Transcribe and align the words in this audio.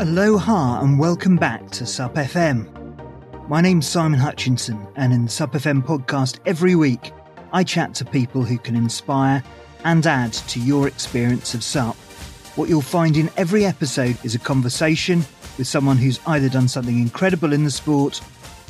Aloha 0.00 0.80
and 0.80 0.98
welcome 0.98 1.36
back 1.36 1.70
to 1.70 1.86
SUP 1.86 2.14
FM. 2.14 2.68
My 3.48 3.60
name's 3.60 3.86
Simon 3.86 4.18
Hutchinson, 4.18 4.88
and 4.96 5.12
in 5.12 5.26
the 5.26 5.30
SUP 5.30 5.52
FM 5.52 5.86
podcast 5.86 6.40
every 6.46 6.74
week, 6.74 7.12
I 7.52 7.62
chat 7.62 7.94
to 7.94 8.04
people 8.04 8.42
who 8.42 8.58
can 8.58 8.74
inspire 8.74 9.40
and 9.84 10.04
add 10.04 10.32
to 10.32 10.58
your 10.58 10.88
experience 10.88 11.54
of 11.54 11.62
SUP. 11.62 11.94
What 12.56 12.68
you'll 12.68 12.82
find 12.82 13.16
in 13.16 13.30
every 13.36 13.64
episode 13.64 14.18
is 14.24 14.34
a 14.34 14.40
conversation 14.40 15.24
with 15.58 15.68
someone 15.68 15.96
who's 15.96 16.18
either 16.26 16.48
done 16.48 16.66
something 16.66 16.98
incredible 16.98 17.52
in 17.52 17.62
the 17.62 17.70
sport 17.70 18.20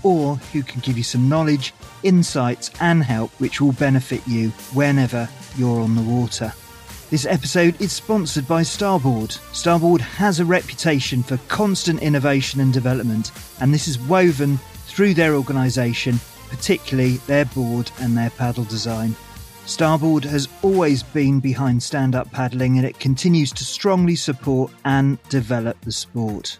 or 0.03 0.37
who 0.53 0.63
can 0.63 0.83
give 0.83 0.99
you 0.99 1.05
some 1.05 1.27
knowledge, 1.27 1.73
insights, 2.03 2.71
and 2.83 3.03
help 3.03 3.31
which 3.41 3.63
will 3.63 3.73
benefit 3.73 4.21
you 4.29 4.51
whenever 4.75 5.27
you're 5.57 5.81
on 5.81 5.97
the 5.97 6.03
water. 6.03 6.53
This 7.15 7.27
episode 7.27 7.81
is 7.81 7.93
sponsored 7.93 8.49
by 8.49 8.65
Starboard. 8.65 9.31
Starboard 9.53 10.01
has 10.01 10.41
a 10.41 10.45
reputation 10.45 11.23
for 11.23 11.37
constant 11.47 12.03
innovation 12.03 12.59
and 12.59 12.73
development, 12.73 13.31
and 13.61 13.73
this 13.73 13.87
is 13.87 14.01
woven 14.01 14.57
through 14.89 15.15
their 15.15 15.37
organisation, 15.37 16.19
particularly 16.49 17.19
their 17.29 17.45
board 17.45 17.89
and 18.01 18.17
their 18.17 18.31
paddle 18.31 18.65
design. 18.65 19.15
Starboard 19.65 20.25
has 20.25 20.49
always 20.63 21.05
been 21.05 21.39
behind 21.39 21.81
stand 21.81 22.17
up 22.17 22.33
paddling 22.33 22.79
and 22.79 22.85
it 22.85 22.99
continues 22.99 23.53
to 23.53 23.65
strongly 23.65 24.17
support 24.17 24.73
and 24.85 25.23
develop 25.29 25.81
the 25.83 25.93
sport. 25.93 26.59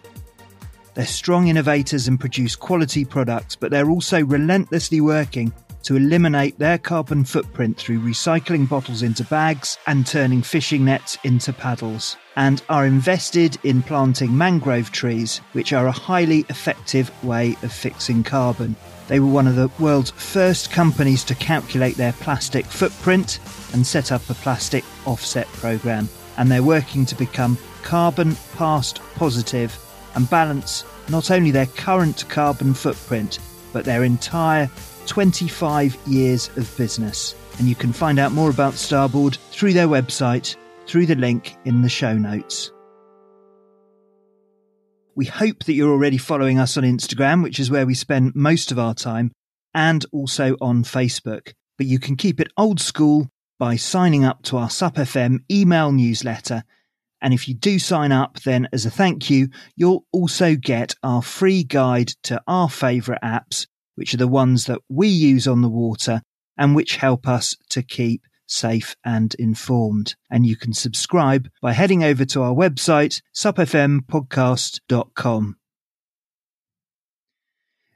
They're 0.93 1.05
strong 1.05 1.49
innovators 1.49 2.07
and 2.07 2.17
produce 2.17 2.55
quality 2.55 3.03
products, 3.03 3.57
but 3.57 3.71
they're 3.71 3.89
also 3.89 4.23
relentlessly 4.23 5.01
working 5.01 5.51
to 5.85 5.95
eliminate 5.95 6.57
their 6.57 6.79
carbon 6.79 7.23
footprint 7.23 7.77
through 7.77 7.99
recycling 7.99 8.67
bottles 8.67 9.03
into 9.03 9.23
bags 9.25 9.77
and 9.85 10.05
turning 10.05 10.41
fishing 10.41 10.83
nets 10.83 11.17
into 11.23 11.53
paddles, 11.53 12.17
and 12.35 12.63
are 12.69 12.87
invested 12.87 13.57
in 13.63 13.83
planting 13.83 14.35
mangrove 14.35 14.91
trees, 14.91 15.37
which 15.53 15.73
are 15.73 15.85
a 15.85 15.91
highly 15.91 16.39
effective 16.49 17.11
way 17.23 17.55
of 17.61 17.71
fixing 17.71 18.23
carbon. 18.23 18.75
They 19.07 19.19
were 19.19 19.27
one 19.27 19.45
of 19.45 19.55
the 19.55 19.69
world's 19.77 20.09
first 20.09 20.71
companies 20.71 21.23
to 21.25 21.35
calculate 21.35 21.95
their 21.95 22.13
plastic 22.13 22.65
footprint 22.65 23.39
and 23.73 23.85
set 23.85 24.11
up 24.11 24.27
a 24.27 24.33
plastic 24.33 24.83
offset 25.05 25.47
program, 25.47 26.09
and 26.37 26.49
they're 26.49 26.63
working 26.63 27.05
to 27.05 27.15
become 27.15 27.59
carbon 27.83 28.35
past 28.55 29.01
positive 29.13 29.77
and 30.15 30.27
balance 30.31 30.83
not 31.09 31.29
only 31.29 31.51
their 31.51 31.67
current 31.67 32.27
carbon 32.27 32.73
footprint, 32.73 33.37
but 33.71 33.85
their 33.85 34.03
entire 34.03 34.67
25 35.05 35.97
years 36.07 36.49
of 36.57 36.75
business. 36.77 37.35
And 37.57 37.67
you 37.67 37.75
can 37.75 37.93
find 37.93 38.19
out 38.19 38.31
more 38.31 38.49
about 38.49 38.73
Starboard 38.73 39.37
through 39.51 39.73
their 39.73 39.87
website, 39.87 40.55
through 40.87 41.05
the 41.05 41.15
link 41.15 41.55
in 41.65 41.81
the 41.81 41.89
show 41.89 42.17
notes. 42.17 42.71
We 45.15 45.25
hope 45.25 45.63
that 45.63 45.73
you're 45.73 45.91
already 45.91 46.17
following 46.17 46.59
us 46.59 46.77
on 46.77 46.83
Instagram, 46.83 47.41
which 47.41 47.59
is 47.59 47.71
where 47.71 47.85
we 47.85 47.93
spend 47.93 48.33
most 48.35 48.71
of 48.71 48.79
our 48.79 48.93
time, 48.93 49.31
and 49.73 50.05
also 50.11 50.57
on 50.59 50.83
Facebook. 50.83 51.53
But 51.77 51.87
you 51.87 51.99
can 51.99 52.17
keep 52.17 52.41
it 52.41 52.51
old 52.57 52.81
school 52.81 53.29
by 53.57 53.77
signing 53.77 54.25
up 54.25 54.43
to 54.43 54.57
our 54.57 54.67
SUPFM 54.67 55.39
email 55.49 55.91
newsletter. 55.91 56.63
And 57.21 57.33
if 57.33 57.47
you 57.47 57.53
do 57.53 57.79
sign 57.79 58.11
up, 58.11 58.41
then 58.41 58.67
as 58.73 58.85
a 58.85 58.91
thank 58.91 59.29
you, 59.29 59.47
you'll 59.75 60.05
also 60.11 60.55
get 60.55 60.95
our 61.01 61.21
free 61.21 61.63
guide 61.63 62.09
to 62.23 62.41
our 62.47 62.69
favourite 62.69 63.21
apps 63.21 63.67
which 63.95 64.13
are 64.13 64.17
the 64.17 64.27
ones 64.27 64.65
that 64.65 64.81
we 64.89 65.07
use 65.07 65.47
on 65.47 65.61
the 65.61 65.69
water 65.69 66.21
and 66.57 66.75
which 66.75 66.97
help 66.97 67.27
us 67.27 67.55
to 67.69 67.81
keep 67.81 68.21
safe 68.47 68.95
and 69.03 69.33
informed. 69.35 70.15
And 70.29 70.45
you 70.45 70.55
can 70.55 70.71
subscribe 70.73 71.49
by 71.61 71.73
heading 71.73 72.03
over 72.03 72.25
to 72.25 72.43
our 72.43 72.53
website, 72.53 73.23
supfmpodcast.com. 73.33 75.57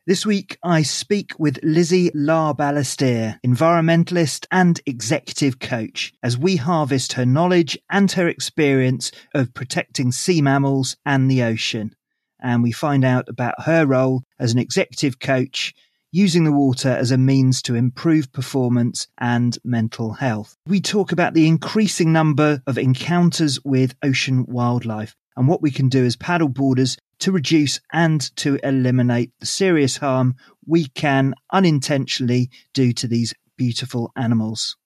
This 0.08 0.26
week, 0.26 0.58
I 0.64 0.82
speak 0.82 1.34
with 1.38 1.60
Lizzie 1.62 2.10
Larbalestier, 2.12 3.38
environmentalist 3.46 4.48
and 4.52 4.80
executive 4.88 5.60
coach, 5.60 6.14
as 6.24 6.36
we 6.36 6.56
harvest 6.56 7.14
her 7.14 7.28
knowledge 7.28 7.78
and 7.92 8.12
her 8.14 8.28
experience 8.28 9.12
of 9.36 9.54
protecting 9.54 10.12
sea 10.12 10.42
mammals 10.42 10.98
and 11.06 11.30
the 11.30 11.44
ocean. 11.44 11.94
And 12.42 12.64
we 12.64 12.72
find 12.72 13.06
out 13.06 13.30
about 13.30 13.66
her 13.66 13.86
role 13.86 14.24
as 14.40 14.52
an 14.52 14.58
executive 14.58 15.20
coach 15.20 15.76
using 16.12 16.44
the 16.44 16.52
water 16.52 16.90
as 16.90 17.12
a 17.12 17.18
means 17.18 17.62
to 17.62 17.76
improve 17.76 18.32
performance 18.32 19.08
and 19.18 19.58
mental 19.64 20.14
health. 20.14 20.56
We 20.66 20.82
talk 20.82 21.12
about 21.12 21.34
the 21.34 21.48
increasing 21.48 22.12
number 22.12 22.62
of 22.66 22.78
encounters 22.78 23.60
with 23.64 23.96
ocean 24.04 24.46
wildlife 24.48 25.16
and 25.36 25.48
what 25.48 25.62
we 25.62 25.72
can 25.72 25.90
do 25.90 26.04
as 26.04 26.16
paddle 26.16 26.50
paddleboarders 26.50 26.98
to 27.20 27.32
reduce 27.32 27.80
and 27.92 28.22
to 28.38 28.60
eliminate 28.64 29.32
the 29.40 29.46
serious 29.46 29.98
harm 29.98 30.36
we 30.66 30.88
can 30.88 31.34
unintentionally 31.52 32.50
do 32.74 32.94
to 32.94 33.08
these 33.08 33.34
beautiful 33.58 34.12
animals. 34.16 34.78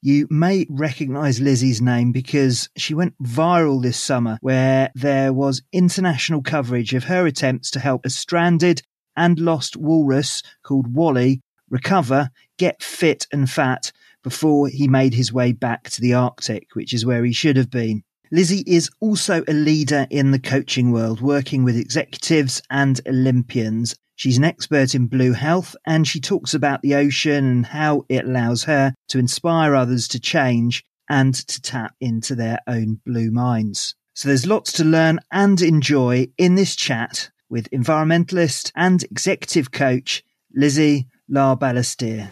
You 0.00 0.28
may 0.30 0.66
recognize 0.70 1.40
Lizzie's 1.40 1.82
name 1.82 2.12
because 2.12 2.68
she 2.76 2.94
went 2.94 3.20
viral 3.20 3.82
this 3.82 3.98
summer 3.98 4.38
where 4.40 4.90
there 4.94 5.32
was 5.32 5.62
international 5.72 6.42
coverage 6.42 6.94
of 6.94 7.04
her 7.04 7.26
attempts 7.26 7.72
to 7.72 7.80
help 7.80 8.06
a 8.06 8.10
stranded 8.10 8.82
and 9.18 9.38
lost 9.38 9.76
walrus 9.76 10.42
called 10.62 10.94
Wally 10.94 11.42
recover, 11.70 12.30
get 12.58 12.82
fit 12.82 13.26
and 13.32 13.48
fat 13.48 13.92
before 14.22 14.68
he 14.68 14.88
made 14.88 15.14
his 15.14 15.32
way 15.32 15.52
back 15.52 15.90
to 15.90 16.00
the 16.00 16.14
Arctic, 16.14 16.74
which 16.74 16.92
is 16.92 17.06
where 17.06 17.24
he 17.24 17.32
should 17.32 17.56
have 17.56 17.70
been. 17.70 18.02
Lizzie 18.30 18.64
is 18.66 18.90
also 19.00 19.42
a 19.48 19.52
leader 19.52 20.06
in 20.10 20.32
the 20.32 20.38
coaching 20.38 20.92
world, 20.92 21.20
working 21.20 21.64
with 21.64 21.76
executives 21.76 22.60
and 22.70 23.00
Olympians. 23.06 23.94
She's 24.16 24.36
an 24.36 24.44
expert 24.44 24.94
in 24.94 25.06
blue 25.06 25.32
health 25.32 25.74
and 25.86 26.06
she 26.06 26.20
talks 26.20 26.52
about 26.52 26.82
the 26.82 26.94
ocean 26.94 27.46
and 27.46 27.66
how 27.66 28.04
it 28.08 28.24
allows 28.24 28.64
her 28.64 28.92
to 29.08 29.18
inspire 29.18 29.74
others 29.74 30.08
to 30.08 30.20
change 30.20 30.84
and 31.08 31.34
to 31.34 31.62
tap 31.62 31.94
into 32.00 32.34
their 32.34 32.58
own 32.66 33.00
blue 33.06 33.30
minds. 33.30 33.94
So 34.14 34.28
there's 34.28 34.46
lots 34.46 34.72
to 34.72 34.84
learn 34.84 35.20
and 35.30 35.62
enjoy 35.62 36.26
in 36.36 36.56
this 36.56 36.74
chat 36.74 37.30
with 37.50 37.70
environmentalist 37.70 38.72
and 38.74 39.02
executive 39.04 39.70
coach 39.70 40.22
Lizzie 40.54 41.06
Larbalestier. 41.30 42.30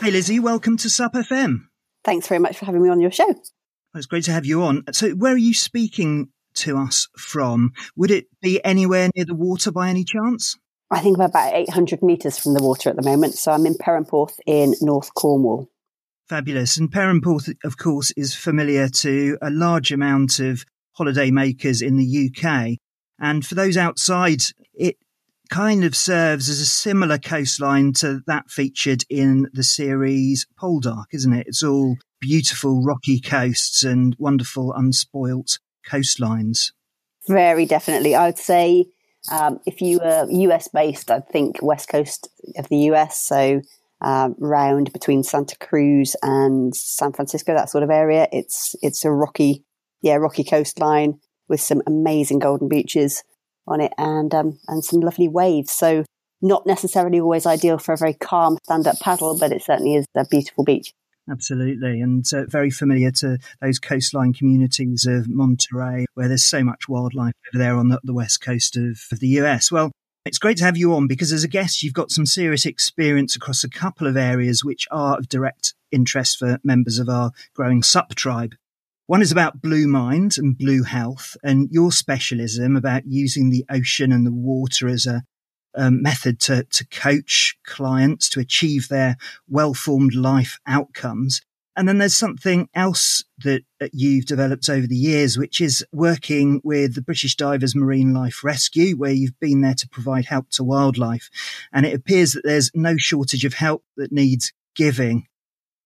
Hey 0.00 0.10
Lizzie, 0.10 0.40
welcome 0.40 0.76
to 0.78 0.90
SUP 0.90 1.12
FM. 1.14 1.66
Thanks 2.04 2.26
very 2.26 2.40
much 2.40 2.58
for 2.58 2.64
having 2.64 2.82
me 2.82 2.88
on 2.88 3.00
your 3.00 3.12
show. 3.12 3.32
It's 3.94 4.06
great 4.06 4.24
to 4.24 4.32
have 4.32 4.46
you 4.46 4.62
on. 4.62 4.84
So, 4.92 5.10
where 5.10 5.34
are 5.34 5.38
you 5.38 5.54
speaking 5.54 6.28
to 6.54 6.78
us 6.78 7.08
from? 7.16 7.72
Would 7.96 8.10
it 8.10 8.26
be 8.40 8.64
anywhere 8.64 9.10
near 9.14 9.24
the 9.24 9.34
water 9.34 9.70
by 9.70 9.90
any 9.90 10.04
chance? 10.04 10.56
I 10.90 11.00
think 11.00 11.18
I'm 11.18 11.24
about 11.24 11.54
800 11.54 12.02
metres 12.02 12.38
from 12.38 12.54
the 12.54 12.62
water 12.62 12.90
at 12.90 12.96
the 12.96 13.02
moment. 13.02 13.34
So, 13.34 13.52
I'm 13.52 13.66
in 13.66 13.74
Perranporth 13.74 14.38
in 14.46 14.74
North 14.80 15.12
Cornwall. 15.14 15.68
Fabulous. 16.28 16.78
And 16.78 16.90
Perranporth, 16.90 17.54
of 17.64 17.76
course, 17.76 18.12
is 18.16 18.34
familiar 18.34 18.88
to 18.88 19.36
a 19.42 19.50
large 19.50 19.92
amount 19.92 20.38
of 20.40 20.64
holidaymakers 20.98 21.82
in 21.82 21.96
the 21.96 22.30
UK. 22.30 22.78
And 23.18 23.46
for 23.46 23.54
those 23.54 23.76
outside, 23.76 24.42
it 24.74 24.96
kind 25.50 25.84
of 25.84 25.94
serves 25.94 26.48
as 26.48 26.60
a 26.60 26.66
similar 26.66 27.18
coastline 27.18 27.92
to 27.92 28.20
that 28.26 28.50
featured 28.50 29.04
in 29.10 29.48
the 29.52 29.62
series 29.62 30.46
Poldark, 30.58 31.06
isn't 31.12 31.32
it? 31.32 31.46
It's 31.46 31.62
all 31.62 31.96
beautiful 32.20 32.82
rocky 32.82 33.20
coasts 33.20 33.82
and 33.82 34.16
wonderful 34.18 34.72
unspoilt 34.72 35.58
coastlines. 35.88 36.72
Very 37.28 37.66
definitely. 37.66 38.14
I 38.14 38.26
would 38.26 38.38
say 38.38 38.86
um, 39.30 39.60
if 39.66 39.80
you 39.80 39.98
were 39.98 40.26
US 40.28 40.68
based, 40.68 41.10
I'd 41.10 41.28
think 41.28 41.58
west 41.62 41.88
coast 41.88 42.28
of 42.56 42.68
the 42.68 42.78
US. 42.90 43.20
So 43.20 43.60
um, 44.00 44.34
round 44.38 44.92
between 44.92 45.22
Santa 45.22 45.56
Cruz 45.58 46.16
and 46.22 46.74
San 46.74 47.12
Francisco, 47.12 47.54
that 47.54 47.70
sort 47.70 47.84
of 47.84 47.90
area. 47.90 48.26
It's 48.32 48.74
it's 48.82 49.04
a 49.04 49.12
rocky 49.12 49.64
yeah, 50.02 50.16
rocky 50.16 50.44
coastline 50.44 51.20
with 51.48 51.60
some 51.60 51.82
amazing 51.86 52.38
golden 52.38 52.68
beaches 52.68 53.22
on 53.66 53.80
it 53.80 53.92
and 53.98 54.34
um, 54.34 54.58
and 54.68 54.84
some 54.84 55.00
lovely 55.00 55.28
waves. 55.28 55.72
So 55.72 56.04
not 56.40 56.66
necessarily 56.66 57.20
always 57.20 57.46
ideal 57.46 57.78
for 57.78 57.92
a 57.92 57.96
very 57.96 58.14
calm 58.14 58.58
stand-up 58.64 58.98
paddle, 59.00 59.38
but 59.38 59.52
it 59.52 59.62
certainly 59.62 59.94
is 59.94 60.06
a 60.16 60.26
beautiful 60.26 60.64
beach. 60.64 60.92
Absolutely, 61.30 62.00
and 62.00 62.26
uh, 62.34 62.46
very 62.46 62.70
familiar 62.70 63.12
to 63.12 63.38
those 63.60 63.78
coastline 63.78 64.32
communities 64.32 65.06
of 65.06 65.28
Monterey, 65.28 66.04
where 66.14 66.26
there's 66.26 66.44
so 66.44 66.64
much 66.64 66.88
wildlife 66.88 67.34
over 67.48 67.62
there 67.62 67.76
on 67.76 67.88
the, 67.88 68.00
the 68.02 68.12
west 68.12 68.40
coast 68.40 68.76
of, 68.76 69.00
of 69.12 69.20
the 69.20 69.28
US. 69.28 69.70
Well, 69.70 69.92
it's 70.24 70.38
great 70.38 70.56
to 70.58 70.64
have 70.64 70.76
you 70.76 70.94
on 70.94 71.06
because 71.06 71.32
as 71.32 71.44
a 71.44 71.48
guest, 71.48 71.82
you've 71.82 71.94
got 71.94 72.10
some 72.10 72.26
serious 72.26 72.66
experience 72.66 73.36
across 73.36 73.62
a 73.62 73.70
couple 73.70 74.08
of 74.08 74.16
areas 74.16 74.64
which 74.64 74.88
are 74.90 75.16
of 75.16 75.28
direct 75.28 75.74
interest 75.92 76.38
for 76.38 76.58
members 76.64 76.98
of 76.98 77.08
our 77.08 77.30
growing 77.54 77.82
SUP 77.84 78.14
tribe. 78.16 78.54
One 79.06 79.22
is 79.22 79.32
about 79.32 79.60
blue 79.60 79.88
mind 79.88 80.36
and 80.38 80.56
blue 80.56 80.84
health, 80.84 81.36
and 81.42 81.68
your 81.70 81.92
specialism 81.92 82.76
about 82.76 83.02
using 83.06 83.50
the 83.50 83.64
ocean 83.68 84.12
and 84.12 84.24
the 84.26 84.32
water 84.32 84.88
as 84.88 85.06
a 85.06 85.22
um, 85.74 86.02
method 86.02 86.38
to, 86.40 86.64
to 86.64 86.86
coach 86.88 87.56
clients 87.66 88.28
to 88.30 88.40
achieve 88.40 88.88
their 88.88 89.16
well 89.48 89.74
formed 89.74 90.14
life 90.14 90.58
outcomes. 90.66 91.40
And 91.74 91.88
then 91.88 91.96
there's 91.98 92.16
something 92.16 92.68
else 92.74 93.24
that 93.44 93.62
you've 93.92 94.26
developed 94.26 94.68
over 94.68 94.86
the 94.86 94.94
years, 94.94 95.38
which 95.38 95.58
is 95.60 95.84
working 95.90 96.60
with 96.62 96.94
the 96.94 97.02
British 97.02 97.34
Divers 97.34 97.74
Marine 97.74 98.12
Life 98.12 98.44
Rescue, 98.44 98.94
where 98.94 99.12
you've 99.12 99.38
been 99.40 99.62
there 99.62 99.74
to 99.74 99.88
provide 99.88 100.26
help 100.26 100.50
to 100.50 100.64
wildlife. 100.64 101.30
And 101.72 101.86
it 101.86 101.94
appears 101.94 102.32
that 102.32 102.44
there's 102.44 102.70
no 102.74 102.98
shortage 102.98 103.46
of 103.46 103.54
help 103.54 103.84
that 103.96 104.12
needs 104.12 104.52
giving. 104.76 105.26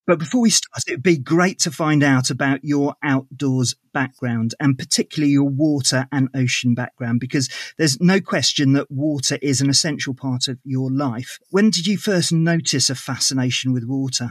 But 0.07 0.21
before 0.21 0.41
we 0.41 0.51
start, 0.51 0.85
it'd 0.87 1.03
be 1.03 1.19
great 1.19 1.59
to 1.61 1.71
find 1.71 2.03
out 2.03 2.31
about 2.31 2.65
your 2.65 2.95
outdoors 3.03 3.75
background 3.93 4.55
and 4.61 4.79
particularly 4.79 5.33
your 5.33 5.49
water 5.49 6.07
and 6.13 6.29
ocean 6.35 6.75
background, 6.75 7.19
because 7.19 7.49
there's 7.77 8.01
no 8.01 8.21
question 8.21 8.73
that 8.75 8.91
water 8.91 9.39
is 9.43 9.61
an 9.61 9.69
essential 9.69 10.15
part 10.15 10.47
of 10.47 10.59
your 10.65 10.91
life. 10.91 11.39
When 11.51 11.71
did 11.71 11.87
you 11.87 11.99
first 11.99 12.33
notice 12.33 12.89
a 12.89 12.95
fascination 12.95 13.73
with 13.73 13.85
water? 13.85 14.31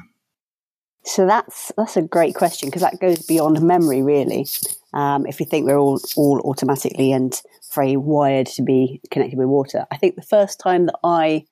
So 1.03 1.27
that's 1.27 1.71
that's 1.77 1.97
a 1.97 2.01
great 2.01 2.33
question 2.33 2.67
because 2.69 2.81
that 2.81 2.99
goes 2.99 3.25
beyond 3.25 3.61
memory, 3.61 4.01
really. 4.01 4.47
Um, 4.93 5.27
if 5.27 5.39
you 5.39 5.45
think 5.45 5.65
we're 5.65 5.77
all 5.77 5.99
all 6.15 6.39
automatically 6.45 7.11
and 7.11 7.39
very 7.75 7.95
wired 7.95 8.47
to 8.47 8.63
be 8.63 9.01
connected 9.11 9.37
with 9.37 9.47
water, 9.47 9.85
I 9.91 9.97
think 9.97 10.15
the 10.15 10.23
first 10.23 10.59
time 10.59 10.87
that 10.87 10.97
I 11.03 11.45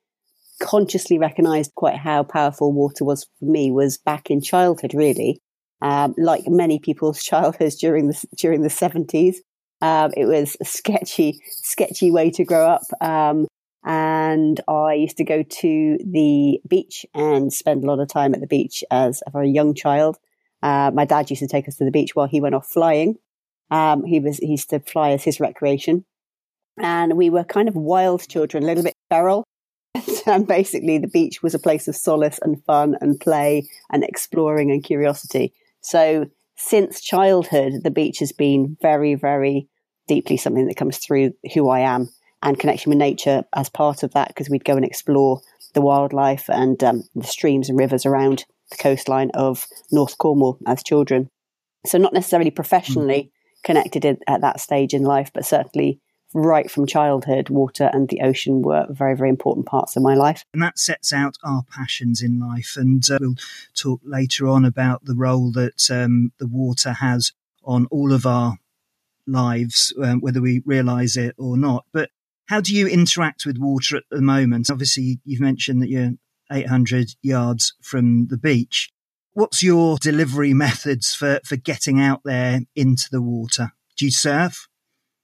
consciously 0.63 1.19
recognised 1.19 1.75
quite 1.75 1.97
how 1.97 2.23
powerful 2.23 2.71
water 2.71 3.03
was 3.03 3.25
for 3.39 3.45
me 3.45 3.69
was 3.69 3.97
back 3.97 4.31
in 4.31 4.41
childhood. 4.41 4.93
Really, 4.93 5.41
um, 5.81 6.15
like 6.17 6.47
many 6.47 6.79
people's 6.79 7.21
childhoods 7.29 7.75
during 7.75 8.07
the 8.07 8.25
during 8.37 8.61
the 8.61 8.69
seventies, 8.69 9.41
um, 9.81 10.11
it 10.15 10.25
was 10.25 10.55
a 10.61 10.65
sketchy 10.65 11.39
sketchy 11.51 12.09
way 12.09 12.31
to 12.31 12.45
grow 12.45 12.67
up. 12.67 12.83
Um, 13.01 13.47
and 13.85 14.61
I 14.67 14.93
used 14.93 15.17
to 15.17 15.25
go 15.25 15.43
to 15.43 15.97
the 16.09 16.61
beach 16.67 17.05
and 17.13 17.51
spend 17.51 17.83
a 17.83 17.87
lot 17.87 17.99
of 17.99 18.07
time 18.07 18.33
at 18.33 18.39
the 18.39 18.47
beach 18.47 18.81
as 18.89 19.21
a 19.27 19.31
very 19.31 19.49
young 19.49 19.73
child. 19.73 20.17
Uh, 20.61 20.89
my 20.93 21.03
dad 21.03 21.29
used 21.29 21.41
to 21.41 21.47
take 21.47 21.67
us 21.67 21.75
to 21.75 21.83
the 21.83 21.91
beach 21.91 22.15
while 22.15 22.27
he 22.27 22.39
went 22.39 22.55
off 22.55 22.65
flying. 22.65 23.15
Um, 23.69 24.05
he 24.05 24.21
was 24.21 24.37
he 24.37 24.51
used 24.51 24.69
to 24.69 24.79
fly 24.79 25.11
as 25.11 25.23
his 25.23 25.41
recreation, 25.41 26.05
and 26.79 27.17
we 27.17 27.29
were 27.29 27.43
kind 27.43 27.67
of 27.67 27.75
wild 27.75 28.25
children, 28.27 28.63
a 28.63 28.67
little 28.67 28.83
bit 28.83 28.95
feral. 29.09 29.42
and 30.25 30.47
basically, 30.47 30.97
the 30.97 31.07
beach 31.07 31.43
was 31.43 31.53
a 31.53 31.59
place 31.59 31.87
of 31.87 31.95
solace 31.95 32.39
and 32.41 32.63
fun 32.65 32.95
and 33.01 33.19
play 33.19 33.67
and 33.91 34.03
exploring 34.03 34.71
and 34.71 34.83
curiosity. 34.83 35.53
So, 35.81 36.27
since 36.55 37.01
childhood, 37.01 37.83
the 37.83 37.91
beach 37.91 38.19
has 38.19 38.31
been 38.31 38.77
very, 38.81 39.15
very 39.15 39.67
deeply 40.07 40.37
something 40.37 40.67
that 40.67 40.77
comes 40.77 40.97
through 40.97 41.33
who 41.53 41.69
I 41.69 41.81
am 41.81 42.09
and 42.41 42.59
connection 42.59 42.89
with 42.89 42.99
nature 42.99 43.43
as 43.55 43.69
part 43.69 44.03
of 44.03 44.13
that 44.13 44.27
because 44.29 44.49
we'd 44.49 44.65
go 44.65 44.75
and 44.75 44.85
explore 44.85 45.41
the 45.73 45.81
wildlife 45.81 46.49
and 46.49 46.83
um, 46.83 47.03
the 47.15 47.25
streams 47.25 47.69
and 47.69 47.79
rivers 47.79 48.05
around 48.05 48.45
the 48.69 48.77
coastline 48.77 49.31
of 49.33 49.67
North 49.91 50.17
Cornwall 50.17 50.57
as 50.67 50.83
children. 50.83 51.29
So 51.85 51.97
not 51.97 52.13
necessarily 52.13 52.51
professionally 52.51 53.31
mm. 53.31 53.63
connected 53.63 54.05
in, 54.05 54.17
at 54.27 54.41
that 54.41 54.59
stage 54.59 54.93
in 54.93 55.03
life, 55.03 55.31
but 55.33 55.45
certainly 55.45 55.99
right 56.33 56.69
from 56.69 56.85
childhood, 56.85 57.49
water 57.49 57.89
and 57.93 58.09
the 58.09 58.21
ocean 58.21 58.61
were 58.61 58.87
very, 58.89 59.15
very 59.15 59.29
important 59.29 59.65
parts 59.65 59.95
of 59.95 60.03
my 60.03 60.15
life. 60.15 60.43
And 60.53 60.61
that 60.61 60.79
sets 60.79 61.13
out 61.13 61.37
our 61.43 61.63
passions 61.69 62.21
in 62.21 62.39
life. 62.39 62.73
And 62.75 63.03
uh, 63.09 63.17
we'll 63.19 63.35
talk 63.75 64.01
later 64.03 64.47
on 64.47 64.65
about 64.65 65.05
the 65.05 65.15
role 65.15 65.51
that 65.51 65.89
um, 65.91 66.31
the 66.39 66.47
water 66.47 66.93
has 66.93 67.31
on 67.63 67.85
all 67.87 68.11
of 68.11 68.25
our 68.25 68.57
lives, 69.25 69.93
um, 70.01 70.19
whether 70.19 70.41
we 70.41 70.61
realize 70.65 71.15
it 71.15 71.35
or 71.37 71.57
not. 71.57 71.85
But 71.93 72.09
how 72.47 72.61
do 72.61 72.75
you 72.75 72.87
interact 72.87 73.45
with 73.45 73.57
water 73.57 73.97
at 73.97 74.03
the 74.09 74.21
moment? 74.21 74.69
Obviously, 74.69 75.19
you've 75.23 75.41
mentioned 75.41 75.81
that 75.81 75.89
you're 75.89 76.13
800 76.51 77.11
yards 77.21 77.73
from 77.81 78.27
the 78.27 78.37
beach. 78.37 78.91
What's 79.31 79.63
your 79.63 79.97
delivery 79.97 80.53
methods 80.65 81.13
for, 81.13 81.39
for 81.45 81.55
getting 81.55 81.99
out 81.99 82.21
there 82.25 82.61
into 82.75 83.09
the 83.11 83.21
water? 83.21 83.71
Do 83.97 84.05
you 84.05 84.11
surf? 84.11 84.67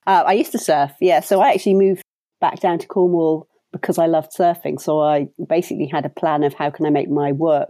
Uh, 0.10 0.24
I 0.26 0.34
used 0.34 0.54
to 0.54 0.58
surf, 0.58 0.92
yeah. 1.00 1.20
So 1.20 1.40
I 1.40 1.52
actually 1.52 1.76
moved 1.76 2.02
back 2.42 2.60
down 2.62 2.80
to 2.80 2.88
Cornwall 2.88 3.48
because 3.72 4.00
I 4.00 4.08
loved 4.08 4.32
surfing. 4.36 4.82
So 4.82 5.02
I 5.02 5.28
basically 5.48 5.86
had 5.86 6.04
a 6.04 6.10
plan 6.10 6.42
of 6.42 6.56
how 6.56 6.72
can 6.72 6.88
I 6.88 6.90
make 6.90 7.12
my 7.12 7.32
work 7.32 7.70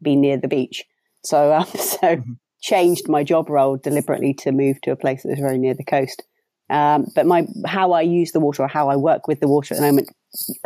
be 0.00 0.14
near 0.14 0.36
the 0.36 0.46
beach. 0.46 0.84
So, 1.24 1.52
um, 1.52 1.64
so 1.74 1.98
mm-hmm. 1.98 2.32
changed 2.62 3.08
my 3.08 3.24
job 3.24 3.50
role 3.50 3.76
deliberately 3.76 4.34
to 4.34 4.52
move 4.52 4.80
to 4.82 4.92
a 4.92 4.96
place 4.96 5.24
that 5.24 5.30
was 5.30 5.40
very 5.40 5.58
near 5.58 5.74
the 5.74 5.82
coast. 5.82 6.22
Um, 6.68 7.06
but 7.16 7.26
my 7.26 7.48
how 7.66 7.90
I 7.90 8.02
use 8.02 8.30
the 8.30 8.38
water 8.38 8.62
or 8.62 8.68
how 8.68 8.88
I 8.88 8.94
work 8.94 9.26
with 9.26 9.40
the 9.40 9.48
water 9.48 9.74
at 9.74 9.80
the 9.80 9.86
moment, 9.86 10.10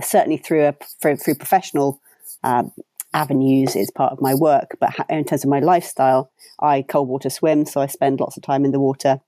certainly 0.02 0.36
through 0.36 0.66
a 0.66 0.74
through, 1.00 1.16
through 1.16 1.36
professional 1.36 2.02
um, 2.42 2.70
avenues, 3.14 3.76
is 3.76 3.90
part 3.90 4.12
of 4.12 4.20
my 4.20 4.34
work. 4.34 4.76
But 4.78 4.92
in 5.08 5.24
terms 5.24 5.44
of 5.44 5.48
my 5.48 5.60
lifestyle, 5.60 6.30
I 6.60 6.82
cold 6.82 7.08
water 7.08 7.30
swim, 7.30 7.64
so 7.64 7.80
I 7.80 7.86
spend 7.86 8.20
lots 8.20 8.36
of 8.36 8.42
time 8.42 8.66
in 8.66 8.72
the 8.72 8.78
water, 8.78 9.20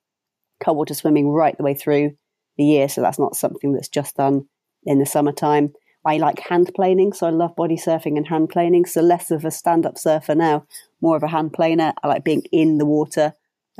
cold 0.62 0.76
water 0.76 0.94
swimming 0.94 1.28
right 1.28 1.56
the 1.56 1.64
way 1.64 1.74
through 1.74 2.16
the 2.56 2.64
year. 2.64 2.88
So 2.88 3.00
that's 3.00 3.18
not 3.18 3.36
something 3.36 3.72
that's 3.72 3.88
just 3.88 4.16
done 4.16 4.46
in 4.84 4.98
the 4.98 5.06
summertime. 5.06 5.72
I 6.04 6.18
like 6.18 6.38
hand 6.38 6.70
planing, 6.74 7.12
so 7.12 7.26
I 7.26 7.30
love 7.30 7.56
body 7.56 7.76
surfing 7.76 8.16
and 8.16 8.28
hand 8.28 8.48
planing. 8.48 8.84
So 8.84 9.00
less 9.00 9.32
of 9.32 9.44
a 9.44 9.50
stand 9.50 9.84
up 9.84 9.98
surfer 9.98 10.36
now, 10.36 10.64
more 11.00 11.16
of 11.16 11.24
a 11.24 11.28
hand 11.28 11.52
planer. 11.52 11.92
I 12.02 12.08
like 12.08 12.24
being 12.24 12.44
in 12.52 12.78
the 12.78 12.86
water 12.86 13.32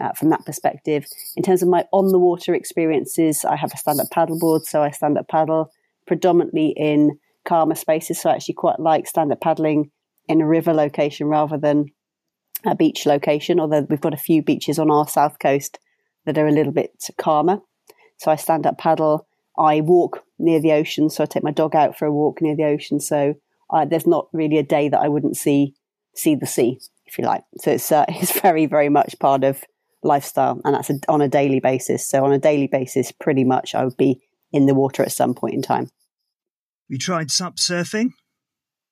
uh, 0.03 0.13
from 0.13 0.31
that 0.31 0.45
perspective. 0.45 1.07
In 1.37 1.45
terms 1.45 1.63
of 1.63 1.69
my 1.69 1.85
on 1.93 2.09
the 2.09 2.19
water 2.19 2.53
experiences, 2.53 3.45
I 3.45 3.55
have 3.55 3.73
a 3.73 3.77
stand 3.77 4.01
up 4.01 4.09
paddleboard, 4.09 4.65
so 4.65 4.83
I 4.83 4.91
stand 4.91 5.17
up 5.17 5.29
paddle 5.29 5.71
predominantly 6.07 6.75
in 6.77 7.19
calmer 7.47 7.77
spaces. 7.77 8.21
So 8.21 8.31
I 8.31 8.35
actually 8.35 8.55
quite 8.55 8.81
like 8.81 9.07
stand 9.07 9.31
up 9.31 9.41
paddling 9.41 9.93
in 10.29 10.41
a 10.41 10.47
river 10.47 10.75
location 10.75 11.29
rather 11.29 11.57
than 11.57 11.87
a 12.65 12.75
beach 12.75 13.07
location, 13.07 13.61
although 13.61 13.87
we've 13.89 14.01
got 14.01 14.15
a 14.15 14.19
few 14.19 14.43
beaches 14.43 14.81
on 14.81 14.91
our 14.91 15.07
south 15.07 15.39
coast 15.39 15.79
that 16.27 16.39
are 16.39 16.47
a 16.47 16.53
little 16.53 16.73
bit 16.73 16.93
calmer. 17.17 17.61
So 18.19 18.31
I 18.31 18.37
stand 18.37 18.67
up 18.67 18.79
paddle. 18.79 19.27
I 19.59 19.81
walk 19.81 20.23
near 20.39 20.61
the 20.61 20.73
ocean, 20.73 21.09
so 21.09 21.23
I 21.23 21.27
take 21.27 21.43
my 21.43 21.51
dog 21.51 21.75
out 21.75 21.97
for 21.97 22.05
a 22.07 22.13
walk 22.13 22.43
near 22.43 22.57
the 22.57 22.65
ocean. 22.65 23.01
So 23.01 23.35
uh, 23.71 23.85
there's 23.85 24.07
not 24.07 24.29
really 24.33 24.59
a 24.59 24.63
day 24.63 24.89
that 24.89 25.01
I 25.01 25.09
wouldn't 25.09 25.37
see 25.37 25.75
see 26.15 26.35
the 26.35 26.47
sea, 26.47 26.81
if 27.07 27.19
you 27.19 27.25
like. 27.25 27.45
So 27.59 27.73
it's 27.73 27.91
uh, 27.91 28.05
it's 28.09 28.39
very 28.41 28.67
very 28.67 28.89
much 28.89 29.19
part 29.19 29.45
of 29.45 29.65
lifestyle, 30.03 30.61
and 30.65 30.75
that's 30.75 30.91
a, 30.91 30.99
on 31.09 31.23
a 31.23 31.29
daily 31.29 31.61
basis. 31.61 32.07
So 32.07 32.25
on 32.25 32.33
a 32.33 32.39
daily 32.39 32.67
basis, 32.67 33.13
pretty 33.13 33.45
much 33.45 33.75
I 33.75 33.85
would 33.85 33.97
be 33.97 34.21
in 34.53 34.67
the 34.67 34.75
water 34.75 35.03
at 35.03 35.13
some 35.13 35.35
point 35.35 35.55
in 35.55 35.63
time. 35.63 35.91
You 36.89 36.99
tried 36.99 37.31
sup 37.31 37.57
surfing? 37.57 38.11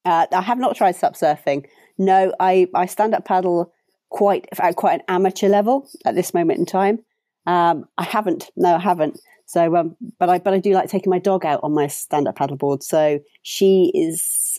Uh, 0.04 0.26
I 0.32 0.42
have 0.42 0.58
not 0.58 0.76
tried 0.76 0.96
sup 0.96 1.14
surfing. 1.14 1.66
No, 1.96 2.34
I, 2.40 2.66
I 2.74 2.86
stand 2.86 3.14
up 3.14 3.24
paddle 3.24 3.72
quite 4.10 4.46
at 4.58 4.76
quite 4.76 5.00
an 5.00 5.06
amateur 5.08 5.48
level 5.48 5.88
at 6.04 6.14
this 6.14 6.34
moment 6.34 6.58
in 6.58 6.66
time. 6.66 7.00
Um, 7.46 7.86
I 7.98 8.04
haven't. 8.04 8.50
No, 8.56 8.74
I 8.74 8.78
haven't. 8.78 9.20
So, 9.46 9.76
um, 9.76 9.96
but 10.18 10.28
I 10.28 10.38
but 10.38 10.54
I 10.54 10.58
do 10.58 10.72
like 10.72 10.88
taking 10.88 11.10
my 11.10 11.18
dog 11.18 11.44
out 11.44 11.60
on 11.62 11.72
my 11.72 11.86
stand 11.86 12.28
up 12.28 12.36
paddleboard. 12.36 12.82
So 12.82 13.20
she 13.42 13.92
is, 13.94 14.58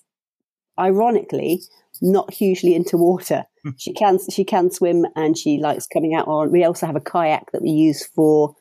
ironically, 0.79 1.61
not 2.01 2.33
hugely 2.33 2.75
into 2.75 2.97
water. 2.97 3.45
Hmm. 3.63 3.71
she 3.77 3.93
can 3.93 4.19
she 4.29 4.43
can 4.43 4.69
swim 4.69 5.05
and 5.15 5.37
she 5.37 5.57
likes 5.57 5.87
coming 5.87 6.13
out 6.13 6.27
on. 6.27 6.51
We 6.51 6.63
also 6.63 6.85
have 6.85 6.95
a 6.95 7.01
kayak 7.01 7.51
that 7.51 7.61
we 7.61 7.69
use 7.69 8.05
for 8.05 8.55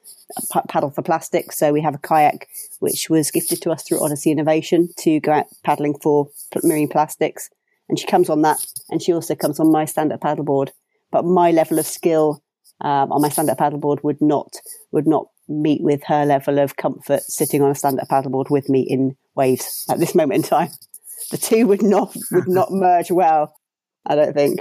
paddle 0.68 0.90
for 0.90 1.02
plastic. 1.02 1.52
So 1.52 1.72
we 1.72 1.82
have 1.82 1.94
a 1.94 1.98
kayak 1.98 2.48
which 2.80 3.10
was 3.10 3.30
gifted 3.30 3.60
to 3.62 3.70
us 3.70 3.82
through 3.82 4.02
Odyssey 4.02 4.30
Innovation 4.30 4.88
to 4.98 5.20
go 5.20 5.32
out 5.32 5.46
paddling 5.62 5.98
for 6.02 6.28
marine 6.62 6.88
plastics. 6.88 7.50
And 7.88 7.98
she 7.98 8.06
comes 8.06 8.30
on 8.30 8.40
that, 8.42 8.64
and 8.88 9.02
she 9.02 9.12
also 9.12 9.34
comes 9.34 9.60
on 9.60 9.70
my 9.70 9.84
stand-up 9.84 10.20
paddleboard. 10.20 10.70
But 11.12 11.26
my 11.26 11.50
level 11.50 11.78
of 11.78 11.86
skill 11.86 12.42
um, 12.84 13.10
on 13.10 13.20
my 13.20 13.28
stand-up 13.28 13.58
paddleboard 13.58 14.04
would 14.04 14.20
not 14.20 14.54
would 14.92 15.06
not 15.06 15.26
meet 15.48 15.82
with 15.82 16.02
her 16.04 16.24
level 16.24 16.58
of 16.58 16.76
comfort 16.76 17.20
sitting 17.22 17.62
on 17.62 17.70
a 17.70 17.74
stand-up 17.74 18.08
paddleboard 18.08 18.50
with 18.50 18.68
me 18.68 18.80
in 18.80 19.16
waves 19.34 19.84
at 19.90 19.98
this 19.98 20.14
moment 20.14 20.44
in 20.44 20.48
time 20.48 20.70
the 21.30 21.38
two 21.38 21.66
would 21.66 21.82
not 21.82 22.14
would 22.32 22.48
not 22.48 22.68
merge 22.70 23.10
well. 23.10 23.54
I 24.06 24.14
don't 24.14 24.34
think. 24.34 24.60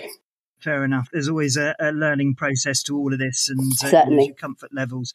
Fair 0.60 0.86
enough. 0.86 1.10
There's 1.12 1.28
always 1.28 1.58
a, 1.58 1.76
a 1.80 1.92
learning 1.92 2.36
process 2.36 2.82
to 2.84 2.98
all 2.98 3.14
of 3.14 3.20
this, 3.20 3.50
and 3.50 3.60
uh, 3.84 3.90
certainly 3.90 4.28
your 4.28 4.36
comfort 4.36 4.74
levels 4.74 5.14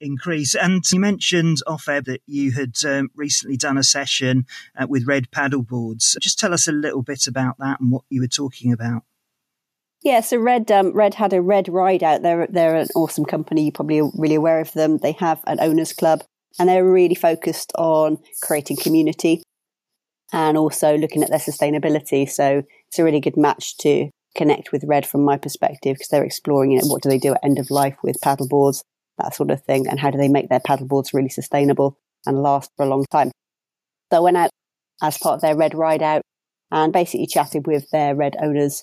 increase. 0.00 0.54
And 0.54 0.82
you 0.90 1.00
mentioned 1.00 1.58
off 1.66 1.88
air 1.88 2.00
that 2.02 2.22
you 2.26 2.52
had 2.52 2.74
um, 2.86 3.10
recently 3.14 3.56
done 3.56 3.78
a 3.78 3.82
session 3.82 4.46
uh, 4.78 4.86
with 4.88 5.06
Red 5.06 5.30
Paddleboards. 5.30 6.18
Just 6.20 6.38
tell 6.38 6.54
us 6.54 6.66
a 6.66 6.72
little 6.72 7.02
bit 7.02 7.26
about 7.26 7.56
that 7.58 7.80
and 7.80 7.92
what 7.92 8.04
you 8.08 8.20
were 8.20 8.26
talking 8.26 8.72
about. 8.72 9.02
Yeah, 10.02 10.20
so 10.20 10.38
Red 10.38 10.70
um, 10.70 10.92
Red 10.92 11.14
had 11.14 11.32
a 11.32 11.42
Red 11.42 11.68
Ride 11.68 12.02
out. 12.02 12.22
They're 12.22 12.46
they're 12.48 12.76
an 12.76 12.88
awesome 12.94 13.24
company. 13.24 13.64
You're 13.64 13.72
probably 13.72 14.02
really 14.14 14.36
aware 14.36 14.60
of 14.60 14.72
them. 14.72 14.98
They 14.98 15.12
have 15.12 15.40
an 15.46 15.58
owners 15.60 15.92
club, 15.92 16.22
and 16.58 16.68
they're 16.68 16.84
really 16.84 17.14
focused 17.14 17.72
on 17.76 18.18
creating 18.42 18.76
community 18.76 19.42
and 20.32 20.56
also 20.56 20.96
looking 20.96 21.22
at 21.22 21.30
their 21.30 21.38
sustainability. 21.38 22.28
So 22.28 22.62
it's 22.88 22.98
a 22.98 23.04
really 23.04 23.20
good 23.20 23.36
match 23.36 23.76
to 23.78 24.10
connect 24.36 24.70
with 24.70 24.84
Red 24.86 25.06
from 25.06 25.24
my 25.24 25.38
perspective 25.38 25.94
because 25.94 26.08
they're 26.08 26.24
exploring 26.24 26.72
you 26.72 26.78
know, 26.78 26.86
what 26.86 27.02
do 27.02 27.08
they 27.08 27.18
do 27.18 27.32
at 27.32 27.44
end 27.44 27.58
of 27.58 27.70
life 27.70 27.96
with 28.02 28.20
paddle 28.22 28.48
boards, 28.48 28.82
that 29.18 29.34
sort 29.34 29.50
of 29.50 29.62
thing, 29.64 29.86
and 29.88 29.98
how 29.98 30.10
do 30.10 30.18
they 30.18 30.28
make 30.28 30.48
their 30.48 30.60
paddle 30.60 30.86
boards 30.86 31.14
really 31.14 31.28
sustainable 31.28 31.96
and 32.26 32.42
last 32.42 32.70
for 32.76 32.84
a 32.84 32.88
long 32.88 33.04
time. 33.10 33.30
So 34.12 34.18
I 34.18 34.20
went 34.20 34.36
out 34.36 34.50
as 35.02 35.18
part 35.18 35.36
of 35.36 35.40
their 35.40 35.56
Red 35.56 35.74
Ride 35.74 36.02
Out 36.02 36.22
and 36.70 36.92
basically 36.92 37.26
chatted 37.26 37.66
with 37.66 37.88
their 37.90 38.14
Red 38.14 38.36
owners 38.40 38.82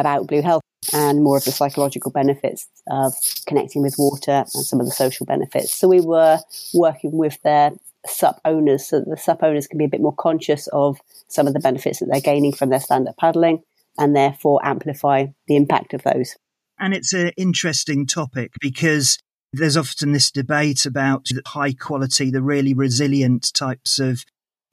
about 0.00 0.26
blue 0.26 0.42
health 0.42 0.62
and 0.92 1.22
more 1.22 1.36
of 1.36 1.44
the 1.44 1.52
psychological 1.52 2.10
benefits 2.10 2.66
of 2.90 3.14
connecting 3.46 3.82
with 3.82 3.94
water 3.98 4.44
and 4.54 4.64
some 4.64 4.80
of 4.80 4.86
the 4.86 4.92
social 4.92 5.24
benefits. 5.24 5.74
So 5.74 5.88
we 5.88 6.00
were 6.00 6.40
working 6.74 7.12
with 7.12 7.40
their 7.42 7.72
SUP 8.06 8.38
owners 8.44 8.86
so 8.86 9.00
the 9.00 9.16
SUP 9.16 9.42
owners 9.42 9.66
can 9.66 9.78
be 9.78 9.84
a 9.84 9.88
bit 9.88 10.00
more 10.00 10.14
conscious 10.14 10.66
of 10.68 10.98
some 11.28 11.46
of 11.46 11.54
the 11.54 11.60
benefits 11.60 12.00
that 12.00 12.08
they're 12.10 12.20
gaining 12.20 12.52
from 12.52 12.68
their 12.68 12.80
stand 12.80 13.08
up 13.08 13.16
paddling 13.16 13.62
and 13.98 14.14
therefore 14.14 14.60
amplify 14.64 15.26
the 15.46 15.56
impact 15.56 15.94
of 15.94 16.02
those. 16.02 16.36
And 16.78 16.92
it's 16.92 17.12
an 17.12 17.30
interesting 17.36 18.06
topic 18.06 18.52
because 18.60 19.18
there's 19.52 19.76
often 19.76 20.12
this 20.12 20.30
debate 20.30 20.84
about 20.84 21.26
the 21.26 21.42
high 21.46 21.72
quality, 21.72 22.30
the 22.30 22.42
really 22.42 22.74
resilient 22.74 23.52
types 23.54 23.98
of 23.98 24.24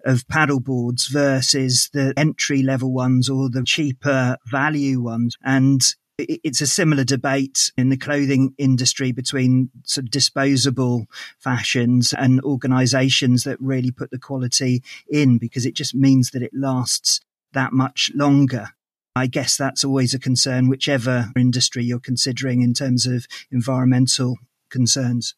of 0.06 0.28
paddle 0.28 0.60
boards 0.60 1.08
versus 1.08 1.90
the 1.94 2.14
entry 2.18 2.62
level 2.62 2.92
ones 2.92 3.30
or 3.30 3.50
the 3.50 3.64
cheaper 3.64 4.38
value 4.50 5.02
ones. 5.02 5.36
And 5.44 5.82
it's 6.18 6.62
a 6.62 6.68
similar 6.68 7.04
debate 7.04 7.72
in 7.78 7.90
the 7.90 7.98
clothing 7.98 8.54
industry 8.58 9.12
between 9.12 9.70
sort 9.84 10.06
of 10.06 10.12
disposable 10.12 11.06
fashions 11.40 12.14
and 12.14 12.42
organizations 12.42 13.44
that 13.44 13.60
really 13.60 13.92
put 13.92 14.12
the 14.12 14.20
quality 14.20 14.84
in 15.10 15.38
because 15.38 15.66
it 15.66 15.76
just 15.76 15.96
means 15.96 16.32
that 16.32 16.44
it 16.44 16.52
lasts 16.54 17.22
that 17.54 17.74
much 17.74 18.12
longer. 18.16 18.70
I 19.16 19.28
guess 19.28 19.58
that's 19.58 19.84
always 19.84 20.14
a 20.14 20.20
concern, 20.20 20.70
whichever 20.70 21.32
industry 21.36 21.84
you're 21.84 22.00
considering 22.00 22.62
in 22.62 22.74
terms 22.74 23.06
of 23.06 23.26
environmental 23.52 24.38
concerns. 24.70 25.36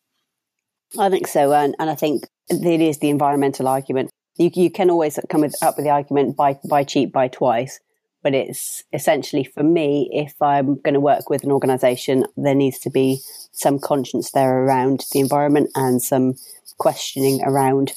I 0.98 1.10
think 1.10 1.28
so. 1.28 1.54
And, 1.54 1.76
and 1.80 1.90
I 1.90 1.96
think 1.96 2.28
it 2.50 2.82
is 2.82 3.00
the 3.00 3.10
environmental 3.10 3.68
argument. 3.68 4.12
You, 4.38 4.50
you 4.54 4.72
can 4.72 4.90
always 4.90 5.20
come 5.30 5.42
with, 5.42 5.56
up 5.62 5.78
with 5.78 5.86
the 5.86 5.92
argument 5.92 6.36
buy, 6.36 6.60
buy 6.68 6.84
cheap, 6.84 7.12
buy 7.12 7.28
twice. 7.28 7.80
But 8.24 8.34
it's 8.34 8.84
essentially 8.94 9.44
for 9.44 9.64
me, 9.64 10.10
if 10.14 10.42
I'm 10.42 10.80
going 10.80 10.94
to 10.94 11.02
work 11.02 11.30
with 11.30 11.44
an 11.44 11.52
organization, 11.52 12.26
there 12.38 12.56
needs 12.56 12.80
to 12.80 12.90
be 12.90 13.20
some 13.52 13.80
conscience 13.80 14.32
there 14.32 14.64
around 14.64 15.04
the 15.12 15.20
environment 15.20 15.70
and 15.76 16.02
some 16.02 16.36
questioning 16.78 17.42
around 17.44 17.92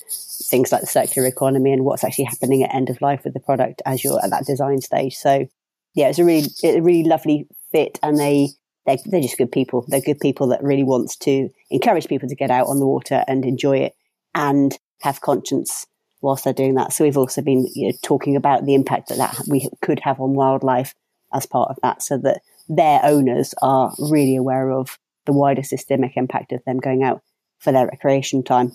things 0.45 0.73
like 0.73 0.81
the 0.81 0.87
circular 0.87 1.27
economy 1.27 1.73
and 1.73 1.85
what's 1.85 2.05
actually 2.05 2.25
happening 2.25 2.63
at 2.63 2.75
end 2.75 2.91
of 2.91 3.01
life 3.01 3.23
with 3.25 3.35
the 3.35 3.41
product 3.41 3.81
as 3.87 4.03
you're 4.03 4.23
at 4.23 4.31
that 4.31 4.47
design 4.47 4.81
stage. 4.81 5.17
So 5.17 5.47
yeah, 5.95 6.09
it's 6.09 6.19
a 6.19 6.25
really, 6.25 6.49
a 6.65 6.81
really 6.81 7.09
lovely 7.09 7.47
fit 7.73 7.99
and 8.03 8.19
they, 8.19 8.51
they're, 8.85 8.99
they're 9.07 9.23
just 9.23 9.39
good 9.39 9.53
people. 9.53 9.85
They're 9.89 10.01
good 10.01 10.21
people 10.21 10.49
that 10.49 10.63
really 10.63 10.85
wants 10.85 11.17
to 11.19 11.49
encourage 11.71 12.09
people 12.09 12.29
to 12.29 12.37
get 12.37 12.51
out 12.51 12.67
on 12.67 12.79
the 12.79 12.87
water 12.87 13.25
and 13.27 13.45
enjoy 13.45 13.79
it 13.79 13.95
and 14.35 14.77
have 15.03 15.21
conscience 15.21 15.87
whilst 16.21 16.45
they're 16.45 16.53
doing 16.53 16.75
that. 16.75 16.93
So 16.93 17.05
we've 17.05 17.17
also 17.17 17.43
been 17.43 17.67
you 17.75 17.89
know, 17.89 17.99
talking 18.03 18.37
about 18.37 18.65
the 18.65 18.75
impact 18.75 19.09
that, 19.09 19.19
that 19.19 19.45
we 19.49 19.69
could 19.83 20.01
have 20.01 20.21
on 20.21 20.35
wildlife 20.35 20.95
as 21.33 21.47
part 21.47 21.71
of 21.71 21.79
that 21.83 22.03
so 22.03 22.19
that 22.19 22.41
their 22.69 23.01
owners 23.03 23.55
are 23.63 23.93
really 23.99 24.37
aware 24.37 24.71
of 24.71 24.99
the 25.27 25.33
wider 25.33 25.63
systemic 25.63 26.17
impact 26.17 26.53
of 26.53 26.65
them 26.65 26.79
going 26.79 27.03
out 27.03 27.21
for 27.59 27.73
their 27.73 27.87
recreation 27.87 28.43
time. 28.43 28.73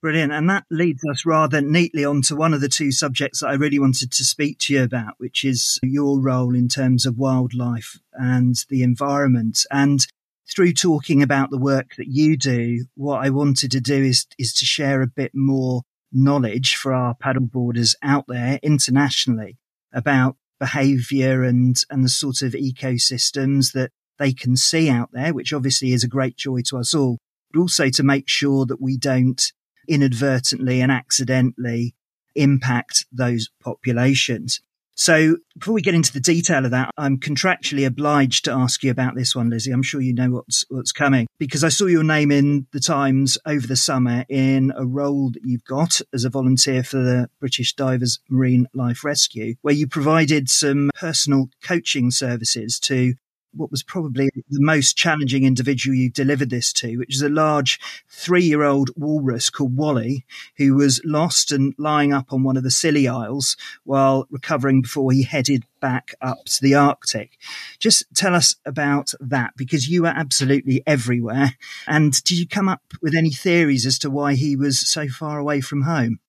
Brilliant. 0.00 0.32
And 0.32 0.50
that 0.50 0.64
leads 0.68 1.04
us 1.08 1.24
rather 1.24 1.60
neatly 1.60 2.04
onto 2.04 2.34
one 2.34 2.52
of 2.52 2.60
the 2.60 2.68
two 2.68 2.90
subjects 2.90 3.38
that 3.40 3.48
I 3.48 3.54
really 3.54 3.78
wanted 3.78 4.10
to 4.10 4.24
speak 4.24 4.58
to 4.60 4.74
you 4.74 4.82
about, 4.82 5.14
which 5.18 5.44
is 5.44 5.78
your 5.84 6.20
role 6.20 6.56
in 6.56 6.68
terms 6.68 7.06
of 7.06 7.18
wildlife 7.18 8.00
and 8.12 8.56
the 8.68 8.82
environment. 8.82 9.64
And 9.70 10.04
through 10.52 10.72
talking 10.72 11.22
about 11.22 11.50
the 11.50 11.58
work 11.58 11.94
that 11.98 12.08
you 12.08 12.36
do, 12.36 12.86
what 12.96 13.24
I 13.24 13.30
wanted 13.30 13.70
to 13.70 13.80
do 13.80 14.02
is, 14.02 14.26
is 14.38 14.52
to 14.54 14.64
share 14.64 15.02
a 15.02 15.06
bit 15.06 15.32
more 15.34 15.82
knowledge 16.12 16.76
for 16.76 16.92
our 16.92 17.14
paddleboarders 17.14 17.94
out 18.02 18.26
there 18.28 18.58
internationally 18.62 19.58
about 19.92 20.36
behavior 20.58 21.42
and, 21.42 21.76
and 21.90 22.04
the 22.04 22.08
sort 22.08 22.42
of 22.42 22.52
ecosystems 22.52 23.72
that 23.72 23.90
they 24.18 24.32
can 24.32 24.56
see 24.56 24.88
out 24.88 25.10
there, 25.12 25.34
which 25.34 25.52
obviously 25.52 25.92
is 25.92 26.04
a 26.04 26.08
great 26.08 26.36
joy 26.36 26.60
to 26.62 26.78
us 26.78 26.94
all, 26.94 27.18
but 27.50 27.60
also 27.60 27.88
to 27.88 28.02
make 28.02 28.28
sure 28.28 28.64
that 28.66 28.80
we 28.80 28.96
don't 28.96 29.52
inadvertently 29.88 30.80
and 30.80 30.92
accidentally 30.92 31.94
impact 32.34 33.06
those 33.10 33.50
populations. 33.60 34.60
So 34.94 35.36
before 35.58 35.74
we 35.74 35.82
get 35.82 35.94
into 35.94 36.12
the 36.12 36.20
detail 36.20 36.64
of 36.64 36.70
that, 36.70 36.90
I'm 36.96 37.18
contractually 37.18 37.86
obliged 37.86 38.44
to 38.44 38.52
ask 38.52 38.82
you 38.82 38.90
about 38.90 39.14
this 39.14 39.34
one, 39.34 39.50
Lizzie. 39.50 39.72
I'm 39.72 39.82
sure 39.82 40.00
you 40.00 40.14
know 40.14 40.30
what's 40.30 40.64
what's 40.68 40.92
coming 40.92 41.26
because 41.38 41.64
I 41.64 41.70
saw 41.70 41.86
your 41.86 42.04
name 42.04 42.30
in 42.30 42.66
the 42.72 42.80
Times 42.80 43.38
over 43.46 43.66
the 43.66 43.76
summer 43.76 44.24
in 44.28 44.72
a 44.76 44.84
role 44.84 45.30
that 45.30 45.42
you've 45.44 45.64
got 45.64 46.00
as 46.12 46.24
a 46.24 46.30
volunteer 46.30 46.82
for 46.82 46.98
the 46.98 47.28
British 47.40 47.74
Divers 47.74 48.20
Marine 48.28 48.68
Life 48.74 49.04
Rescue, 49.04 49.54
where 49.62 49.74
you 49.74 49.86
provided 49.86 50.50
some 50.50 50.90
personal 50.94 51.48
coaching 51.62 52.10
services 52.10 52.78
to 52.80 53.14
what 53.54 53.70
was 53.70 53.82
probably 53.82 54.30
the 54.48 54.60
most 54.60 54.96
challenging 54.96 55.44
individual 55.44 55.94
you 55.94 56.10
delivered 56.10 56.50
this 56.50 56.72
to, 56.74 56.96
which 56.96 57.14
is 57.14 57.22
a 57.22 57.28
large 57.28 57.78
three 58.08 58.44
year 58.44 58.62
old 58.62 58.90
walrus 58.96 59.50
called 59.50 59.76
Wally, 59.76 60.24
who 60.56 60.74
was 60.74 61.00
lost 61.04 61.52
and 61.52 61.74
lying 61.78 62.12
up 62.12 62.32
on 62.32 62.42
one 62.42 62.56
of 62.56 62.62
the 62.62 62.70
Scilly 62.70 63.08
Isles 63.08 63.56
while 63.84 64.26
recovering 64.30 64.82
before 64.82 65.12
he 65.12 65.22
headed 65.22 65.64
back 65.80 66.14
up 66.20 66.44
to 66.46 66.62
the 66.62 66.74
Arctic. 66.74 67.38
Just 67.78 68.04
tell 68.14 68.34
us 68.34 68.56
about 68.64 69.12
that 69.20 69.52
because 69.56 69.88
you 69.88 70.02
were 70.02 70.08
absolutely 70.08 70.82
everywhere. 70.86 71.56
And 71.86 72.12
did 72.24 72.38
you 72.38 72.46
come 72.46 72.68
up 72.68 72.82
with 73.00 73.14
any 73.14 73.30
theories 73.30 73.86
as 73.86 73.98
to 74.00 74.10
why 74.10 74.34
he 74.34 74.56
was 74.56 74.88
so 74.88 75.08
far 75.08 75.38
away 75.38 75.60
from 75.60 75.82
home? 75.82 76.20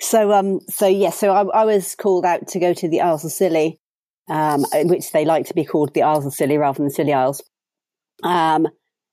So, 0.00 0.32
um, 0.32 0.60
so 0.68 0.86
yes, 0.86 1.18
so 1.18 1.30
I, 1.30 1.60
I 1.60 1.64
was 1.64 1.94
called 1.94 2.24
out 2.24 2.48
to 2.48 2.58
go 2.58 2.72
to 2.72 2.88
the 2.88 3.02
Isles 3.02 3.24
of 3.24 3.32
Scilly 3.32 3.80
um, 4.30 4.64
which 4.84 5.10
they 5.10 5.24
like 5.24 5.46
to 5.46 5.54
be 5.54 5.64
called 5.64 5.92
the 5.92 6.02
Isles 6.02 6.24
of 6.24 6.32
Scilly 6.32 6.56
rather 6.56 6.76
than 6.76 6.86
the 6.86 6.94
Scilly 6.94 7.12
Isles. 7.12 7.42
Um, 8.22 8.68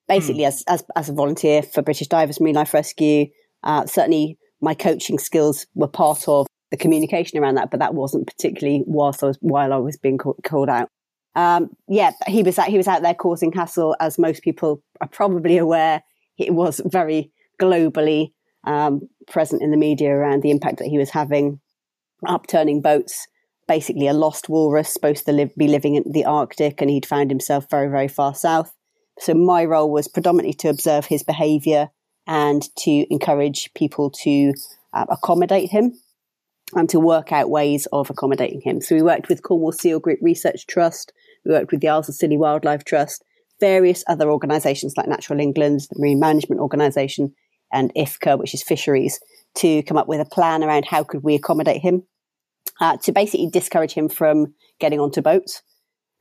basically, 0.08 0.44
hmm. 0.44 0.50
as, 0.50 0.64
as, 0.68 0.84
as 0.96 1.10
a 1.10 1.14
volunteer 1.14 1.64
for 1.64 1.82
British 1.82 2.08
Divers 2.08 2.40
Marine 2.40 2.56
Life 2.56 2.74
Rescue, 2.74 3.26
uh, 3.64 3.86
certainly 3.88 4.38
my 4.62 4.76
coaching 4.76 5.18
skills 5.18 5.66
were 5.74 5.88
part 5.88 6.28
of 6.28 6.46
the 6.70 6.78
communication 6.78 7.40
around 7.40 7.56
that, 7.56 7.72
but 7.72 7.80
that 7.80 7.96
wasn't 7.96 8.28
particularly 8.28 8.84
whilst 8.86 9.24
I 9.24 9.28
was 9.28 9.38
while 9.42 9.74
I 9.74 9.78
was 9.78 9.98
being 9.98 10.18
call, 10.18 10.38
called 10.46 10.70
out. 10.70 10.90
Um, 11.36 11.70
yeah, 11.88 12.12
he 12.28 12.44
was 12.44 12.60
out, 12.60 12.68
he 12.68 12.78
was 12.78 12.88
out 12.88 13.02
there 13.02 13.14
causing 13.14 13.52
hassle, 13.52 13.96
as 14.00 14.20
most 14.20 14.44
people 14.44 14.84
are 15.02 15.08
probably 15.08 15.58
aware. 15.58 16.04
It 16.38 16.54
was 16.54 16.82
very 16.86 17.32
globally 17.60 18.34
um, 18.66 19.02
present 19.28 19.64
in 19.64 19.72
the 19.72 19.78
media 19.78 20.12
around 20.12 20.44
the 20.44 20.52
impact 20.52 20.78
that 20.78 20.88
he 20.88 20.98
was 20.98 21.10
having, 21.10 21.60
upturning 22.28 22.82
boats, 22.82 23.28
basically 23.68 24.08
a 24.08 24.14
lost 24.14 24.50
walrus 24.50 24.94
supposed 24.94 25.26
to 25.26 25.32
live, 25.32 25.56
be 25.56 25.68
living 25.68 25.96
in 25.96 26.04
the 26.10 26.26
Arctic, 26.26 26.82
and 26.82 26.90
he'd 26.90 27.06
found 27.06 27.30
himself 27.30 27.70
very, 27.70 27.90
very 27.90 28.08
far 28.08 28.34
south. 28.34 28.74
So 29.20 29.34
my 29.34 29.66
role 29.66 29.92
was 29.92 30.08
predominantly 30.08 30.54
to 30.56 30.70
observe 30.70 31.06
his 31.06 31.24
behaviour 31.24 31.90
and 32.26 32.64
to 32.78 33.06
encourage 33.12 33.74
people 33.74 34.12
to 34.24 34.54
uh, 34.94 35.06
accommodate 35.10 35.72
him 35.72 36.00
and 36.76 36.90
to 36.90 37.00
work 37.00 37.32
out 37.32 37.50
ways 37.50 37.88
of 37.92 38.10
accommodating 38.10 38.62
him. 38.62 38.82
So 38.82 38.96
we 38.96 39.02
worked 39.02 39.30
with 39.30 39.44
Cornwall 39.44 39.72
Seal 39.72 40.00
Group 40.00 40.20
Research 40.22 40.68
Trust, 40.68 41.14
we 41.46 41.52
worked 41.52 41.72
with 41.72 41.82
the 41.82 41.88
Isles 41.88 42.10
of 42.10 42.16
Scilly 42.16 42.38
Wildlife 42.38 42.84
Trust, 42.84 43.24
various 43.60 44.04
other 44.08 44.30
organisations 44.30 44.96
like 44.98 45.08
Natural 45.08 45.40
England, 45.40 45.82
the 45.90 46.00
Marine 46.00 46.20
Management 46.20 46.62
Organisation, 46.62 47.34
and 47.72 47.94
IFCA, 47.96 48.38
which 48.38 48.54
is 48.54 48.64
fisheries, 48.64 49.20
to 49.56 49.82
come 49.84 49.98
up 49.98 50.08
with 50.08 50.20
a 50.20 50.26
plan 50.26 50.64
around 50.64 50.86
how 50.86 51.04
could 51.04 51.24
we 51.24 51.36
accommodate 51.36 51.82
him 51.82 52.04
uh, 52.80 52.98
to 52.98 53.12
basically 53.12 53.50
discourage 53.50 53.94
him 53.94 54.10
from 54.10 54.54
getting 54.80 55.00
onto 55.00 55.22
boats 55.22 55.62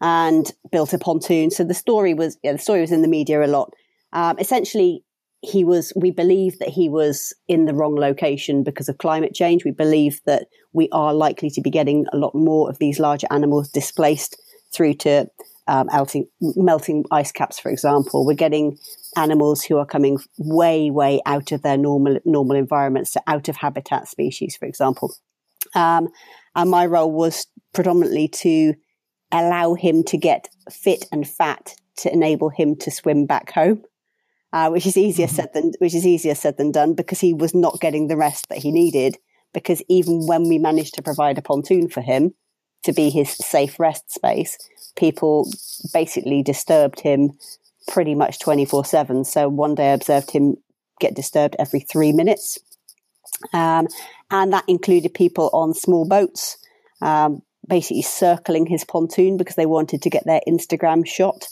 and 0.00 0.52
built 0.70 0.92
a 0.92 0.98
pontoon. 0.98 1.50
So 1.50 1.64
the 1.64 1.74
story 1.74 2.14
was, 2.14 2.38
yeah, 2.42 2.52
the 2.52 2.58
story 2.58 2.80
was 2.80 2.92
in 2.92 3.02
the 3.02 3.08
media 3.08 3.44
a 3.44 3.46
lot. 3.46 3.72
Um, 4.12 4.38
essentially, 4.38 5.04
he 5.42 5.64
was, 5.64 5.92
we 5.96 6.10
believe 6.10 6.58
that 6.58 6.68
he 6.68 6.88
was 6.88 7.34
in 7.48 7.66
the 7.66 7.74
wrong 7.74 7.94
location 7.94 8.62
because 8.62 8.88
of 8.88 8.98
climate 8.98 9.34
change. 9.34 9.64
We 9.64 9.70
believe 9.70 10.20
that 10.26 10.48
we 10.72 10.88
are 10.92 11.14
likely 11.14 11.50
to 11.50 11.60
be 11.60 11.70
getting 11.70 12.06
a 12.12 12.16
lot 12.16 12.34
more 12.34 12.68
of 12.68 12.78
these 12.78 12.98
larger 12.98 13.26
animals 13.30 13.68
displaced 13.68 14.36
through 14.74 14.94
to 14.94 15.28
um, 15.68 15.88
melting, 15.92 16.26
melting 16.40 17.04
ice 17.10 17.32
caps, 17.32 17.58
for 17.58 17.70
example. 17.70 18.24
We're 18.24 18.34
getting 18.34 18.78
animals 19.16 19.62
who 19.62 19.78
are 19.78 19.86
coming 19.86 20.18
way, 20.38 20.90
way 20.90 21.20
out 21.26 21.52
of 21.52 21.62
their 21.62 21.76
normal, 21.76 22.18
normal 22.24 22.56
environments, 22.56 23.12
so 23.12 23.20
out 23.26 23.48
of 23.48 23.56
habitat 23.56 24.08
species, 24.08 24.56
for 24.56 24.66
example. 24.66 25.14
Um, 25.76 26.08
and 26.56 26.68
my 26.70 26.86
role 26.86 27.12
was 27.12 27.46
predominantly 27.72 28.26
to 28.28 28.74
allow 29.30 29.74
him 29.74 30.02
to 30.04 30.16
get 30.16 30.48
fit 30.70 31.06
and 31.12 31.28
fat 31.28 31.74
to 31.98 32.12
enable 32.12 32.48
him 32.48 32.74
to 32.76 32.90
swim 32.90 33.26
back 33.26 33.52
home. 33.52 33.84
Uh, 34.52 34.70
which 34.70 34.86
is 34.86 34.96
easier 34.96 35.26
mm-hmm. 35.26 35.36
said 35.36 35.50
than 35.52 35.72
which 35.80 35.94
is 35.94 36.06
easier 36.06 36.34
said 36.34 36.56
than 36.56 36.72
done 36.72 36.94
because 36.94 37.20
he 37.20 37.34
was 37.34 37.52
not 37.54 37.80
getting 37.80 38.06
the 38.06 38.16
rest 38.16 38.48
that 38.48 38.58
he 38.58 38.70
needed. 38.70 39.18
Because 39.52 39.82
even 39.88 40.26
when 40.26 40.48
we 40.48 40.56
managed 40.56 40.94
to 40.94 41.02
provide 41.02 41.36
a 41.36 41.42
pontoon 41.42 41.88
for 41.88 42.00
him 42.00 42.32
to 42.84 42.92
be 42.92 43.10
his 43.10 43.28
safe 43.28 43.78
rest 43.78 44.10
space, 44.10 44.56
people 44.94 45.50
basically 45.92 46.42
disturbed 46.42 47.00
him 47.00 47.32
pretty 47.88 48.14
much 48.14 48.38
twenty 48.38 48.64
four 48.64 48.84
seven. 48.84 49.24
So 49.24 49.48
one 49.48 49.74
day 49.74 49.90
I 49.90 49.94
observed 49.94 50.30
him 50.30 50.56
get 51.00 51.14
disturbed 51.14 51.56
every 51.58 51.80
three 51.80 52.12
minutes, 52.12 52.56
um, 53.52 53.86
and 54.30 54.52
that 54.52 54.64
included 54.68 55.14
people 55.14 55.50
on 55.52 55.74
small 55.74 56.06
boats. 56.06 56.58
Um, 57.02 57.42
basically 57.68 58.02
circling 58.02 58.66
his 58.66 58.84
pontoon 58.84 59.36
because 59.36 59.56
they 59.56 59.66
wanted 59.66 60.02
to 60.02 60.10
get 60.10 60.24
their 60.24 60.40
Instagram 60.48 61.06
shot, 61.06 61.48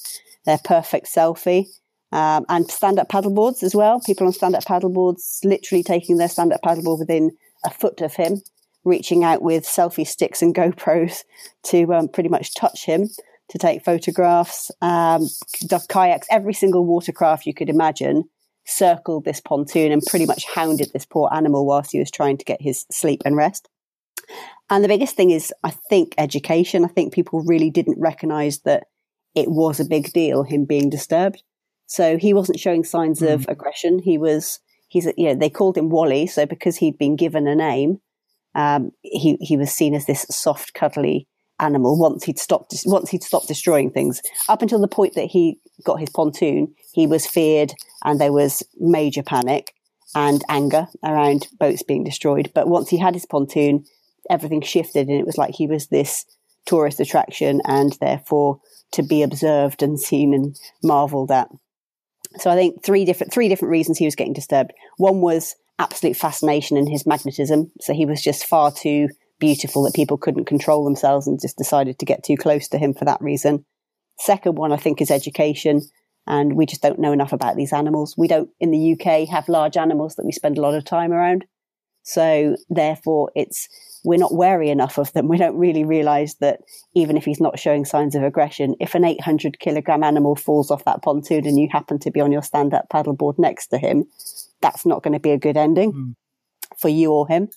their 0.46 0.58
perfect 0.64 1.06
selfie. 1.06 1.66
Um, 2.12 2.46
and 2.48 2.70
stand 2.70 3.00
up 3.00 3.08
paddleboards 3.08 3.64
as 3.64 3.74
well. 3.74 4.00
People 4.00 4.28
on 4.28 4.32
stand 4.32 4.54
up 4.54 4.62
paddleboards 4.64 5.44
literally 5.44 5.82
taking 5.82 6.16
their 6.16 6.28
stand 6.28 6.52
up 6.52 6.60
paddleboard 6.62 7.00
within 7.00 7.32
a 7.64 7.70
foot 7.70 8.00
of 8.02 8.14
him, 8.14 8.40
reaching 8.84 9.24
out 9.24 9.42
with 9.42 9.64
selfie 9.64 10.06
sticks 10.06 10.40
and 10.40 10.54
GoPros 10.54 11.24
to 11.64 11.92
um, 11.92 12.06
pretty 12.06 12.28
much 12.28 12.54
touch 12.54 12.84
him 12.84 13.08
to 13.48 13.58
take 13.58 13.84
photographs. 13.84 14.70
Um, 14.80 15.26
kayaks, 15.88 16.28
every 16.30 16.54
single 16.54 16.84
watercraft 16.84 17.46
you 17.46 17.54
could 17.54 17.68
imagine 17.68 18.28
circled 18.66 19.24
this 19.24 19.40
pontoon 19.40 19.92
and 19.92 20.02
pretty 20.06 20.26
much 20.26 20.44
hounded 20.46 20.90
this 20.92 21.06
poor 21.06 21.28
animal 21.32 21.66
whilst 21.66 21.92
he 21.92 21.98
was 21.98 22.10
trying 22.10 22.36
to 22.38 22.44
get 22.44 22.60
his 22.60 22.86
sleep 22.90 23.22
and 23.24 23.36
rest. 23.36 23.68
And 24.70 24.82
the 24.82 24.88
biggest 24.88 25.16
thing 25.16 25.30
is, 25.30 25.52
I 25.62 25.70
think, 25.70 26.14
education. 26.16 26.84
I 26.84 26.88
think 26.88 27.12
people 27.12 27.42
really 27.42 27.70
didn't 27.70 28.00
recognize 28.00 28.60
that 28.60 28.84
it 29.34 29.50
was 29.50 29.80
a 29.80 29.84
big 29.84 30.12
deal, 30.12 30.44
him 30.44 30.64
being 30.64 30.88
disturbed. 30.88 31.42
So 31.86 32.16
he 32.16 32.32
wasn't 32.32 32.60
showing 32.60 32.84
signs 32.84 33.20
mm. 33.20 33.32
of 33.32 33.46
aggression. 33.48 33.98
He 33.98 34.16
was, 34.16 34.60
he's, 34.88 35.06
you 35.16 35.26
know, 35.26 35.34
they 35.34 35.50
called 35.50 35.76
him 35.76 35.90
Wally. 35.90 36.26
So 36.26 36.46
because 36.46 36.76
he'd 36.76 36.96
been 36.96 37.16
given 37.16 37.46
a 37.46 37.54
name, 37.54 37.98
um, 38.54 38.92
he, 39.02 39.36
he 39.40 39.56
was 39.56 39.70
seen 39.70 39.94
as 39.94 40.06
this 40.06 40.24
soft, 40.30 40.72
cuddly 40.72 41.28
animal 41.60 41.98
once 41.98 42.24
he'd 42.24 42.38
stopped, 42.38 42.74
once 42.86 43.10
he'd 43.10 43.22
stopped 43.22 43.48
destroying 43.48 43.90
things. 43.90 44.20
Up 44.48 44.62
until 44.62 44.80
the 44.80 44.88
point 44.88 45.14
that 45.14 45.26
he 45.26 45.58
got 45.84 46.00
his 46.00 46.10
pontoon, 46.10 46.74
he 46.92 47.06
was 47.06 47.26
feared 47.26 47.74
and 48.04 48.20
there 48.20 48.32
was 48.32 48.62
major 48.78 49.22
panic 49.22 49.74
and 50.14 50.42
anger 50.48 50.86
around 51.02 51.48
boats 51.58 51.82
being 51.82 52.04
destroyed. 52.04 52.50
But 52.54 52.68
once 52.68 52.88
he 52.88 52.98
had 52.98 53.14
his 53.14 53.26
pontoon, 53.26 53.84
everything 54.30 54.62
shifted 54.62 55.08
and 55.08 55.18
it 55.18 55.26
was 55.26 55.38
like 55.38 55.54
he 55.54 55.66
was 55.66 55.88
this 55.88 56.24
tourist 56.66 57.00
attraction 57.00 57.60
and 57.66 57.92
therefore 58.00 58.60
to 58.92 59.02
be 59.02 59.22
observed 59.22 59.82
and 59.82 60.00
seen 60.00 60.32
and 60.32 60.58
marveled 60.82 61.30
at. 61.30 61.48
So 62.38 62.50
I 62.50 62.56
think 62.56 62.82
three 62.82 63.04
different 63.04 63.32
three 63.32 63.48
different 63.48 63.70
reasons 63.70 63.98
he 63.98 64.06
was 64.06 64.16
getting 64.16 64.32
disturbed. 64.32 64.72
One 64.96 65.20
was 65.20 65.54
absolute 65.78 66.16
fascination 66.16 66.76
in 66.76 66.86
his 66.86 67.06
magnetism. 67.06 67.70
So 67.80 67.92
he 67.92 68.06
was 68.06 68.22
just 68.22 68.46
far 68.46 68.70
too 68.72 69.08
beautiful 69.44 69.82
that 69.82 69.94
people 69.94 70.16
couldn't 70.16 70.46
control 70.46 70.84
themselves 70.84 71.26
and 71.26 71.40
just 71.40 71.58
decided 71.58 71.98
to 71.98 72.06
get 72.06 72.24
too 72.24 72.36
close 72.36 72.66
to 72.68 72.78
him 72.78 72.94
for 72.94 73.04
that 73.04 73.20
reason. 73.20 73.64
Second 74.18 74.56
one 74.56 74.72
I 74.72 74.76
think 74.76 75.02
is 75.02 75.10
education 75.10 75.82
and 76.26 76.56
we 76.56 76.64
just 76.64 76.80
don't 76.80 76.98
know 76.98 77.12
enough 77.12 77.34
about 77.34 77.56
these 77.56 77.72
animals. 77.72 78.14
We 78.16 78.26
don't 78.26 78.48
in 78.58 78.70
the 78.70 78.92
UK 78.92 79.28
have 79.28 79.48
large 79.48 79.76
animals 79.76 80.14
that 80.14 80.24
we 80.24 80.32
spend 80.32 80.56
a 80.56 80.62
lot 80.62 80.74
of 80.74 80.84
time 80.84 81.12
around. 81.12 81.44
So 82.04 82.56
therefore 82.70 83.32
it's 83.34 83.68
we're 84.02 84.18
not 84.18 84.34
wary 84.34 84.70
enough 84.70 84.98
of 84.98 85.12
them. 85.12 85.28
We 85.34 85.36
don't 85.36 85.58
really 85.58 85.84
realize 85.84 86.36
that 86.36 86.60
even 86.94 87.18
if 87.18 87.24
he's 87.26 87.40
not 87.40 87.58
showing 87.58 87.84
signs 87.84 88.14
of 88.14 88.22
aggression, 88.22 88.76
if 88.80 88.94
an 88.94 89.04
800 89.04 89.58
kilogram 89.58 90.02
animal 90.02 90.36
falls 90.36 90.70
off 90.70 90.86
that 90.86 91.02
pontoon 91.02 91.46
and 91.46 91.58
you 91.58 91.68
happen 91.70 91.98
to 91.98 92.10
be 92.10 92.20
on 92.20 92.32
your 92.32 92.42
stand 92.42 92.72
up 92.72 92.86
paddleboard 92.90 93.38
next 93.38 93.66
to 93.68 93.78
him, 93.78 94.04
that's 94.62 94.86
not 94.86 95.02
going 95.02 95.12
to 95.14 95.20
be 95.20 95.32
a 95.32 95.38
good 95.38 95.58
ending 95.58 95.92
mm. 95.92 96.14
for 96.78 96.88
you 96.88 97.12
or 97.12 97.28
him. 97.28 97.48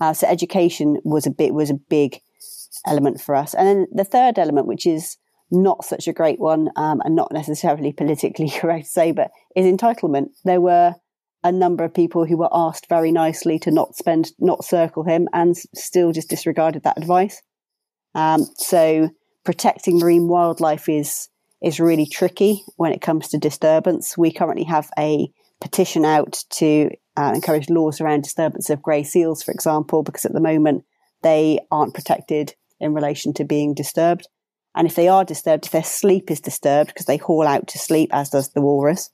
Uh, 0.00 0.12
so 0.12 0.26
education 0.26 0.98
was 1.04 1.26
a 1.26 1.30
bit, 1.30 1.54
was 1.54 1.70
a 1.70 1.78
big 1.88 2.20
element 2.86 3.20
for 3.20 3.34
us. 3.34 3.54
And 3.54 3.66
then 3.66 3.86
the 3.92 4.04
third 4.04 4.38
element, 4.38 4.66
which 4.66 4.86
is 4.86 5.16
not 5.50 5.84
such 5.84 6.08
a 6.08 6.12
great 6.12 6.40
one, 6.40 6.70
um, 6.76 7.00
and 7.04 7.14
not 7.14 7.32
necessarily 7.32 7.92
politically 7.92 8.50
correct 8.60 8.86
to 8.86 8.90
say, 8.90 9.12
but 9.12 9.30
is 9.54 9.66
entitlement. 9.66 10.28
There 10.44 10.60
were 10.60 10.94
a 11.42 11.52
number 11.52 11.84
of 11.84 11.92
people 11.92 12.24
who 12.24 12.38
were 12.38 12.48
asked 12.52 12.88
very 12.88 13.12
nicely 13.12 13.58
to 13.60 13.70
not 13.70 13.94
spend, 13.94 14.32
not 14.38 14.64
circle 14.64 15.04
him, 15.04 15.28
and 15.32 15.54
still 15.74 16.10
just 16.10 16.30
disregarded 16.30 16.82
that 16.84 16.98
advice. 16.98 17.42
Um, 18.14 18.46
so 18.56 19.10
protecting 19.44 19.98
marine 19.98 20.28
wildlife 20.28 20.88
is 20.88 21.28
is 21.62 21.80
really 21.80 22.06
tricky 22.06 22.62
when 22.76 22.92
it 22.92 23.00
comes 23.00 23.28
to 23.28 23.38
disturbance. 23.38 24.18
We 24.18 24.32
currently 24.32 24.64
have 24.64 24.90
a 24.98 25.28
petition 25.64 26.04
out 26.04 26.44
to 26.50 26.90
uh, 27.16 27.32
encourage 27.34 27.70
laws 27.70 27.98
around 27.98 28.22
disturbance 28.22 28.68
of 28.68 28.82
grey 28.82 29.02
seals, 29.02 29.42
for 29.42 29.50
example, 29.50 30.02
because 30.02 30.26
at 30.26 30.34
the 30.34 30.40
moment 30.40 30.84
they 31.22 31.58
aren't 31.70 31.94
protected 31.94 32.54
in 32.80 32.92
relation 32.92 33.32
to 33.32 33.44
being 33.44 33.72
disturbed. 33.72 34.28
And 34.74 34.86
if 34.86 34.94
they 34.94 35.08
are 35.08 35.24
disturbed, 35.24 35.64
if 35.64 35.72
their 35.72 35.82
sleep 35.82 36.30
is 36.30 36.42
disturbed, 36.42 36.88
because 36.88 37.06
they 37.06 37.16
haul 37.16 37.46
out 37.46 37.66
to 37.68 37.78
sleep, 37.78 38.10
as 38.12 38.28
does 38.28 38.50
the 38.50 38.60
walrus, 38.60 39.08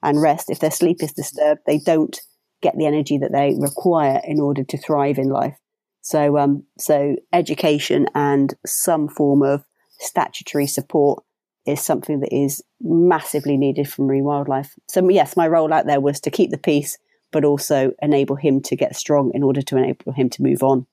and 0.00 0.22
rest. 0.22 0.48
If 0.48 0.60
their 0.60 0.70
sleep 0.70 0.98
is 1.02 1.12
disturbed, 1.12 1.62
they 1.66 1.78
don't 1.78 2.16
get 2.62 2.76
the 2.76 2.86
energy 2.86 3.18
that 3.18 3.32
they 3.32 3.56
require 3.58 4.20
in 4.22 4.38
order 4.38 4.62
to 4.62 4.78
thrive 4.78 5.18
in 5.18 5.28
life. 5.28 5.56
So, 6.02 6.38
um, 6.38 6.62
so 6.78 7.16
education 7.32 8.06
and 8.14 8.54
some 8.64 9.08
form 9.08 9.42
of 9.42 9.64
statutory 9.98 10.68
support 10.68 11.24
is 11.66 11.82
something 11.82 12.20
that 12.20 12.34
is 12.34 12.62
massively 12.80 13.56
needed 13.56 13.88
from 13.88 14.06
marine 14.06 14.24
wildlife. 14.24 14.74
So, 14.88 15.08
yes, 15.08 15.36
my 15.36 15.48
role 15.48 15.72
out 15.72 15.86
there 15.86 16.00
was 16.00 16.20
to 16.20 16.30
keep 16.30 16.50
the 16.50 16.58
peace, 16.58 16.98
but 17.32 17.44
also 17.44 17.92
enable 18.00 18.36
him 18.36 18.60
to 18.62 18.76
get 18.76 18.96
strong 18.96 19.32
in 19.34 19.42
order 19.42 19.62
to 19.62 19.76
enable 19.76 20.12
him 20.12 20.30
to 20.30 20.42
move 20.42 20.62
on, 20.62 20.86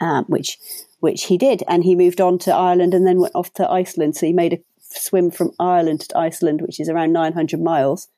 um, 0.00 0.24
which 0.26 0.58
which 1.00 1.24
he 1.24 1.38
did, 1.38 1.62
and 1.66 1.82
he 1.82 1.96
moved 1.96 2.20
on 2.20 2.38
to 2.38 2.54
Ireland 2.54 2.92
and 2.92 3.06
then 3.06 3.20
went 3.20 3.34
off 3.34 3.52
to 3.54 3.68
Iceland. 3.68 4.16
So 4.16 4.26
he 4.26 4.34
made 4.34 4.52
a 4.52 4.60
swim 4.80 5.30
from 5.30 5.52
Ireland 5.58 6.00
to 6.00 6.18
Iceland, 6.18 6.60
which 6.60 6.78
is 6.78 6.90
around 6.90 7.12
900 7.12 7.60
miles, 7.60 8.08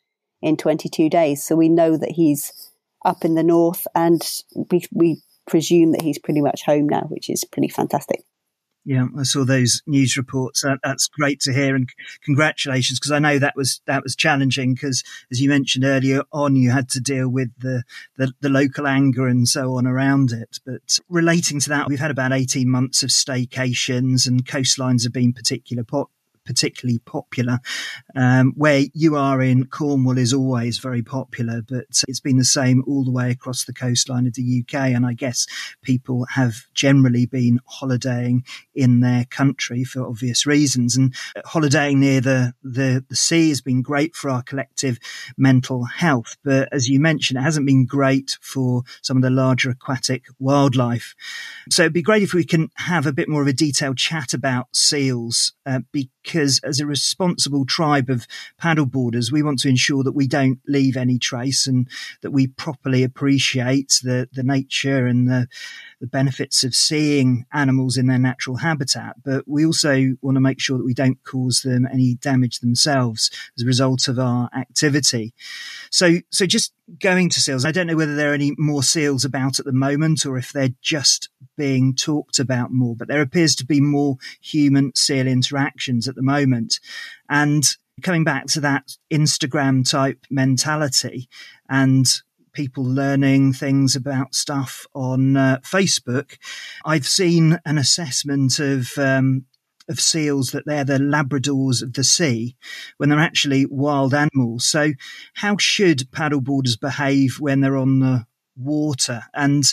in 0.42 0.56
22 0.56 1.08
days. 1.08 1.44
So 1.44 1.54
we 1.54 1.68
know 1.68 1.96
that 1.96 2.12
he's 2.12 2.70
up 3.04 3.24
in 3.24 3.34
the 3.34 3.42
north, 3.42 3.86
and 3.94 4.20
we, 4.70 4.84
we 4.92 5.22
presume 5.46 5.92
that 5.92 6.02
he's 6.02 6.18
pretty 6.18 6.40
much 6.40 6.64
home 6.64 6.88
now, 6.88 7.02
which 7.02 7.30
is 7.30 7.44
pretty 7.44 7.68
fantastic. 7.68 8.24
Yeah, 8.84 9.06
I 9.16 9.22
saw 9.22 9.44
those 9.44 9.80
news 9.86 10.16
reports. 10.16 10.62
That, 10.62 10.80
that's 10.82 11.06
great 11.06 11.38
to 11.42 11.52
hear, 11.52 11.76
and 11.76 11.88
congratulations 12.24 12.98
because 12.98 13.12
I 13.12 13.20
know 13.20 13.38
that 13.38 13.54
was 13.54 13.80
that 13.86 14.02
was 14.02 14.16
challenging 14.16 14.74
because, 14.74 15.04
as 15.30 15.40
you 15.40 15.48
mentioned 15.48 15.84
earlier 15.84 16.22
on, 16.32 16.56
you 16.56 16.72
had 16.72 16.88
to 16.90 17.00
deal 17.00 17.28
with 17.28 17.50
the, 17.58 17.84
the, 18.16 18.32
the 18.40 18.48
local 18.48 18.88
anger 18.88 19.28
and 19.28 19.46
so 19.46 19.76
on 19.76 19.86
around 19.86 20.32
it. 20.32 20.58
But 20.66 20.98
relating 21.08 21.60
to 21.60 21.68
that, 21.68 21.88
we've 21.88 22.00
had 22.00 22.10
about 22.10 22.32
eighteen 22.32 22.68
months 22.68 23.04
of 23.04 23.10
staycations, 23.10 24.26
and 24.26 24.44
coastlines 24.44 25.04
have 25.04 25.12
been 25.12 25.32
particular 25.32 25.84
pot, 25.84 26.10
particularly 26.44 26.98
popular. 27.00 27.58
Um, 28.16 28.52
where 28.56 28.84
you 28.92 29.16
are 29.16 29.42
in 29.42 29.66
Cornwall 29.66 30.18
is 30.18 30.32
always 30.32 30.78
very 30.78 31.02
popular, 31.02 31.62
but 31.62 32.02
it's 32.08 32.20
been 32.20 32.38
the 32.38 32.44
same 32.44 32.82
all 32.86 33.04
the 33.04 33.10
way 33.10 33.30
across 33.30 33.64
the 33.64 33.72
coastline 33.72 34.26
of 34.26 34.34
the 34.34 34.62
UK. 34.62 34.74
And 34.90 35.06
I 35.06 35.12
guess 35.12 35.46
people 35.82 36.26
have 36.34 36.54
generally 36.74 37.26
been 37.26 37.60
holidaying 37.66 38.44
in 38.74 39.00
their 39.00 39.24
country 39.26 39.84
for 39.84 40.06
obvious 40.06 40.46
reasons. 40.46 40.96
And 40.96 41.14
holidaying 41.44 42.00
near 42.00 42.20
the, 42.20 42.54
the, 42.62 43.04
the 43.08 43.16
sea 43.16 43.48
has 43.50 43.60
been 43.60 43.82
great 43.82 44.14
for 44.14 44.30
our 44.30 44.42
collective 44.42 44.98
mental 45.36 45.84
health. 45.84 46.36
But 46.44 46.68
as 46.72 46.88
you 46.88 47.00
mentioned, 47.00 47.38
it 47.38 47.42
hasn't 47.42 47.66
been 47.66 47.86
great 47.86 48.38
for 48.40 48.82
some 49.02 49.16
of 49.16 49.22
the 49.22 49.30
larger 49.30 49.70
aquatic 49.70 50.26
wildlife. 50.38 51.14
So 51.70 51.82
it'd 51.82 51.92
be 51.92 52.02
great 52.02 52.22
if 52.22 52.34
we 52.34 52.44
can 52.44 52.70
have 52.76 53.06
a 53.06 53.12
bit 53.12 53.28
more 53.28 53.42
of 53.42 53.48
a 53.48 53.52
detailed 53.52 53.96
chat 53.96 54.34
about 54.34 54.68
seals, 54.74 55.52
uh, 55.66 55.80
because 55.92 56.31
as 56.34 56.80
a 56.80 56.86
responsible 56.86 57.64
tribe 57.64 58.10
of 58.10 58.26
paddleboarders, 58.60 59.32
we 59.32 59.42
want 59.42 59.58
to 59.60 59.68
ensure 59.68 60.02
that 60.02 60.12
we 60.12 60.26
don't 60.26 60.60
leave 60.66 60.96
any 60.96 61.18
trace 61.18 61.66
and 61.66 61.88
that 62.22 62.30
we 62.30 62.46
properly 62.46 63.02
appreciate 63.02 64.00
the, 64.02 64.28
the 64.32 64.42
nature 64.42 65.06
and 65.06 65.28
the, 65.28 65.48
the 66.02 66.08
benefits 66.08 66.64
of 66.64 66.74
seeing 66.74 67.46
animals 67.52 67.96
in 67.96 68.08
their 68.08 68.18
natural 68.18 68.56
habitat. 68.56 69.14
But 69.24 69.46
we 69.46 69.64
also 69.64 70.16
want 70.20 70.34
to 70.34 70.40
make 70.40 70.60
sure 70.60 70.76
that 70.76 70.84
we 70.84 70.94
don't 70.94 71.22
cause 71.22 71.62
them 71.62 71.86
any 71.86 72.16
damage 72.16 72.58
themselves 72.58 73.30
as 73.56 73.62
a 73.62 73.66
result 73.66 74.08
of 74.08 74.18
our 74.18 74.50
activity. 74.52 75.32
So, 75.90 76.16
so 76.30 76.44
just 76.44 76.74
going 76.98 77.30
to 77.30 77.40
seals, 77.40 77.64
I 77.64 77.70
don't 77.70 77.86
know 77.86 77.94
whether 77.94 78.16
there 78.16 78.32
are 78.32 78.34
any 78.34 78.52
more 78.58 78.82
seals 78.82 79.24
about 79.24 79.60
at 79.60 79.64
the 79.64 79.72
moment 79.72 80.26
or 80.26 80.36
if 80.36 80.52
they're 80.52 80.74
just 80.82 81.28
being 81.56 81.94
talked 81.94 82.40
about 82.40 82.72
more, 82.72 82.96
but 82.96 83.06
there 83.06 83.22
appears 83.22 83.54
to 83.56 83.64
be 83.64 83.80
more 83.80 84.16
human 84.40 84.92
seal 84.96 85.28
interactions 85.28 86.08
at 86.08 86.16
the 86.16 86.22
moment. 86.22 86.80
And 87.28 87.64
coming 88.02 88.24
back 88.24 88.46
to 88.46 88.60
that 88.62 88.96
Instagram 89.12 89.88
type 89.88 90.18
mentality 90.30 91.28
and 91.68 92.22
people 92.52 92.84
learning 92.84 93.52
things 93.52 93.96
about 93.96 94.34
stuff 94.34 94.86
on 94.94 95.36
uh, 95.36 95.58
Facebook, 95.62 96.38
I've 96.84 97.06
seen 97.06 97.58
an 97.64 97.78
assessment 97.78 98.58
of 98.58 98.96
um, 98.98 99.46
of 99.88 100.00
seals 100.00 100.50
that 100.50 100.64
they're 100.66 100.84
the 100.84 100.98
Labradors 100.98 101.82
of 101.82 101.92
the 101.92 102.04
sea 102.04 102.56
when 102.96 103.08
they're 103.08 103.18
actually 103.18 103.66
wild 103.66 104.14
animals. 104.14 104.64
So, 104.64 104.92
how 105.34 105.56
should 105.58 106.10
paddleboarders 106.10 106.78
behave 106.78 107.36
when 107.38 107.60
they're 107.60 107.76
on 107.76 108.00
the 108.00 108.26
water? 108.56 109.22
And 109.34 109.64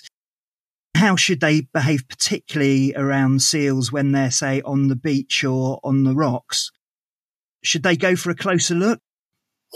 how 0.96 1.16
should 1.16 1.40
they 1.40 1.62
behave 1.62 2.08
particularly 2.08 2.94
around 2.96 3.42
seals 3.42 3.92
when 3.92 4.12
they're, 4.12 4.32
say, 4.32 4.62
on 4.62 4.88
the 4.88 4.96
beach 4.96 5.44
or 5.44 5.80
on 5.84 6.04
the 6.04 6.16
rocks? 6.16 6.72
Should 7.64 7.84
they 7.84 7.96
go 7.96 8.16
for 8.16 8.32
a 8.32 8.36
closer 8.36 8.76
look? 8.76 9.00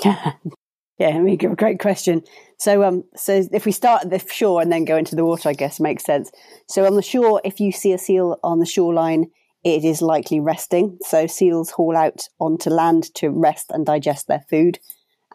Yeah, 0.04 0.34
I 1.00 1.20
mean, 1.20 1.38
great 1.38 1.80
question. 1.80 2.24
So, 2.60 2.84
um, 2.84 3.04
so 3.16 3.44
if 3.52 3.66
we 3.66 3.72
start 3.72 4.04
at 4.04 4.10
the 4.10 4.20
shore 4.32 4.62
and 4.62 4.72
then 4.72 4.86
go 4.86 4.96
into 4.96 5.16
the 5.16 5.26
water, 5.26 5.50
I 5.50 5.54
guess 5.54 5.80
makes 5.80 6.06
sense. 6.06 6.32
So, 6.68 6.86
on 6.86 6.96
the 6.96 7.02
shore, 7.02 7.42
if 7.44 7.60
you 7.60 7.72
see 7.72 7.94
a 7.94 7.98
seal 7.98 8.40
on 8.44 8.60
the 8.60 8.66
shoreline, 8.66 9.26
it 9.64 9.84
is 9.84 10.02
likely 10.02 10.40
resting. 10.40 10.98
So, 11.02 11.26
seals 11.28 11.72
haul 11.72 11.98
out 11.98 12.22
onto 12.40 12.70
land 12.70 13.14
to 13.16 13.30
rest 13.30 13.72
and 13.72 13.86
digest 13.86 14.28
their 14.28 14.46
food, 14.50 14.80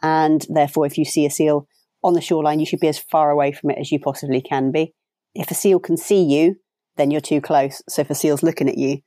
and 0.01 0.47
therefore, 0.49 0.87
if 0.87 0.97
you 0.97 1.05
see 1.05 1.27
a 1.27 1.31
seal 1.31 1.67
on 2.05 2.15
the 2.15 2.21
shoreline, 2.21 2.61
you 2.61 2.67
should 2.67 2.81
be 2.81 2.89
as 2.89 2.99
far 2.99 3.31
away 3.31 3.53
from 3.53 3.71
it 3.71 3.79
as 3.79 3.91
you 3.91 3.99
possibly 3.99 4.41
can 4.41 4.71
be. 4.71 4.95
If 5.35 5.51
a 5.51 5.55
seal 5.55 5.81
can 5.81 5.97
see 5.97 6.23
you, 6.23 6.57
then 6.97 7.11
you're 7.11 7.21
too 7.21 7.41
close. 7.41 7.83
So, 7.89 8.03
if 8.03 8.11
a 8.11 8.15
seal's 8.15 8.45
looking 8.45 8.69
at 8.69 8.79
you, 8.79 8.99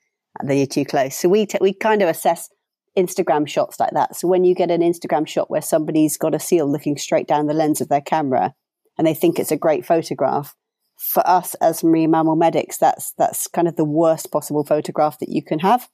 then 0.43 0.57
you're 0.57 0.67
too 0.67 0.85
close. 0.85 1.15
So, 1.15 1.29
we 1.29 1.45
t- 1.45 1.59
we 1.61 1.73
kind 1.73 2.01
of 2.01 2.09
assess 2.09 2.49
Instagram 2.97 3.47
shots 3.47 3.79
like 3.79 3.91
that. 3.91 4.15
So 4.15 4.27
when 4.27 4.43
you 4.43 4.53
get 4.53 4.71
an 4.71 4.81
Instagram 4.81 5.27
shot 5.27 5.49
where 5.49 5.61
somebody's 5.61 6.17
got 6.17 6.35
a 6.35 6.39
seal 6.39 6.69
looking 6.69 6.97
straight 6.97 7.27
down 7.27 7.47
the 7.47 7.53
lens 7.53 7.81
of 7.81 7.89
their 7.89 8.01
camera 8.01 8.53
and 8.97 9.07
they 9.07 9.13
think 9.13 9.39
it's 9.39 9.51
a 9.51 9.57
great 9.57 9.85
photograph, 9.85 10.55
for 11.01 11.27
us 11.27 11.55
as 11.55 11.83
marine 11.83 12.11
mammal 12.11 12.35
medics, 12.35 12.77
that's 12.77 13.13
that's 13.17 13.47
kind 13.47 13.67
of 13.67 13.75
the 13.75 13.85
worst 13.85 14.31
possible 14.31 14.63
photograph 14.63 15.17
that 15.19 15.29
you 15.29 15.43
can 15.43 15.59
have 15.59 15.89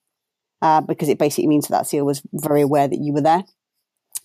uh, 0.62 0.82
because 0.82 1.08
it 1.08 1.18
basically 1.18 1.48
means 1.48 1.68
that 1.68 1.78
that 1.78 1.88
seal 1.88 2.06
was 2.06 2.22
very 2.34 2.62
aware 2.62 2.88
that 2.88 3.00
you 3.00 3.14
were 3.14 3.22
there. 3.22 3.44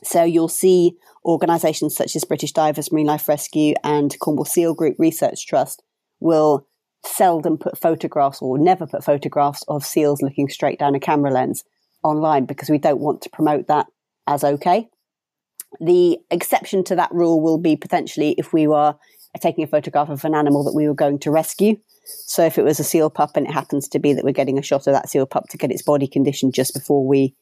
So 0.02 0.24
you'll 0.24 0.48
see 0.48 0.96
organisations 1.24 1.94
such 1.94 2.16
as 2.16 2.24
British 2.24 2.52
Divers, 2.52 2.90
Marine 2.90 3.06
Life 3.06 3.28
Rescue, 3.28 3.74
and 3.84 4.16
Cornwall 4.18 4.44
Seal 4.44 4.74
Group 4.74 4.96
Research 4.98 5.46
Trust 5.46 5.82
will 6.18 6.66
seldom 7.04 7.58
put 7.58 7.78
photographs 7.78 8.40
or 8.42 8.58
never 8.58 8.86
put 8.86 9.04
photographs 9.04 9.62
of 9.68 9.84
seals 9.84 10.22
looking 10.22 10.48
straight 10.48 10.78
down 10.78 10.94
a 10.94 11.00
camera 11.00 11.30
lens 11.30 11.62
online 12.02 12.46
because 12.46 12.70
we 12.70 12.78
don't 12.78 13.00
want 13.00 13.22
to 13.22 13.30
promote 13.30 13.68
that 13.68 13.86
as 14.26 14.44
okay. 14.44 14.88
The 15.80 16.18
exception 16.30 16.84
to 16.84 16.96
that 16.96 17.12
rule 17.12 17.40
will 17.40 17.58
be 17.58 17.76
potentially 17.76 18.34
if 18.38 18.52
we 18.52 18.66
were 18.66 18.94
taking 19.40 19.64
a 19.64 19.68
photograph 19.68 20.10
of 20.10 20.24
an 20.24 20.34
animal 20.34 20.64
that 20.64 20.74
we 20.74 20.86
were 20.86 20.94
going 20.94 21.18
to 21.20 21.30
rescue. 21.30 21.76
So 22.04 22.44
if 22.44 22.58
it 22.58 22.64
was 22.64 22.78
a 22.78 22.84
seal 22.84 23.08
pup 23.08 23.36
and 23.36 23.46
it 23.46 23.52
happens 23.52 23.88
to 23.88 23.98
be 23.98 24.12
that 24.12 24.24
we're 24.24 24.32
getting 24.32 24.58
a 24.58 24.62
shot 24.62 24.86
of 24.86 24.92
that 24.92 25.08
seal 25.08 25.24
pup 25.24 25.48
to 25.50 25.56
get 25.56 25.70
its 25.70 25.82
body 25.82 26.06
condition 26.06 26.52
just 26.52 26.74
before 26.74 27.06
we 27.06 27.34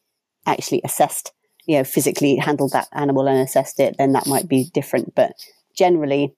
actually 0.45 0.81
assessed, 0.83 1.33
you 1.65 1.77
know, 1.77 1.83
physically 1.83 2.37
handled 2.37 2.71
that 2.71 2.87
animal 2.93 3.27
and 3.27 3.39
assessed 3.39 3.79
it, 3.79 3.95
then 3.97 4.13
that 4.13 4.27
might 4.27 4.47
be 4.47 4.69
different. 4.73 5.13
But 5.15 5.33
generally, 5.75 6.33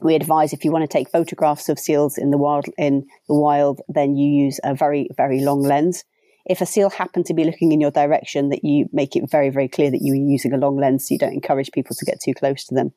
we 0.00 0.14
advise 0.14 0.52
if 0.52 0.64
you 0.64 0.70
want 0.70 0.88
to 0.88 0.88
take 0.98 1.10
photographs 1.10 1.68
of 1.68 1.78
seals 1.78 2.16
in 2.16 2.30
the 2.30 2.38
wild, 2.38 2.66
in 2.78 3.06
the 3.28 3.34
wild, 3.34 3.80
then 3.88 4.16
you 4.16 4.44
use 4.44 4.60
a 4.62 4.74
very, 4.74 5.08
very 5.16 5.40
long 5.40 5.62
lens 5.62 6.04
if 6.46 6.60
a 6.60 6.66
seal 6.66 6.90
happened 6.90 7.26
to 7.26 7.34
be 7.34 7.44
looking 7.44 7.72
in 7.72 7.80
your 7.80 7.90
direction, 7.90 8.50
that 8.50 8.64
you 8.64 8.88
make 8.92 9.16
it 9.16 9.30
very, 9.30 9.50
very 9.50 9.68
clear 9.68 9.90
that 9.90 10.02
you 10.02 10.12
are 10.12 10.16
using 10.16 10.52
a 10.52 10.58
long 10.58 10.76
lens 10.76 11.08
so 11.08 11.14
you 11.14 11.18
don't 11.18 11.32
encourage 11.32 11.72
people 11.72 11.96
to 11.96 12.04
get 12.04 12.20
too 12.20 12.34
close 12.34 12.64
to 12.66 12.74
them. 12.74 12.92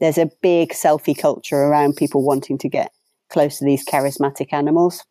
There's 0.00 0.18
a 0.18 0.30
big 0.42 0.70
selfie 0.70 1.18
culture 1.18 1.56
around 1.56 1.96
people 1.96 2.24
wanting 2.24 2.58
to 2.58 2.68
get 2.68 2.92
close 3.30 3.58
to 3.58 3.64
these 3.64 3.84
charismatic 3.84 4.52
animals. 4.52 5.04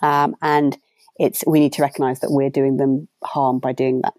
Um, 0.00 0.36
and 0.42 0.76
it's, 1.18 1.44
we 1.46 1.60
need 1.60 1.72
to 1.74 1.82
recognize 1.82 2.20
that 2.20 2.30
we're 2.30 2.50
doing 2.50 2.76
them 2.76 3.08
harm 3.22 3.58
by 3.58 3.72
doing 3.72 4.00
that. 4.02 4.14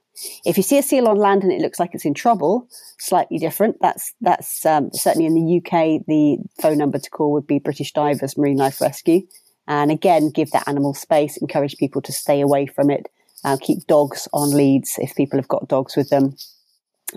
If 0.45 0.57
you 0.57 0.63
see 0.63 0.77
a 0.77 0.83
seal 0.83 1.07
on 1.07 1.17
land 1.17 1.43
and 1.43 1.51
it 1.51 1.61
looks 1.61 1.79
like 1.79 1.91
it's 1.93 2.05
in 2.05 2.13
trouble, 2.13 2.67
slightly 2.99 3.39
different. 3.39 3.77
That's 3.81 4.13
that's 4.21 4.63
um, 4.63 4.91
certainly 4.93 5.25
in 5.25 5.33
the 5.33 5.57
UK. 5.57 6.05
The 6.05 6.37
phone 6.61 6.77
number 6.77 6.99
to 6.99 7.09
call 7.09 7.31
would 7.33 7.47
be 7.47 7.57
British 7.57 7.93
Divers 7.93 8.37
Marine 8.37 8.57
Life 8.57 8.79
Rescue. 8.79 9.23
And 9.67 9.91
again, 9.91 10.29
give 10.29 10.51
that 10.51 10.67
animal 10.67 10.93
space, 10.93 11.37
encourage 11.37 11.77
people 11.77 12.01
to 12.01 12.11
stay 12.11 12.41
away 12.41 12.65
from 12.65 12.89
it, 12.89 13.07
uh, 13.43 13.57
keep 13.59 13.85
dogs 13.87 14.27
on 14.33 14.51
leads 14.51 14.95
if 14.97 15.15
people 15.15 15.39
have 15.39 15.47
got 15.47 15.67
dogs 15.67 15.95
with 15.95 16.09
them, 16.09 16.35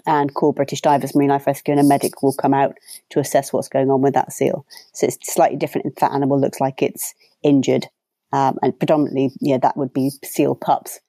and 0.07 0.35
call 0.35 0.53
British 0.53 0.81
Divers 0.81 1.15
Marine 1.15 1.31
Life 1.31 1.47
Rescue 1.47 1.73
and 1.73 1.81
a 1.81 1.85
medic 1.85 2.23
will 2.23 2.35
come 2.35 2.55
out 2.55 2.77
to 3.11 3.21
assess 3.21 3.53
what's 3.53 3.69
going 3.69 3.91
on 3.91 4.03
with 4.03 4.15
that 4.15 4.33
seal. 4.33 4.67
So 4.93 5.07
it's 5.07 5.19
slightly 5.33 5.57
different 5.57 5.87
if 5.87 5.97
that 5.97 6.13
animal 6.13 6.41
looks 6.41 6.61
like 6.61 6.83
it's 6.83 7.15
injured. 7.43 7.87
Um, 8.33 8.59
and 8.63 8.79
predominantly, 8.79 9.31
yeah, 9.41 9.59
that 9.59 9.77
would 9.77 9.93
be 9.93 10.11
seal 10.25 10.55
pups. 10.55 11.01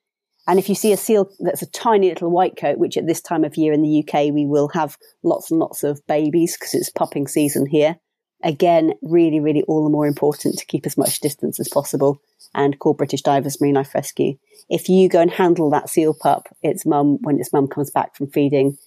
And 0.47 0.59
if 0.59 0.69
you 0.69 0.75
see 0.75 0.93
a 0.93 0.97
seal 0.97 1.29
that's 1.39 1.61
a 1.61 1.69
tiny 1.71 2.07
little 2.09 2.31
white 2.31 2.55
coat, 2.55 2.77
which 2.77 2.95
at 2.95 3.05
this 3.05 3.19
time 3.19 3.43
of 3.43 3.57
year 3.57 3.73
in 3.73 3.81
the 3.81 3.99
UK 4.03 4.33
we 4.33 4.45
will 4.45 4.69
have 4.69 4.97
lots 5.23 5.51
and 5.51 5.59
lots 5.59 5.83
of 5.83 6.05
babies 6.07 6.55
because 6.55 6.73
it's 6.73 6.89
pupping 6.89 7.27
season 7.27 7.65
here, 7.65 7.97
again, 8.43 8.93
really, 9.01 9.39
really 9.39 9.63
all 9.63 9.83
the 9.83 9.89
more 9.89 10.07
important 10.07 10.57
to 10.57 10.65
keep 10.65 10.85
as 10.85 10.97
much 10.97 11.19
distance 11.19 11.59
as 11.59 11.69
possible 11.69 12.21
and 12.53 12.79
call 12.79 12.93
British 12.93 13.21
Divers 13.21 13.59
Marine 13.59 13.75
Life 13.75 13.93
Rescue. 13.93 14.37
If 14.69 14.89
you 14.89 15.09
go 15.09 15.21
and 15.21 15.31
handle 15.31 15.69
that 15.71 15.89
seal 15.89 16.13
pup, 16.13 16.47
its 16.61 16.85
mum, 16.85 17.17
when 17.21 17.39
its 17.39 17.53
mum 17.53 17.67
comes 17.67 17.91
back 17.91 18.15
from 18.15 18.27
feeding, 18.27 18.77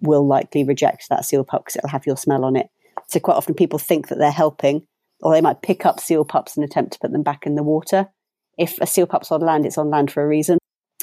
will 0.00 0.26
likely 0.26 0.64
reject 0.64 1.08
that 1.08 1.24
seal 1.24 1.44
pup 1.44 1.64
because 1.64 1.76
it'll 1.76 1.90
have 1.90 2.06
your 2.06 2.16
smell 2.16 2.44
on 2.44 2.56
it. 2.56 2.68
So 3.08 3.20
quite 3.20 3.36
often 3.36 3.54
people 3.54 3.78
think 3.78 4.08
that 4.08 4.18
they're 4.18 4.30
helping 4.30 4.86
or 5.20 5.32
they 5.32 5.40
might 5.40 5.62
pick 5.62 5.86
up 5.86 6.00
seal 6.00 6.24
pups 6.24 6.56
and 6.56 6.64
attempt 6.64 6.92
to 6.92 6.98
put 6.98 7.12
them 7.12 7.22
back 7.22 7.46
in 7.46 7.54
the 7.54 7.62
water. 7.62 8.08
If 8.58 8.78
a 8.80 8.86
seal 8.86 9.06
pup's 9.06 9.30
on 9.32 9.40
land, 9.40 9.66
it's 9.66 9.78
on 9.78 9.90
land 9.90 10.10
for 10.10 10.22
a 10.22 10.28
reason. 10.28 10.58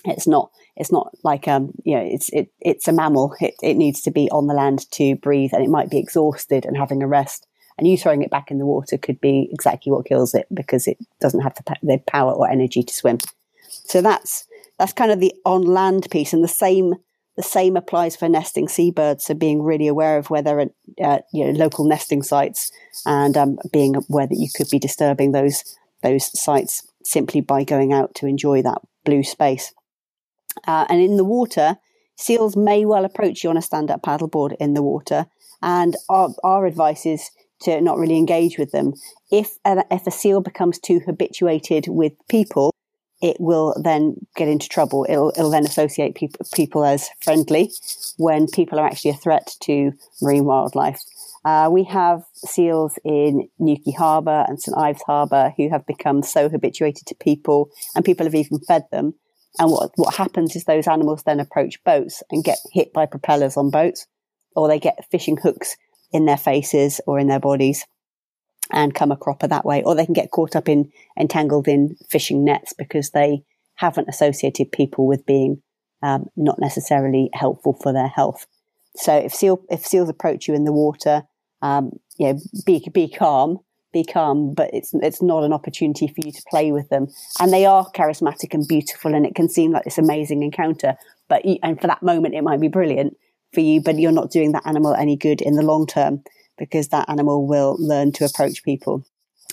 It's 0.06 0.28
not, 0.28 0.52
it's 0.76 0.92
not 0.92 1.12
like, 1.24 1.48
um, 1.48 1.72
you 1.86 1.96
know, 1.96 2.04
it's, 2.04 2.30
it, 2.30 2.50
it's 2.60 2.88
a 2.88 2.92
mammal. 2.92 3.36
It, 3.40 3.56
it 3.62 3.76
needs 3.76 4.02
to 4.02 4.12
be 4.12 4.30
on 4.32 4.48
the 4.48 4.54
land 4.54 4.90
to 4.92 5.16
breathe 5.16 5.52
and 5.54 5.64
it 5.64 5.70
might 5.70 5.90
be 5.90 6.00
exhausted 6.00 6.66
and 6.66 6.76
having 6.76 7.02
a 7.02 7.08
rest 7.08 7.48
and 7.78 7.88
you 7.88 7.98
throwing 7.98 8.22
it 8.22 8.30
back 8.30 8.52
in 8.52 8.60
the 8.60 8.66
water 8.66 8.98
could 8.98 9.20
be 9.20 9.50
exactly 9.52 9.92
what 9.92 10.06
kills 10.06 10.34
it 10.34 10.48
because 10.54 10.88
it 10.88 10.98
doesn't 11.20 11.42
have 11.42 11.56
the, 11.56 11.76
the 11.82 11.98
power 12.08 12.32
or 12.32 12.50
energy 12.50 12.84
to 12.84 12.94
swim. 12.94 13.18
So 13.68 14.02
that's 14.02 14.46
that's 14.80 14.94
kind 14.94 15.12
of 15.12 15.20
the 15.20 15.34
on 15.46 15.64
land 15.64 16.08
piece, 16.12 16.34
and 16.34 16.44
the 16.44 16.48
same 16.48 16.96
the 17.36 17.44
same 17.44 17.76
applies 17.76 18.16
for 18.16 18.30
nesting 18.30 18.68
seabirds. 18.68 19.26
So 19.26 19.34
being 19.34 19.64
really 19.64 19.88
aware 19.88 20.18
of 20.18 20.30
where 20.30 20.42
there 20.42 20.60
are 20.60 20.70
uh, 21.04 21.20
you 21.34 21.46
know 21.46 21.52
local 21.52 21.86
nesting 21.86 22.24
sites 22.24 22.72
and 23.06 23.36
um, 23.38 23.58
being 23.72 23.96
aware 23.96 24.28
that 24.28 24.38
you 24.38 24.50
could 24.56 24.70
be 24.70 24.80
disturbing 24.80 25.32
those 25.32 25.64
those 26.02 26.40
sites 26.40 26.88
simply 27.04 27.42
by 27.42 27.64
going 27.64 27.94
out 27.94 28.16
to 28.16 28.28
enjoy 28.28 28.62
that 28.62 28.82
blue 29.04 29.24
space. 29.24 29.74
Uh, 30.68 30.86
and 30.90 31.02
in 31.02 31.18
the 31.18 31.24
water, 31.24 31.78
seals 32.16 32.56
may 32.56 32.86
well 32.86 33.06
approach 33.06 33.44
you 33.44 33.50
on 33.50 33.58
a 33.58 33.62
stand 33.62 33.90
up 33.90 34.04
paddleboard 34.04 34.56
in 34.60 34.74
the 34.74 34.84
water. 34.84 35.26
And 35.62 35.96
our, 36.10 36.30
our 36.44 36.66
advice 36.66 37.06
is 37.06 37.32
to 37.64 37.82
not 37.82 37.98
really 37.98 38.18
engage 38.18 38.58
with 38.58 38.72
them. 38.72 38.94
If 39.32 39.58
a, 39.66 39.84
if 39.92 40.08
a 40.08 40.12
seal 40.12 40.42
becomes 40.42 40.80
too 40.80 41.02
habituated 41.06 41.88
with 41.88 42.14
people, 42.30 42.74
it 43.22 43.38
will 43.40 43.74
then 43.82 44.16
get 44.36 44.50
into 44.50 44.68
trouble. 44.68 45.06
It'll, 45.08 45.30
it'll 45.30 45.50
then 45.50 45.66
associate 45.66 46.16
people, 46.16 46.46
people 46.54 46.84
as 46.84 47.10
friendly 47.22 47.72
when 48.18 48.48
people 48.48 48.80
are 48.80 48.86
actually 48.86 49.12
a 49.12 49.16
threat 49.16 49.56
to 49.62 49.94
marine 50.22 50.44
wildlife. 50.46 51.00
Uh, 51.46 51.70
we 51.72 51.84
have 51.86 52.24
seals 52.36 52.98
in 53.04 53.50
Newquay 53.60 53.92
Harbour 53.92 54.46
and 54.48 54.62
St 54.62 54.78
Ives 54.78 55.02
Harbour 55.04 55.54
who 55.58 55.70
have 55.70 55.86
become 55.86 56.22
so 56.22 56.50
habituated 56.50 57.06
to 57.08 57.16
people, 57.16 57.70
and 57.96 58.06
people 58.06 58.26
have 58.26 58.36
even 58.36 58.60
fed 58.60 58.84
them. 58.92 59.14
And 59.60 59.70
what 59.70 59.92
what 59.96 60.16
happens 60.16 60.56
is 60.56 60.64
those 60.64 60.88
animals 60.88 61.24
then 61.24 61.40
approach 61.40 61.84
boats 61.84 62.24
and 62.32 62.44
get 62.44 62.60
hit 62.72 62.94
by 62.94 63.06
propellers 63.06 63.58
on 63.58 63.72
boats, 63.72 64.08
or 64.56 64.68
they 64.68 64.80
get 64.80 65.06
fishing 65.12 65.38
hooks 65.38 65.76
in 66.14 66.26
their 66.26 66.38
faces 66.38 67.02
or 67.06 67.20
in 67.20 67.28
their 67.28 67.40
bodies 67.40 67.86
and 68.72 68.96
come 68.96 69.12
a 69.12 69.18
cropper 69.18 69.48
that 69.48 69.66
way, 69.66 69.84
or 69.84 69.96
they 69.96 70.06
can 70.06 70.14
get 70.14 70.32
caught 70.32 70.56
up 70.56 70.70
in 70.70 70.92
entangled 71.20 71.68
in 71.68 71.96
fishing 72.10 72.46
nets 72.46 72.74
because 72.74 73.12
they 73.12 73.44
haven't 73.76 74.08
associated 74.08 74.72
people 74.72 75.06
with 75.06 75.26
being 75.26 75.62
um, 76.02 76.28
not 76.36 76.60
necessarily 76.60 77.30
helpful 77.34 77.78
for 77.82 77.92
their 77.92 78.08
health. 78.08 78.46
So 78.96 79.16
if 79.16 79.34
seal 79.34 79.64
if 79.70 79.86
seals 79.86 80.10
approach 80.10 80.48
you 80.48 80.54
in 80.54 80.66
the 80.66 80.72
water, 80.72 81.24
um, 81.62 81.92
you 82.18 82.28
know, 82.28 82.40
be 82.66 82.86
be 82.94 83.10
calm, 83.10 83.60
be 83.92 84.04
calm, 84.04 84.54
but 84.54 84.70
it's 84.74 84.94
it's 84.94 85.22
not 85.22 85.44
an 85.44 85.54
opportunity 85.54 86.08
for 86.08 86.26
you 86.26 86.32
to 86.32 86.44
play 86.50 86.72
with 86.72 86.90
them. 86.90 87.08
And 87.40 87.52
they 87.52 87.66
are 87.66 87.90
charismatic 87.92 88.54
and 88.54 88.68
beautiful, 88.68 89.14
and 89.14 89.26
it 89.26 89.36
can 89.36 89.50
seem 89.50 89.72
like 89.72 89.84
this 89.84 89.98
amazing 89.98 90.44
encounter. 90.44 90.96
But 91.28 91.44
and 91.64 91.80
for 91.82 91.88
that 91.88 92.04
moment, 92.04 92.36
it 92.36 92.44
might 92.44 92.62
be 92.62 92.68
brilliant 92.68 93.18
for 93.54 93.62
you, 93.62 93.82
but 93.82 94.00
you're 94.00 94.12
not 94.12 94.32
doing 94.32 94.52
that 94.54 94.66
animal 94.66 94.94
any 94.94 95.16
good 95.16 95.42
in 95.42 95.56
the 95.56 95.62
long 95.62 95.86
term 95.86 96.24
because 96.58 96.90
that 96.90 97.10
animal 97.10 97.48
will 97.48 97.76
learn 97.80 98.12
to 98.14 98.26
approach 98.26 98.64
people. 98.64 99.06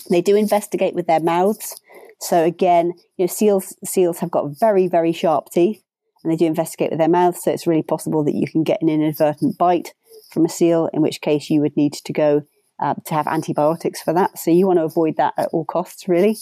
They 0.09 0.21
do 0.21 0.35
investigate 0.35 0.93
with 0.93 1.07
their 1.07 1.19
mouths. 1.19 1.79
So 2.19 2.43
again, 2.43 2.93
you 3.17 3.23
know, 3.23 3.27
seals, 3.27 3.75
seals 3.83 4.19
have 4.19 4.31
got 4.31 4.59
very, 4.59 4.87
very 4.87 5.11
sharp 5.11 5.49
teeth 5.51 5.83
and 6.23 6.31
they 6.31 6.35
do 6.35 6.45
investigate 6.45 6.91
with 6.91 6.99
their 6.99 7.09
mouths. 7.09 7.41
So 7.43 7.51
it's 7.51 7.67
really 7.67 7.83
possible 7.83 8.23
that 8.23 8.35
you 8.35 8.47
can 8.47 8.63
get 8.63 8.81
an 8.81 8.89
inadvertent 8.89 9.57
bite 9.57 9.93
from 10.31 10.45
a 10.45 10.49
seal, 10.49 10.89
in 10.93 11.01
which 11.01 11.21
case 11.21 11.49
you 11.49 11.61
would 11.61 11.75
need 11.75 11.93
to 11.93 12.13
go 12.13 12.43
uh, 12.79 12.95
to 13.05 13.13
have 13.13 13.27
antibiotics 13.27 14.01
for 14.01 14.13
that. 14.13 14.37
So 14.37 14.51
you 14.51 14.67
want 14.67 14.79
to 14.79 14.83
avoid 14.83 15.17
that 15.17 15.33
at 15.37 15.49
all 15.51 15.65
costs, 15.65 16.07
really. 16.07 16.37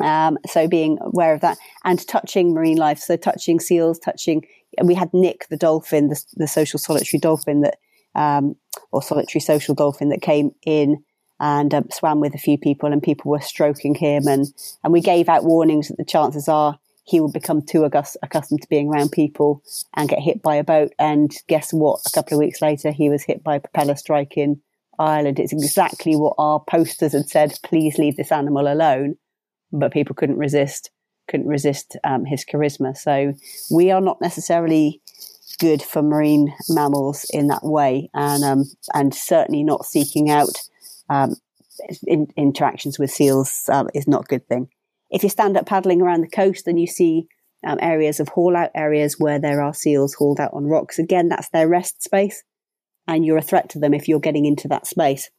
Um, 0.00 0.38
so 0.46 0.68
being 0.68 0.98
aware 1.00 1.34
of 1.34 1.40
that 1.40 1.58
and 1.84 2.06
touching 2.06 2.52
marine 2.52 2.78
life. 2.78 2.98
So 2.98 3.16
touching 3.16 3.60
seals, 3.60 3.98
touching 3.98 4.44
we 4.82 4.94
had 4.94 5.12
Nick 5.14 5.46
the 5.50 5.56
dolphin, 5.56 6.08
the, 6.08 6.22
the 6.34 6.48
social 6.48 6.78
solitary 6.78 7.20
dolphin 7.20 7.60
that, 7.60 7.78
um, 8.14 8.56
or 8.90 9.02
solitary 9.02 9.40
social 9.40 9.74
dolphin 9.74 10.08
that 10.08 10.22
came 10.22 10.52
in 10.66 11.04
and 11.40 11.74
um, 11.74 11.88
swam 11.92 12.20
with 12.20 12.34
a 12.34 12.38
few 12.38 12.56
people, 12.58 12.92
and 12.92 13.02
people 13.02 13.30
were 13.30 13.40
stroking 13.40 13.94
him, 13.94 14.26
and 14.26 14.46
and 14.82 14.92
we 14.92 15.00
gave 15.00 15.28
out 15.28 15.44
warnings 15.44 15.88
that 15.88 15.96
the 15.96 16.04
chances 16.04 16.48
are 16.48 16.78
he 17.04 17.20
would 17.20 17.32
become 17.32 17.60
too 17.60 17.84
accustomed 17.84 18.62
to 18.62 18.68
being 18.68 18.88
around 18.88 19.12
people 19.12 19.62
and 19.94 20.08
get 20.08 20.20
hit 20.20 20.42
by 20.42 20.56
a 20.56 20.64
boat. 20.64 20.92
And 20.98 21.30
guess 21.48 21.72
what? 21.72 22.00
A 22.06 22.10
couple 22.10 22.36
of 22.36 22.38
weeks 22.38 22.62
later, 22.62 22.90
he 22.90 23.10
was 23.10 23.22
hit 23.22 23.44
by 23.44 23.56
a 23.56 23.60
propeller 23.60 23.94
strike 23.94 24.38
in 24.38 24.60
Ireland. 24.98 25.38
It's 25.38 25.52
exactly 25.52 26.16
what 26.16 26.34
our 26.38 26.60
posters 26.60 27.12
had 27.12 27.28
said. 27.28 27.58
Please 27.62 27.98
leave 27.98 28.16
this 28.16 28.32
animal 28.32 28.72
alone. 28.72 29.16
But 29.76 29.92
people 29.92 30.14
couldn't 30.14 30.38
resist, 30.38 30.90
couldn't 31.28 31.48
resist 31.48 31.96
um, 32.04 32.24
his 32.24 32.44
charisma. 32.44 32.96
So 32.96 33.34
we 33.70 33.90
are 33.90 34.00
not 34.00 34.20
necessarily 34.20 35.02
good 35.58 35.82
for 35.82 36.00
marine 36.00 36.54
mammals 36.68 37.26
in 37.30 37.48
that 37.48 37.64
way, 37.64 38.08
and 38.14 38.44
um, 38.44 38.64
and 38.94 39.12
certainly 39.12 39.64
not 39.64 39.84
seeking 39.84 40.30
out 40.30 40.60
um, 41.08 41.34
in, 42.06 42.28
interactions 42.36 42.98
with 42.98 43.10
seals 43.10 43.68
um, 43.72 43.88
is 43.94 44.06
not 44.06 44.24
a 44.24 44.28
good 44.28 44.46
thing. 44.48 44.68
If 45.10 45.22
you 45.22 45.28
stand 45.28 45.56
up 45.56 45.66
paddling 45.66 46.00
around 46.00 46.22
the 46.22 46.28
coast 46.28 46.66
and 46.66 46.80
you 46.80 46.86
see 46.86 47.26
um, 47.66 47.78
areas 47.80 48.20
of 48.20 48.28
haul 48.28 48.56
out 48.56 48.70
areas 48.74 49.16
where 49.18 49.38
there 49.38 49.60
are 49.60 49.74
seals 49.74 50.14
hauled 50.14 50.40
out 50.40 50.52
on 50.52 50.66
rocks, 50.66 50.98
again, 50.98 51.28
that's 51.28 51.48
their 51.50 51.68
rest 51.68 52.02
space, 52.02 52.44
and 53.06 53.24
you're 53.24 53.38
a 53.38 53.42
threat 53.42 53.68
to 53.70 53.78
them 53.78 53.94
if 53.94 54.08
you're 54.08 54.20
getting 54.20 54.44
into 54.44 54.68
that 54.68 54.86
space. 54.86 55.30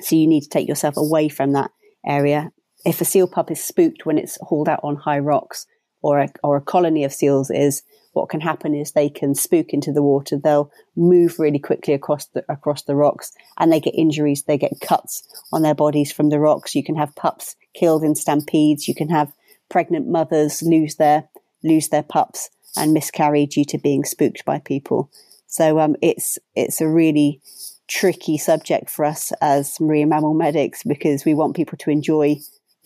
So 0.00 0.16
you 0.16 0.26
need 0.26 0.42
to 0.42 0.48
take 0.48 0.68
yourself 0.68 0.96
away 0.96 1.28
from 1.28 1.52
that 1.52 1.70
area. 2.06 2.52
If 2.84 3.00
a 3.00 3.04
seal 3.04 3.28
pup 3.28 3.50
is 3.50 3.62
spooked 3.62 4.06
when 4.06 4.18
it's 4.18 4.38
hauled 4.40 4.68
out 4.68 4.80
on 4.82 4.96
high 4.96 5.18
rocks, 5.18 5.66
or 6.02 6.20
a, 6.20 6.28
or 6.42 6.56
a 6.56 6.62
colony 6.62 7.04
of 7.04 7.12
seals 7.12 7.50
is, 7.50 7.82
what 8.12 8.28
can 8.28 8.40
happen 8.40 8.74
is 8.74 8.92
they 8.92 9.08
can 9.08 9.34
spook 9.34 9.68
into 9.70 9.92
the 9.92 10.02
water. 10.02 10.36
They'll 10.36 10.72
move 10.96 11.38
really 11.38 11.58
quickly 11.58 11.94
across 11.94 12.26
the, 12.26 12.44
across 12.48 12.82
the 12.82 12.96
rocks 12.96 13.32
and 13.58 13.70
they 13.70 13.80
get 13.80 13.94
injuries. 13.94 14.42
They 14.42 14.58
get 14.58 14.80
cuts 14.80 15.22
on 15.52 15.62
their 15.62 15.74
bodies 15.74 16.10
from 16.10 16.30
the 16.30 16.40
rocks. 16.40 16.74
You 16.74 16.82
can 16.82 16.96
have 16.96 17.14
pups 17.14 17.54
killed 17.74 18.02
in 18.02 18.14
stampedes. 18.14 18.88
You 18.88 18.94
can 18.94 19.10
have 19.10 19.32
pregnant 19.68 20.08
mothers 20.08 20.62
lose 20.62 20.96
their, 20.96 21.28
lose 21.62 21.88
their 21.88 22.02
pups 22.02 22.50
and 22.76 22.92
miscarry 22.92 23.46
due 23.46 23.64
to 23.66 23.78
being 23.78 24.04
spooked 24.04 24.44
by 24.44 24.58
people. 24.58 25.10
So, 25.46 25.80
um, 25.80 25.96
it's, 26.00 26.38
it's 26.54 26.80
a 26.80 26.88
really 26.88 27.40
tricky 27.88 28.38
subject 28.38 28.88
for 28.88 29.04
us 29.04 29.32
as 29.40 29.80
marine 29.80 30.08
mammal 30.08 30.34
medics 30.34 30.82
because 30.84 31.24
we 31.24 31.34
want 31.34 31.56
people 31.56 31.76
to 31.78 31.90
enjoy 31.90 32.36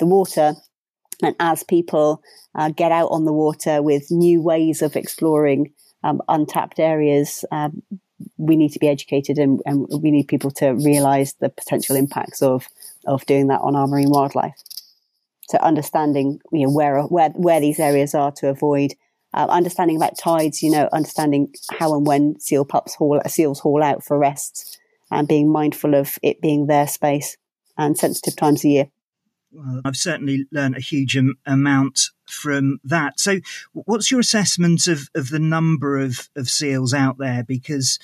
the 0.05 0.15
water 0.15 0.55
and 1.23 1.35
as 1.41 1.63
people 1.63 2.23
uh, 2.55 2.71
get 2.71 2.93
out 2.93 3.09
on 3.09 3.25
the 3.25 3.33
water 3.33 3.83
with 3.83 4.11
new 4.11 4.43
ways 4.43 4.83
of 4.83 4.97
exploring 4.97 5.73
um, 6.03 6.21
untapped 6.29 6.79
areas, 6.79 7.45
um, 7.51 7.83
we 8.37 8.57
need 8.57 8.73
to 8.73 8.79
be 8.79 8.89
educated 8.89 9.39
and, 9.39 9.61
and, 9.65 9.87
we 10.01 10.11
need 10.11 10.29
people 10.29 10.51
to 10.51 10.71
realize 10.71 11.35
the 11.41 11.49
potential 11.49 11.97
impacts 11.97 12.43
of, 12.43 12.69
of 13.07 13.25
doing 13.27 13.49
that 13.49 13.61
on 13.61 13.75
our 13.75 13.87
marine 13.87 14.11
wildlife. 14.11 14.55
So 15.49 15.59
understanding, 15.59 16.41
you 16.53 16.67
know, 16.67 16.73
where, 16.73 17.03
where, 17.03 17.31
where 17.31 17.61
these 17.61 17.81
areas 17.81 18.15
are 18.15 18.33
to 18.33 18.49
avoid, 18.49 18.95
uh, 19.35 19.47
understanding 19.51 19.97
about 19.97 20.19
tides, 20.19 20.63
you 20.63 20.71
know, 20.71 20.89
understanding 20.93 21.53
how 21.71 21.95
and 21.95 22.07
when 22.07 22.39
seal 22.39 22.65
pups 22.65 22.95
haul, 22.95 23.21
seals 23.27 23.61
haul 23.61 23.83
out 23.83 24.05
for 24.05 24.19
rests 24.19 24.79
and 25.11 25.29
being 25.29 25.51
mindful 25.51 25.95
of 25.95 26.19
it 26.23 26.41
being 26.41 26.67
their 26.67 26.87
space 26.87 27.37
and 27.77 27.99
sensitive 27.99 28.37
times 28.37 28.65
of 28.65 28.71
year 28.71 28.89
I've 29.85 29.97
certainly 29.97 30.47
learned 30.51 30.77
a 30.77 30.81
huge 30.81 31.17
am- 31.17 31.39
amount 31.47 32.11
from 32.27 32.81
that. 32.85 33.21
So, 33.21 33.41
what's 33.73 34.11
your 34.11 34.21
assessment 34.21 34.87
of, 34.87 35.09
of 35.15 35.31
the 35.31 35.39
number 35.39 35.99
of, 35.99 36.29
of 36.37 36.49
seals 36.49 36.95
out 36.95 37.19
there? 37.19 37.45
Because 37.45 37.99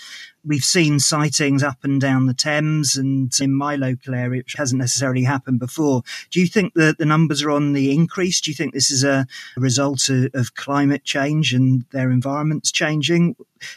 we've 0.44 0.64
seen 0.64 1.00
sightings 1.00 1.62
up 1.62 1.78
and 1.82 2.00
down 2.00 2.26
the 2.26 2.34
Thames 2.34 2.96
and 2.96 3.32
in 3.40 3.54
my 3.54 3.76
local 3.76 4.14
area, 4.14 4.38
which 4.38 4.54
hasn't 4.54 4.80
necessarily 4.80 5.24
happened 5.24 5.58
before. 5.58 6.02
Do 6.30 6.40
you 6.40 6.46
think 6.46 6.74
that 6.74 6.98
the 6.98 7.06
numbers 7.06 7.42
are 7.42 7.50
on 7.50 7.72
the 7.72 7.92
increase? 7.92 8.40
Do 8.40 8.50
you 8.50 8.54
think 8.54 8.72
this 8.72 8.90
is 8.90 9.04
a 9.04 9.26
result 9.56 10.08
of, 10.08 10.30
of 10.34 10.54
climate 10.54 11.04
change 11.04 11.52
and 11.52 11.84
their 11.92 12.10
environments 12.10 12.70
changing? 12.70 13.36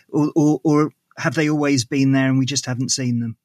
Or, 0.10 0.32
or, 0.36 0.60
or 0.64 0.92
have 1.18 1.36
they 1.36 1.50
always 1.50 1.86
been 1.86 2.12
there 2.12 2.28
and 2.28 2.40
we 2.40 2.46
just 2.46 2.66
haven't 2.66 2.90
seen 2.90 3.20
them? 3.20 3.38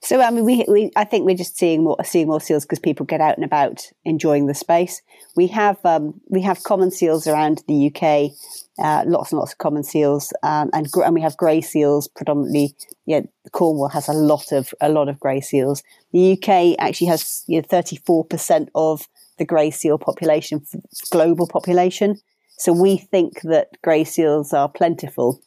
So 0.00 0.20
I 0.20 0.30
mean, 0.30 0.44
we, 0.44 0.64
we 0.68 0.90
I 0.96 1.04
think 1.04 1.24
we're 1.24 1.36
just 1.36 1.56
seeing 1.56 1.84
more 1.84 1.96
seeing 2.04 2.26
more 2.26 2.40
seals 2.40 2.64
because 2.64 2.78
people 2.78 3.06
get 3.06 3.20
out 3.20 3.36
and 3.36 3.44
about 3.44 3.90
enjoying 4.04 4.46
the 4.46 4.54
space. 4.54 5.02
We 5.36 5.46
have 5.48 5.78
um, 5.84 6.20
we 6.28 6.42
have 6.42 6.62
common 6.62 6.90
seals 6.90 7.26
around 7.26 7.62
the 7.68 7.88
UK, 7.88 8.32
uh, 8.78 9.04
lots 9.06 9.32
and 9.32 9.38
lots 9.38 9.52
of 9.52 9.58
common 9.58 9.82
seals, 9.82 10.32
um, 10.42 10.70
and 10.72 10.88
and 10.94 11.14
we 11.14 11.20
have 11.20 11.36
grey 11.36 11.60
seals 11.60 12.08
predominantly. 12.08 12.74
Yeah, 13.06 13.20
Cornwall 13.52 13.88
has 13.88 14.08
a 14.08 14.12
lot 14.12 14.52
of 14.52 14.74
a 14.80 14.88
lot 14.88 15.08
of 15.08 15.20
grey 15.20 15.40
seals. 15.40 15.82
The 16.12 16.32
UK 16.32 16.76
actually 16.78 17.08
has 17.08 17.44
thirty 17.68 17.96
four 17.96 18.24
percent 18.24 18.70
of 18.74 19.08
the 19.38 19.44
grey 19.44 19.70
seal 19.70 19.98
population, 19.98 20.64
global 21.10 21.46
population. 21.46 22.20
So 22.56 22.72
we 22.72 22.98
think 22.98 23.40
that 23.42 23.76
grey 23.82 24.04
seals 24.04 24.52
are 24.52 24.68
plentiful. 24.68 25.40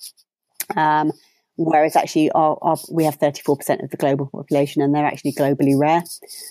Um, 0.75 1.13
whereas 1.57 1.95
actually 1.95 2.31
our, 2.31 2.57
our, 2.61 2.77
we 2.91 3.03
have 3.03 3.19
34% 3.19 3.83
of 3.83 3.89
the 3.89 3.97
global 3.97 4.27
population 4.27 4.81
and 4.81 4.93
they're 4.93 5.05
actually 5.05 5.33
globally 5.33 5.77
rare. 5.77 6.03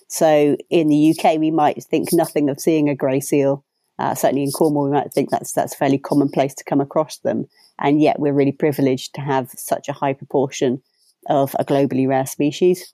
So 0.09 0.57
in 0.69 0.88
the 0.88 1.16
UK, 1.16 1.38
we 1.38 1.51
might 1.51 1.83
think 1.85 2.12
nothing 2.12 2.51
of 2.51 2.61
seeing 2.61 2.88
a 2.88 2.95
grey 2.95 3.21
seal. 3.21 3.64
Uh, 3.99 4.14
certainly 4.14 4.42
in 4.42 4.51
Cornwall, 4.51 4.85
we 4.85 4.90
might 4.90 5.12
think 5.12 5.31
that's 5.31 5.53
that's 5.53 5.75
fairly 5.75 5.97
commonplace 5.97 6.55
to 6.55 6.64
come 6.64 6.83
across 6.83 7.16
them, 7.21 7.47
and 7.79 7.99
yet 8.03 8.19
we're 8.19 8.35
really 8.35 8.53
privileged 8.53 9.14
to 9.14 9.23
have 9.23 9.49
such 9.57 9.88
a 9.88 9.95
high 9.95 10.12
proportion 10.12 10.83
of 11.31 11.57
a 11.59 11.64
globally 11.64 12.07
rare 12.07 12.27
species. 12.27 12.92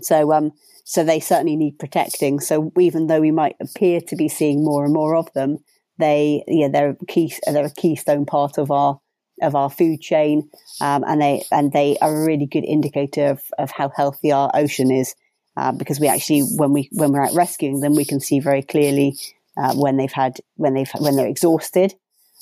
So, 0.00 0.32
um, 0.32 0.50
so 0.84 1.04
they 1.04 1.20
certainly 1.20 1.54
need 1.54 1.78
protecting. 1.78 2.40
So 2.40 2.72
even 2.78 3.06
though 3.06 3.20
we 3.20 3.30
might 3.30 3.54
appear 3.60 4.00
to 4.00 4.16
be 4.16 4.28
seeing 4.28 4.64
more 4.64 4.84
and 4.84 4.92
more 4.92 5.14
of 5.14 5.32
them, 5.34 5.58
they, 5.98 6.42
yeah, 6.48 6.68
they're 6.68 6.96
key, 7.06 7.32
they're 7.46 7.66
a 7.66 7.74
keystone 7.74 8.26
part 8.26 8.58
of 8.58 8.70
our 8.72 9.00
of 9.42 9.54
our 9.54 9.70
food 9.70 10.00
chain, 10.00 10.48
um, 10.80 11.04
and 11.06 11.20
they 11.20 11.44
and 11.50 11.72
they 11.72 11.96
are 12.00 12.14
a 12.14 12.26
really 12.26 12.46
good 12.46 12.64
indicator 12.64 13.26
of, 13.26 13.42
of 13.58 13.70
how 13.70 13.90
healthy 13.94 14.32
our 14.32 14.50
ocean 14.54 14.90
is. 14.90 15.14
Uh, 15.56 15.72
because 15.72 15.98
we 15.98 16.06
actually, 16.06 16.40
when 16.56 16.72
we 16.72 16.88
when 16.92 17.10
we're 17.10 17.24
out 17.24 17.34
rescuing 17.34 17.80
them, 17.80 17.96
we 17.96 18.04
can 18.04 18.20
see 18.20 18.38
very 18.38 18.62
clearly 18.62 19.16
uh, 19.56 19.74
when 19.74 19.96
they've 19.96 20.12
had 20.12 20.38
when 20.54 20.74
they've 20.74 20.90
when 20.98 21.16
they're 21.16 21.26
exhausted, 21.26 21.94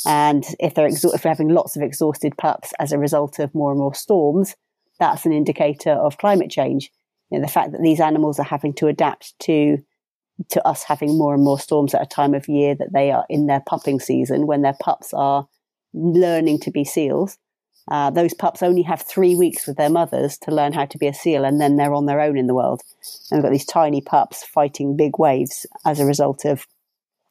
and 0.07 0.45
if 0.61 0.75
they're 0.75 0.89
if 0.89 1.03
we're 1.03 1.31
having 1.31 1.49
lots 1.49 1.77
of 1.77 1.83
exhausted 1.83 2.37
pups 2.37 2.75
as 2.79 2.93
a 2.93 2.99
result 2.99 3.39
of 3.39 3.55
more 3.55 3.71
and 3.71 3.81
more 3.81 3.95
storms, 3.95 4.55
that's 5.01 5.25
an 5.25 5.33
indicator 5.33 5.93
of 5.93 6.19
climate 6.19 6.51
change. 6.51 6.91
You 7.31 7.39
know, 7.39 7.47
the 7.47 7.53
fact 7.53 7.73
that 7.73 7.83
these 7.83 8.01
animals 8.01 8.39
are 8.39 8.45
having 8.45 8.75
to 8.75 8.87
adapt 8.87 9.39
to 9.41 9.79
to 10.51 10.67
us 10.67 10.83
having 10.83 11.17
more 11.17 11.35
and 11.35 11.43
more 11.43 11.59
storms 11.59 11.95
at 11.95 12.03
a 12.03 12.07
time 12.07 12.35
of 12.35 12.49
year 12.49 12.75
that 12.75 12.93
they 12.93 13.11
are 13.11 13.25
in 13.31 13.47
their 13.47 13.63
pupping 13.67 13.99
season 13.99 14.47
when 14.47 14.63
their 14.63 14.77
pups 14.79 15.15
are 15.15 15.49
learning 15.97 16.61
to 16.61 16.71
be 16.71 16.85
seals. 16.85 17.39
Uh, 17.91 18.11
those 18.11 18.35
pups 18.35 18.63
only 18.63 18.83
have 18.83 19.03
three 19.03 19.35
weeks 19.35 19.67
with 19.67 19.77
their 19.77 19.91
mothers 19.91 20.37
to 20.39 20.51
learn 20.51 20.73
how 20.73 20.85
to 20.85 20.99
be 20.99 21.07
a 21.07 21.15
seal, 21.15 21.45
and 21.45 21.61
then 21.61 21.77
they're 21.77 21.95
on 21.95 22.07
their 22.07 22.21
own 22.21 22.37
in 22.37 22.47
the 22.47 22.55
world. 22.55 22.83
And 23.31 23.39
we've 23.39 23.45
got 23.45 23.53
these 23.53 23.65
tiny 23.65 24.01
pups 24.01 24.45
fighting 24.45 24.97
big 24.97 25.19
waves 25.19 25.67
as 25.85 26.01
a 26.01 26.05
result 26.05 26.45
of 26.45 26.67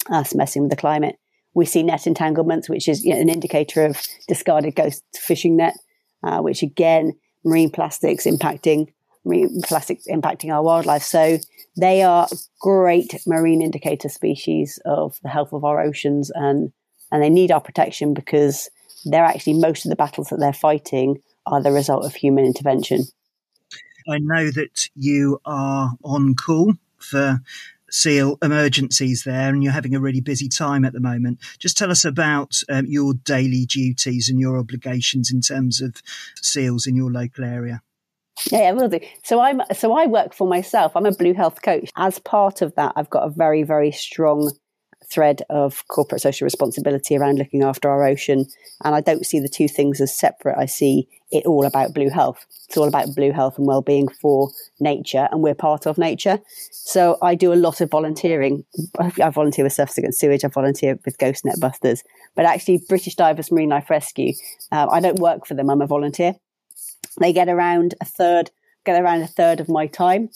us 0.09 0.33
messing 0.33 0.63
with 0.63 0.71
the 0.71 0.77
climate. 0.77 1.17
We 1.53 1.65
see 1.65 1.83
net 1.83 2.07
entanglements, 2.07 2.69
which 2.69 2.87
is 2.87 3.03
you 3.03 3.13
know, 3.13 3.19
an 3.19 3.29
indicator 3.29 3.85
of 3.85 4.01
discarded 4.27 4.75
ghost 4.75 5.03
fishing 5.17 5.57
net, 5.57 5.77
uh, 6.23 6.39
which 6.39 6.63
again, 6.63 7.13
marine 7.43 7.69
plastics 7.69 8.25
impacting 8.25 8.87
marine 9.25 9.61
plastics 9.63 10.05
impacting 10.09 10.53
our 10.53 10.63
wildlife. 10.63 11.03
So 11.03 11.39
they 11.75 12.03
are 12.03 12.27
great 12.61 13.13
marine 13.25 13.61
indicator 13.61 14.07
species 14.07 14.79
of 14.85 15.17
the 15.23 15.29
health 15.29 15.51
of 15.51 15.65
our 15.65 15.81
oceans 15.81 16.31
and 16.33 16.71
and 17.15 17.23
they 17.23 17.29
need 17.29 17.49
our 17.49 17.61
protection 17.61 18.13
because 18.13 18.69
they're 19.05 19.23
actually 19.23 19.53
most 19.53 19.85
of 19.85 19.89
the 19.89 19.95
battles 19.95 20.27
that 20.27 20.37
they're 20.37 20.51
fighting 20.51 21.21
are 21.45 21.63
the 21.63 21.71
result 21.71 22.05
of 22.05 22.13
human 22.13 22.43
intervention. 22.43 23.03
I 24.09 24.19
know 24.19 24.51
that 24.51 24.89
you 24.95 25.39
are 25.45 25.93
on 26.03 26.35
call 26.35 26.73
for 26.97 27.39
SEAL 27.89 28.37
emergencies 28.41 29.23
there, 29.23 29.49
and 29.49 29.63
you're 29.63 29.71
having 29.71 29.95
a 29.95 30.01
really 30.01 30.19
busy 30.19 30.49
time 30.49 30.83
at 30.83 30.91
the 30.91 30.99
moment. 30.99 31.39
Just 31.57 31.77
tell 31.77 31.89
us 31.89 32.03
about 32.03 32.61
um, 32.67 32.85
your 32.87 33.13
daily 33.13 33.65
duties 33.65 34.27
and 34.27 34.39
your 34.39 34.57
obligations 34.57 35.31
in 35.31 35.39
terms 35.39 35.81
of 35.81 36.01
SEALs 36.41 36.85
in 36.85 36.95
your 36.97 37.11
local 37.11 37.45
area. 37.45 37.81
Yeah, 38.51 38.59
I 38.59 38.73
will 38.73 38.89
do. 38.89 38.99
So 39.23 39.39
I'm 39.39 39.61
so 39.73 39.93
I 39.93 40.07
work 40.07 40.33
for 40.33 40.45
myself. 40.45 40.91
I'm 40.95 41.05
a 41.05 41.13
blue 41.13 41.33
health 41.33 41.61
coach. 41.61 41.89
As 41.95 42.19
part 42.19 42.61
of 42.61 42.75
that, 42.75 42.91
I've 42.97 43.09
got 43.09 43.25
a 43.25 43.29
very 43.29 43.63
very 43.63 43.91
strong 43.91 44.51
thread 45.09 45.41
of 45.49 45.87
corporate 45.87 46.21
social 46.21 46.45
responsibility 46.45 47.15
around 47.15 47.37
looking 47.37 47.63
after 47.63 47.89
our 47.89 48.05
ocean. 48.05 48.45
And 48.83 48.95
I 48.95 49.01
don't 49.01 49.25
see 49.25 49.39
the 49.39 49.49
two 49.49 49.67
things 49.67 50.01
as 50.01 50.17
separate. 50.17 50.57
I 50.57 50.65
see 50.65 51.07
it 51.31 51.45
all 51.45 51.65
about 51.65 51.93
blue 51.93 52.09
health. 52.09 52.45
It's 52.67 52.77
all 52.77 52.87
about 52.87 53.15
blue 53.15 53.31
health 53.31 53.57
and 53.57 53.67
well-being 53.67 54.07
for 54.07 54.49
nature, 54.79 55.27
and 55.31 55.41
we're 55.41 55.55
part 55.55 55.85
of 55.85 55.97
nature. 55.97 56.39
So 56.71 57.17
I 57.21 57.35
do 57.35 57.53
a 57.53 57.55
lot 57.55 57.81
of 57.81 57.89
volunteering. 57.89 58.63
I 58.99 59.29
volunteer 59.29 59.65
with 59.65 59.75
Surfers 59.75 59.97
Against 59.97 60.19
Sewage. 60.19 60.43
I 60.43 60.47
volunteer 60.49 60.99
with 61.05 61.17
Ghost 61.17 61.45
Net 61.45 61.59
Busters. 61.59 62.03
But 62.35 62.45
actually, 62.45 62.81
British 62.87 63.15
Divers 63.15 63.51
Marine 63.51 63.69
Life 63.69 63.89
Rescue, 63.89 64.33
uh, 64.71 64.87
I 64.89 64.99
don't 64.99 65.19
work 65.19 65.45
for 65.45 65.53
them. 65.53 65.69
I'm 65.69 65.81
a 65.81 65.87
volunteer. 65.87 66.35
They 67.19 67.33
get 67.33 67.49
around 67.49 67.95
a 68.01 68.05
third, 68.05 68.51
get 68.85 69.01
around 69.01 69.21
a 69.21 69.27
third 69.27 69.59
of 69.59 69.69
my 69.69 69.87
time. 69.87 70.29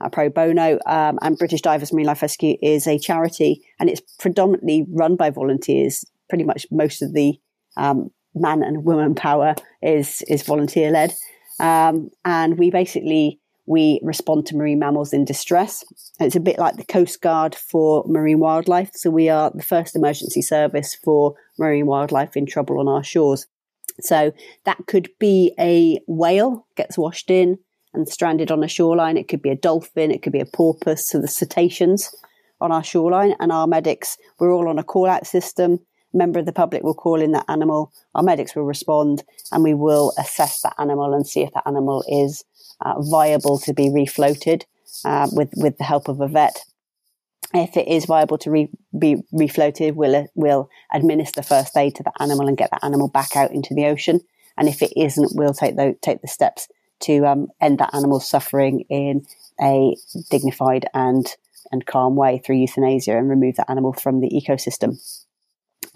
Uh, 0.00 0.08
pro 0.08 0.28
bono. 0.28 0.78
Um, 0.86 1.18
and 1.22 1.38
British 1.38 1.62
Divers 1.62 1.92
Marine 1.92 2.06
Life 2.06 2.22
Rescue 2.22 2.56
is 2.62 2.86
a 2.86 2.98
charity 2.98 3.62
and 3.78 3.88
it's 3.88 4.02
predominantly 4.18 4.86
run 4.88 5.16
by 5.16 5.30
volunteers. 5.30 6.04
Pretty 6.28 6.44
much 6.44 6.66
most 6.70 7.02
of 7.02 7.12
the 7.12 7.38
um, 7.76 8.10
man 8.34 8.62
and 8.62 8.84
woman 8.84 9.14
power 9.14 9.54
is, 9.82 10.22
is 10.28 10.42
volunteer 10.42 10.90
led. 10.90 11.14
Um, 11.58 12.10
and 12.24 12.58
we 12.58 12.70
basically, 12.70 13.40
we 13.66 14.00
respond 14.02 14.46
to 14.46 14.56
marine 14.56 14.78
mammals 14.78 15.12
in 15.12 15.24
distress. 15.24 15.84
It's 16.20 16.36
a 16.36 16.40
bit 16.40 16.58
like 16.58 16.76
the 16.76 16.84
Coast 16.84 17.20
Guard 17.20 17.54
for 17.54 18.04
marine 18.06 18.40
wildlife. 18.40 18.90
So 18.94 19.10
we 19.10 19.28
are 19.28 19.50
the 19.54 19.62
first 19.62 19.96
emergency 19.96 20.42
service 20.42 20.94
for 20.94 21.34
marine 21.58 21.86
wildlife 21.86 22.36
in 22.36 22.46
trouble 22.46 22.78
on 22.78 22.88
our 22.88 23.04
shores. 23.04 23.46
So 24.00 24.32
that 24.64 24.86
could 24.86 25.08
be 25.18 25.54
a 25.58 26.00
whale 26.06 26.66
gets 26.76 26.98
washed 26.98 27.30
in 27.30 27.58
and 27.96 28.08
stranded 28.08 28.50
on 28.50 28.62
a 28.62 28.68
shoreline. 28.68 29.16
It 29.16 29.28
could 29.28 29.42
be 29.42 29.50
a 29.50 29.56
dolphin. 29.56 30.10
It 30.10 30.22
could 30.22 30.32
be 30.32 30.40
a 30.40 30.46
porpoise. 30.46 31.08
So 31.08 31.20
the 31.20 31.28
cetaceans 31.28 32.14
on 32.60 32.72
our 32.72 32.84
shoreline 32.84 33.34
and 33.40 33.52
our 33.52 33.66
medics, 33.66 34.16
we're 34.38 34.52
all 34.52 34.68
on 34.68 34.78
a 34.78 34.84
call 34.84 35.08
out 35.08 35.26
system. 35.26 35.80
A 36.14 36.16
member 36.16 36.38
of 36.38 36.46
the 36.46 36.52
public 36.52 36.82
will 36.82 36.94
call 36.94 37.20
in 37.20 37.32
that 37.32 37.44
animal. 37.48 37.92
Our 38.14 38.22
medics 38.22 38.54
will 38.54 38.64
respond 38.64 39.24
and 39.52 39.62
we 39.62 39.74
will 39.74 40.12
assess 40.18 40.60
that 40.62 40.74
animal 40.78 41.12
and 41.14 41.26
see 41.26 41.42
if 41.42 41.52
that 41.54 41.66
animal 41.66 42.04
is 42.08 42.44
uh, 42.80 42.94
viable 43.02 43.58
to 43.60 43.74
be 43.74 43.88
refloated 43.88 44.62
uh, 45.04 45.28
with, 45.32 45.50
with 45.56 45.76
the 45.78 45.84
help 45.84 46.08
of 46.08 46.20
a 46.20 46.28
vet. 46.28 46.62
If 47.54 47.76
it 47.76 47.88
is 47.88 48.06
viable 48.06 48.38
to 48.38 48.50
re, 48.50 48.68
be 48.98 49.16
refloated, 49.32 49.94
we'll, 49.94 50.26
we'll 50.34 50.68
administer 50.92 51.42
first 51.42 51.76
aid 51.76 51.94
to 51.96 52.02
the 52.02 52.12
animal 52.20 52.48
and 52.48 52.56
get 52.56 52.70
that 52.70 52.84
animal 52.84 53.08
back 53.08 53.36
out 53.36 53.52
into 53.52 53.74
the 53.74 53.86
ocean. 53.86 54.20
And 54.58 54.68
if 54.68 54.82
it 54.82 54.92
isn't, 54.96 55.32
we'll 55.34 55.54
take 55.54 55.76
the, 55.76 55.96
take 56.02 56.22
the 56.22 56.28
steps 56.28 56.66
to 57.00 57.26
um, 57.26 57.48
end 57.60 57.78
that 57.78 57.94
animal's 57.94 58.28
suffering 58.28 58.84
in 58.88 59.26
a 59.60 59.96
dignified 60.30 60.86
and 60.94 61.26
and 61.72 61.86
calm 61.86 62.14
way 62.14 62.38
through 62.38 62.56
euthanasia 62.56 63.16
and 63.16 63.28
remove 63.28 63.56
that 63.56 63.70
animal 63.70 63.92
from 63.92 64.20
the 64.20 64.30
ecosystem. 64.30 64.98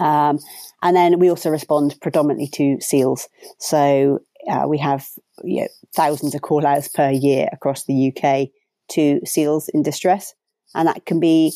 Um, 0.01 0.39
and 0.83 0.97
then 0.97 1.19
we 1.19 1.31
also 1.31 1.51
respond 1.51 1.97
predominantly 2.01 2.49
to 2.55 2.81
seals. 2.81 3.29
So 3.59 4.21
uh, 4.49 4.65
we 4.67 4.79
have 4.79 5.07
you 5.45 5.63
know, 5.63 5.69
thousands 5.95 6.35
of 6.35 6.43
call 6.43 6.67
outs 6.67 6.89
per 6.89 7.11
year 7.11 7.49
across 7.53 7.85
the 7.85 8.13
UK 8.13 8.49
to 8.93 9.21
seals 9.25 9.69
in 9.69 9.83
distress. 9.83 10.35
And 10.75 10.87
that 10.87 11.05
can 11.05 11.19
be 11.19 11.53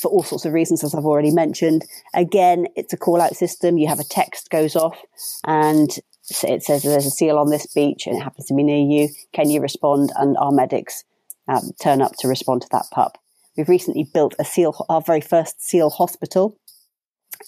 for 0.00 0.08
all 0.08 0.22
sorts 0.22 0.44
of 0.44 0.52
reasons, 0.52 0.84
as 0.84 0.94
I've 0.94 1.04
already 1.04 1.32
mentioned. 1.32 1.84
Again, 2.14 2.68
it's 2.76 2.92
a 2.92 2.96
call 2.96 3.20
out 3.20 3.34
system. 3.34 3.76
You 3.76 3.88
have 3.88 3.98
a 3.98 4.04
text 4.04 4.50
goes 4.50 4.76
off 4.76 4.96
and 5.44 5.90
it 6.30 6.62
says 6.62 6.82
there's 6.82 7.06
a 7.06 7.10
seal 7.10 7.38
on 7.38 7.50
this 7.50 7.66
beach 7.74 8.06
and 8.06 8.16
it 8.16 8.22
happens 8.22 8.46
to 8.46 8.54
be 8.54 8.62
near 8.62 8.78
you. 8.78 9.08
Can 9.32 9.50
you 9.50 9.60
respond? 9.60 10.12
And 10.16 10.36
our 10.36 10.52
medics 10.52 11.04
um, 11.48 11.72
turn 11.80 12.00
up 12.00 12.12
to 12.20 12.28
respond 12.28 12.62
to 12.62 12.68
that 12.72 12.86
pup. 12.92 13.18
We've 13.56 13.68
recently 13.68 14.08
built 14.14 14.34
a 14.38 14.44
seal, 14.44 14.86
our 14.88 15.00
very 15.00 15.20
first 15.20 15.62
seal 15.62 15.90
hospital 15.90 16.56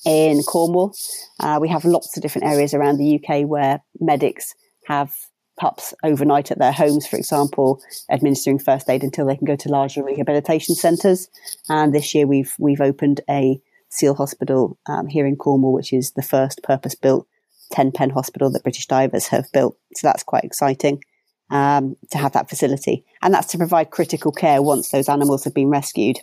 in 0.05 0.43
Cornwall. 0.43 0.95
Uh, 1.41 1.59
we 1.61 1.69
have 1.69 1.85
lots 1.85 2.17
of 2.17 2.23
different 2.23 2.47
areas 2.47 2.75
around 2.75 2.99
the 2.99 3.19
UK 3.19 3.47
where 3.49 3.83
medics 4.01 4.55
have 4.87 5.15
pups 5.59 5.95
overnight 6.03 6.51
at 6.51 6.59
their 6.59 6.73
homes, 6.73 7.07
for 7.07 7.17
example, 7.17 7.81
administering 8.11 8.59
first 8.59 8.91
aid 8.91 9.05
until 9.05 9.27
they 9.27 9.37
can 9.37 9.47
go 9.47 9.57
to 9.57 9.69
larger 9.69 10.03
rehabilitation 10.03 10.75
centres. 10.75 11.29
And 11.69 11.95
this 11.95 12.15
year 12.15 12.27
we've 12.27 12.55
we've 12.59 12.81
opened 12.81 13.21
a 13.31 13.61
seal 13.89 14.15
hospital 14.15 14.77
um, 14.87 15.07
here 15.07 15.27
in 15.27 15.37
Cornwall, 15.37 15.73
which 15.73 15.93
is 15.93 16.13
the 16.13 16.23
first 16.23 16.63
purpose 16.63 16.95
built 16.95 17.27
10 17.73 17.93
pen 17.93 18.11
hospital 18.11 18.51
that 18.51 18.63
British 18.63 18.87
divers 18.87 19.29
have 19.29 19.51
built. 19.53 19.77
So 19.95 20.07
that's 20.07 20.23
quite 20.23 20.45
exciting 20.45 21.03
um, 21.51 21.97
to 22.11 22.19
have 22.19 22.33
that 22.33 22.49
facility. 22.49 23.05
And 23.23 23.33
that's 23.33 23.49
to 23.49 23.59
provide 23.59 23.91
critical 23.91 24.33
care 24.33 24.63
once 24.63 24.91
those 24.91 25.09
animals 25.09 25.45
have 25.45 25.55
been 25.55 25.69
rescued. 25.69 26.19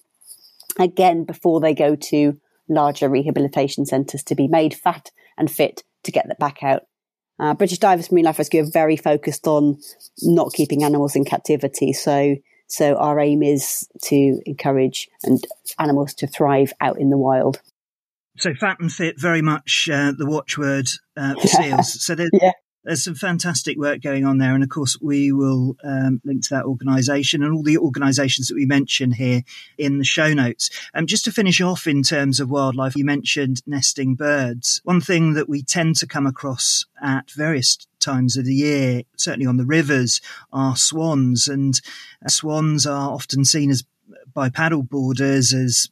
Again, 0.80 1.26
before 1.26 1.60
they 1.60 1.74
go 1.74 1.96
to 1.96 2.40
larger 2.70 3.10
rehabilitation 3.10 3.86
centres 3.86 4.24
to 4.24 4.36
be 4.36 4.48
made 4.48 4.74
fat 4.74 5.12
and 5.38 5.52
fit 5.52 5.84
to 6.04 6.12
get 6.12 6.28
them 6.28 6.38
back 6.40 6.64
out. 6.64 6.84
Uh, 7.40 7.54
British 7.54 7.80
Divers 7.80 8.12
Marine 8.12 8.26
Life 8.26 8.38
Rescue 8.38 8.62
are 8.62 8.72
very 8.72 8.96
focused 8.96 9.48
on 9.48 9.80
not 10.22 10.54
keeping 10.54 10.84
animals 10.84 11.16
in 11.16 11.26
captivity. 11.26 11.92
So, 11.92 12.36
so 12.68 12.96
our 12.96 13.20
aim 13.20 13.42
is 13.42 13.88
to 14.04 14.40
encourage 14.46 15.10
and 15.24 15.44
animals 15.80 16.14
to 16.16 16.28
thrive 16.28 16.72
out 16.80 17.00
in 17.00 17.10
the 17.10 17.18
wild. 17.18 17.60
So 18.42 18.56
fat 18.56 18.80
and 18.80 18.92
fit, 18.92 19.20
very 19.20 19.44
much 19.44 19.88
uh, 19.88 20.14
the 20.18 20.26
watchword 20.26 20.90
uh, 21.16 21.36
for 21.40 21.48
seals. 21.48 22.04
So 22.04 22.16
there's, 22.16 22.32
yeah. 22.34 22.54
there's 22.84 23.04
some 23.04 23.14
fantastic 23.14 23.78
work 23.78 24.02
going 24.02 24.26
on 24.26 24.40
there, 24.40 24.56
and 24.56 24.64
of 24.64 24.70
course 24.70 24.98
we 25.00 25.32
will 25.32 25.78
um, 25.84 26.22
link 26.26 26.42
to 26.46 26.56
that 26.56 26.66
organisation 26.66 27.44
and 27.44 27.54
all 27.54 27.62
the 27.62 27.78
organisations 27.78 28.48
that 28.48 28.56
we 28.56 28.66
mention 28.66 29.12
here 29.12 29.44
in 29.78 30.00
the 30.00 30.04
show 30.04 30.34
notes. 30.34 30.72
Um, 30.96 31.06
just 31.06 31.24
to 31.26 31.32
finish 31.32 31.62
off 31.62 31.86
in 31.86 32.02
terms 32.02 32.40
of 32.40 32.50
wildlife, 32.50 32.96
you 32.96 33.06
mentioned 33.06 33.62
nesting 33.68 34.16
birds. 34.16 34.82
One 34.86 35.02
thing 35.02 35.36
that 35.36 35.48
we 35.48 35.62
tend 35.62 35.98
to 35.98 36.08
come 36.08 36.26
across 36.26 36.88
at 37.00 37.30
various 37.30 37.78
times 38.00 38.38
of 38.38 38.46
the 38.46 38.56
year, 38.56 39.04
certainly 39.18 39.46
on 39.46 39.58
the 39.58 39.66
rivers, 39.66 40.20
are 40.52 40.76
swans, 40.76 41.48
and 41.48 41.80
uh, 42.26 42.30
swans 42.30 42.88
are 42.88 43.12
often 43.12 43.46
seen 43.46 43.70
as 43.70 43.84
by 44.34 44.50
paddle 44.50 44.82
boarders 44.82 45.54
as 45.54 45.90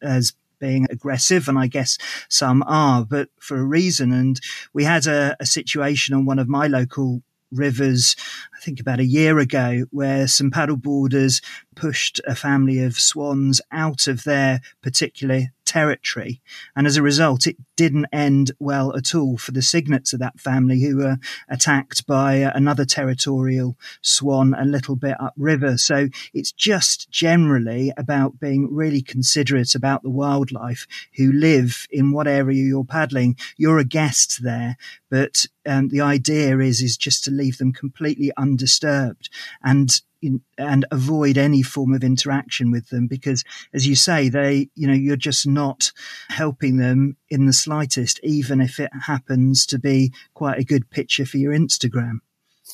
as 0.00 0.32
being 0.60 0.86
aggressive, 0.90 1.48
and 1.48 1.58
I 1.58 1.66
guess 1.66 1.98
some 2.28 2.62
are, 2.66 3.04
but 3.04 3.28
for 3.40 3.58
a 3.58 3.64
reason. 3.64 4.12
And 4.12 4.40
we 4.72 4.84
had 4.84 5.06
a, 5.06 5.36
a 5.40 5.46
situation 5.46 6.14
on 6.14 6.24
one 6.26 6.38
of 6.38 6.48
my 6.48 6.66
local 6.66 7.22
rivers, 7.52 8.16
I 8.56 8.60
think 8.60 8.80
about 8.80 9.00
a 9.00 9.04
year 9.04 9.38
ago, 9.38 9.84
where 9.90 10.26
some 10.28 10.50
paddleboarders 10.50 11.42
pushed 11.74 12.20
a 12.26 12.34
family 12.34 12.82
of 12.82 12.98
swans 12.98 13.60
out 13.72 14.06
of 14.06 14.24
their 14.24 14.60
particular 14.82 15.48
territory. 15.70 16.40
And 16.74 16.84
as 16.84 16.96
a 16.96 17.02
result, 17.02 17.46
it 17.46 17.56
didn't 17.76 18.06
end 18.12 18.50
well 18.58 18.96
at 18.96 19.14
all 19.14 19.38
for 19.38 19.52
the 19.52 19.62
cygnets 19.62 20.12
of 20.12 20.18
that 20.18 20.40
family 20.40 20.82
who 20.82 20.96
were 20.96 21.18
attacked 21.48 22.08
by 22.08 22.34
another 22.34 22.84
territorial 22.84 23.78
swan 24.02 24.52
a 24.54 24.64
little 24.64 24.96
bit 24.96 25.16
upriver. 25.20 25.78
So 25.78 26.08
it's 26.34 26.50
just 26.50 27.08
generally 27.10 27.92
about 27.96 28.40
being 28.40 28.74
really 28.74 29.00
considerate 29.00 29.76
about 29.76 30.02
the 30.02 30.10
wildlife 30.10 30.88
who 31.16 31.30
live 31.30 31.86
in 31.88 32.10
what 32.10 32.26
area 32.26 32.64
you're 32.64 32.84
paddling. 32.84 33.36
You're 33.56 33.78
a 33.78 33.84
guest 33.84 34.42
there, 34.42 34.76
but 35.08 35.46
um, 35.66 35.88
the 35.88 36.00
idea 36.00 36.58
is 36.58 36.80
is 36.80 36.96
just 36.96 37.24
to 37.24 37.30
leave 37.30 37.58
them 37.58 37.72
completely 37.72 38.32
undisturbed 38.36 39.28
and 39.62 40.00
in, 40.22 40.42
and 40.58 40.84
avoid 40.90 41.38
any 41.38 41.62
form 41.62 41.94
of 41.94 42.04
interaction 42.04 42.70
with 42.70 42.88
them 42.88 43.06
because, 43.06 43.44
as 43.72 43.86
you 43.86 43.94
say, 43.94 44.28
they, 44.28 44.68
you 44.74 44.86
know, 44.86 44.94
you're 44.94 45.16
just 45.16 45.46
not 45.46 45.92
helping 46.28 46.76
them 46.76 47.16
in 47.28 47.46
the 47.46 47.52
slightest, 47.52 48.20
even 48.22 48.60
if 48.60 48.78
it 48.78 48.90
happens 49.06 49.66
to 49.66 49.78
be 49.78 50.12
quite 50.34 50.58
a 50.58 50.64
good 50.64 50.90
picture 50.90 51.24
for 51.24 51.38
your 51.38 51.52
Instagram. 51.52 52.18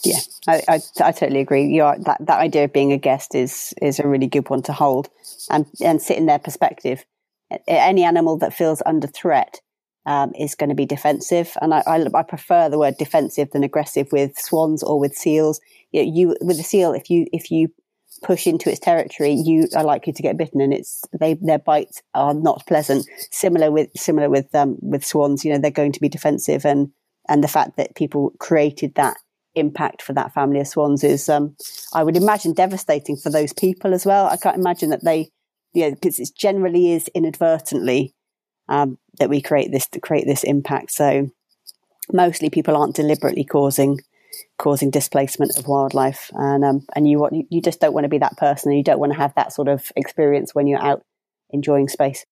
Yeah, 0.04 0.18
I, 0.46 0.62
I, 0.68 0.80
I 1.00 1.12
totally 1.12 1.40
agree. 1.40 1.66
You 1.66 1.84
are, 1.84 1.98
that 2.00 2.18
that 2.26 2.38
idea 2.38 2.64
of 2.64 2.72
being 2.72 2.92
a 2.92 2.98
guest 2.98 3.34
is 3.34 3.72
is 3.80 3.98
a 3.98 4.06
really 4.06 4.26
good 4.26 4.50
one 4.50 4.62
to 4.62 4.72
hold 4.72 5.08
and 5.50 5.66
and 5.82 6.02
sit 6.02 6.18
in 6.18 6.26
their 6.26 6.38
perspective. 6.38 7.04
Any 7.66 8.02
animal 8.02 8.36
that 8.38 8.52
feels 8.52 8.82
under 8.84 9.06
threat 9.06 9.60
um, 10.06 10.32
is 10.38 10.54
going 10.54 10.70
to 10.70 10.74
be 10.74 10.86
defensive. 10.86 11.52
And 11.60 11.74
I, 11.74 11.82
I, 11.86 12.06
I, 12.14 12.22
prefer 12.22 12.68
the 12.68 12.78
word 12.78 12.96
defensive 12.96 13.50
than 13.50 13.64
aggressive 13.64 14.08
with 14.12 14.38
swans 14.38 14.82
or 14.82 14.98
with 14.98 15.16
seals. 15.16 15.60
You, 15.90 16.04
know, 16.04 16.12
you 16.12 16.36
with 16.40 16.60
a 16.60 16.62
seal, 16.62 16.92
if 16.92 17.10
you 17.10 17.26
if 17.32 17.50
you 17.50 17.68
push 18.22 18.46
into 18.46 18.70
its 18.70 18.80
territory, 18.80 19.32
you 19.32 19.68
are 19.76 19.84
likely 19.84 20.12
to 20.12 20.22
get 20.22 20.38
bitten, 20.38 20.60
and 20.60 20.72
it's 20.72 21.02
they 21.18 21.34
their 21.34 21.58
bites 21.58 22.02
are 22.14 22.34
not 22.34 22.66
pleasant. 22.66 23.06
Similar 23.32 23.70
with 23.70 23.90
similar 23.96 24.30
with 24.30 24.54
um, 24.54 24.76
with 24.80 25.04
swans, 25.04 25.44
you 25.44 25.52
know, 25.52 25.58
they're 25.58 25.70
going 25.70 25.92
to 25.92 26.00
be 26.00 26.08
defensive, 26.08 26.64
and 26.64 26.92
and 27.28 27.42
the 27.42 27.48
fact 27.48 27.76
that 27.76 27.96
people 27.96 28.32
created 28.38 28.94
that 28.94 29.16
impact 29.56 30.02
for 30.02 30.12
that 30.12 30.34
family 30.34 30.60
of 30.60 30.68
swans 30.68 31.02
is, 31.02 31.30
um, 31.30 31.56
I 31.94 32.04
would 32.04 32.16
imagine, 32.16 32.52
devastating 32.52 33.16
for 33.16 33.30
those 33.30 33.54
people 33.54 33.94
as 33.94 34.04
well. 34.04 34.26
I 34.26 34.36
can't 34.36 34.58
imagine 34.58 34.90
that 34.90 35.02
they, 35.02 35.30
know, 35.74 35.92
because 35.92 36.18
it 36.18 36.28
generally 36.36 36.92
is 36.92 37.08
inadvertently 37.14 38.14
um, 38.68 38.98
that 39.18 39.30
we 39.30 39.40
create 39.40 39.70
this 39.70 39.86
to 39.88 40.00
create 40.00 40.26
this 40.26 40.44
impact. 40.44 40.92
So 40.92 41.30
mostly 42.12 42.50
people 42.50 42.76
aren't 42.76 42.96
deliberately 42.96 43.44
causing 43.44 44.00
causing 44.58 44.90
displacement 44.90 45.58
of 45.58 45.66
wildlife, 45.66 46.30
and 46.34 46.64
um, 46.64 46.86
and 46.94 47.08
you 47.08 47.18
want 47.18 47.46
you 47.50 47.60
just 47.60 47.80
don't 47.80 47.92
want 47.92 48.04
to 48.04 48.08
be 48.08 48.18
that 48.18 48.36
person, 48.36 48.70
and 48.70 48.78
you 48.78 48.84
don't 48.84 49.00
want 49.00 49.12
to 49.12 49.18
have 49.18 49.34
that 49.34 49.52
sort 49.52 49.68
of 49.68 49.90
experience 49.96 50.54
when 50.54 50.66
you're 50.66 50.82
out 50.82 51.02
enjoying 51.50 51.88
space. 51.88 52.24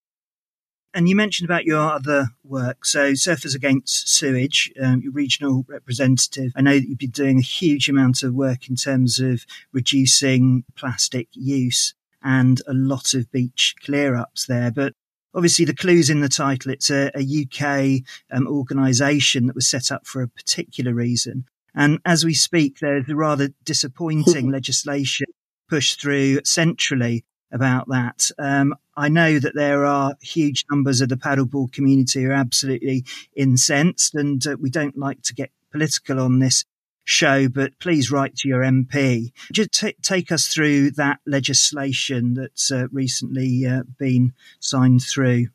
And 0.93 1.09
you 1.09 1.15
mentioned 1.15 1.49
about 1.49 1.65
your 1.65 1.91
other 1.91 2.27
work, 2.45 2.85
so 2.85 3.11
Surfers 3.11 3.53
Against 3.53 4.07
Sewage, 4.07 4.71
um, 4.81 5.01
your 5.01 5.11
regional 5.11 5.65
representative. 5.67 6.53
I 6.55 6.61
know 6.61 6.79
that 6.79 6.87
you've 6.87 6.97
been 6.97 7.09
doing 7.09 7.39
a 7.39 7.41
huge 7.41 7.89
amount 7.89 8.23
of 8.23 8.33
work 8.33 8.69
in 8.69 8.77
terms 8.77 9.19
of 9.19 9.45
reducing 9.73 10.63
plastic 10.75 11.27
use 11.33 11.93
and 12.23 12.61
a 12.65 12.73
lot 12.73 13.13
of 13.13 13.29
beach 13.29 13.75
clear 13.83 14.15
ups 14.15 14.45
there. 14.45 14.71
But 14.71 14.93
obviously 15.35 15.65
the 15.65 15.75
clues 15.75 16.09
in 16.09 16.21
the 16.21 16.29
title. 16.29 16.71
It's 16.71 16.89
a, 16.89 17.11
a 17.13 17.43
UK 17.43 18.01
um, 18.31 18.47
organisation 18.47 19.47
that 19.47 19.55
was 19.55 19.67
set 19.67 19.91
up 19.91 20.07
for 20.07 20.21
a 20.21 20.27
particular 20.27 20.93
reason. 20.93 21.45
And 21.75 21.99
as 22.05 22.23
we 22.23 22.33
speak, 22.33 22.79
there's 22.79 23.09
a 23.09 23.15
rather 23.15 23.49
disappointing 23.65 24.49
legislation 24.51 25.27
pushed 25.69 25.99
through 25.99 26.39
centrally 26.45 27.25
about 27.51 27.87
that. 27.89 28.29
Um, 28.39 28.75
I 28.95 29.09
know 29.09 29.39
that 29.39 29.55
there 29.55 29.85
are 29.85 30.15
huge 30.21 30.65
numbers 30.71 31.01
of 31.01 31.09
the 31.09 31.17
paddleboard 31.17 31.73
community 31.73 32.23
who 32.23 32.29
are 32.29 32.33
absolutely 32.33 33.03
incensed, 33.35 34.15
and 34.15 34.45
uh, 34.47 34.55
we 34.59 34.69
don't 34.69 34.97
like 34.97 35.21
to 35.23 35.33
get 35.33 35.51
political 35.71 36.19
on 36.19 36.39
this 36.39 36.63
show, 37.05 37.47
but 37.47 37.79
please 37.79 38.11
write 38.11 38.35
to 38.37 38.49
your 38.49 38.61
MP. 38.61 39.31
Just 39.53 39.71
t- 39.71 39.95
take 40.01 40.31
us 40.31 40.47
through 40.47 40.91
that 40.91 41.19
legislation 41.25 42.33
that's 42.33 42.71
uh, 42.71 42.87
recently 42.91 43.65
uh, 43.65 43.83
been 43.97 44.33
signed 44.59 45.03
through. 45.03 45.47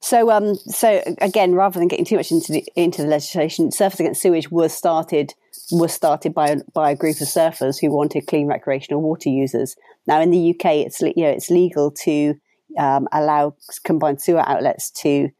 So, 0.00 0.30
um, 0.30 0.54
so 0.54 1.02
again, 1.20 1.54
rather 1.54 1.78
than 1.78 1.88
getting 1.88 2.04
too 2.04 2.16
much 2.16 2.30
into 2.30 2.52
the 2.52 2.64
into 2.76 3.02
the 3.02 3.08
legislation, 3.08 3.70
Surfers 3.70 4.00
Against 4.00 4.22
Sewage 4.22 4.50
was 4.50 4.72
started 4.72 5.34
was 5.70 5.92
started 5.92 6.34
by 6.34 6.56
by 6.72 6.90
a 6.90 6.96
group 6.96 7.20
of 7.20 7.26
surfers 7.28 7.80
who 7.80 7.90
wanted 7.90 8.26
clean 8.26 8.46
recreational 8.46 9.02
water 9.02 9.28
users. 9.28 9.76
Now, 10.06 10.20
in 10.20 10.30
the 10.30 10.50
UK, 10.50 10.86
it's 10.86 11.00
you 11.00 11.12
know 11.16 11.30
it's 11.30 11.50
legal 11.50 11.90
to 12.04 12.34
um, 12.78 13.08
allow 13.12 13.56
combined 13.84 14.20
sewer 14.20 14.48
outlets 14.48 14.90
to 15.02 15.30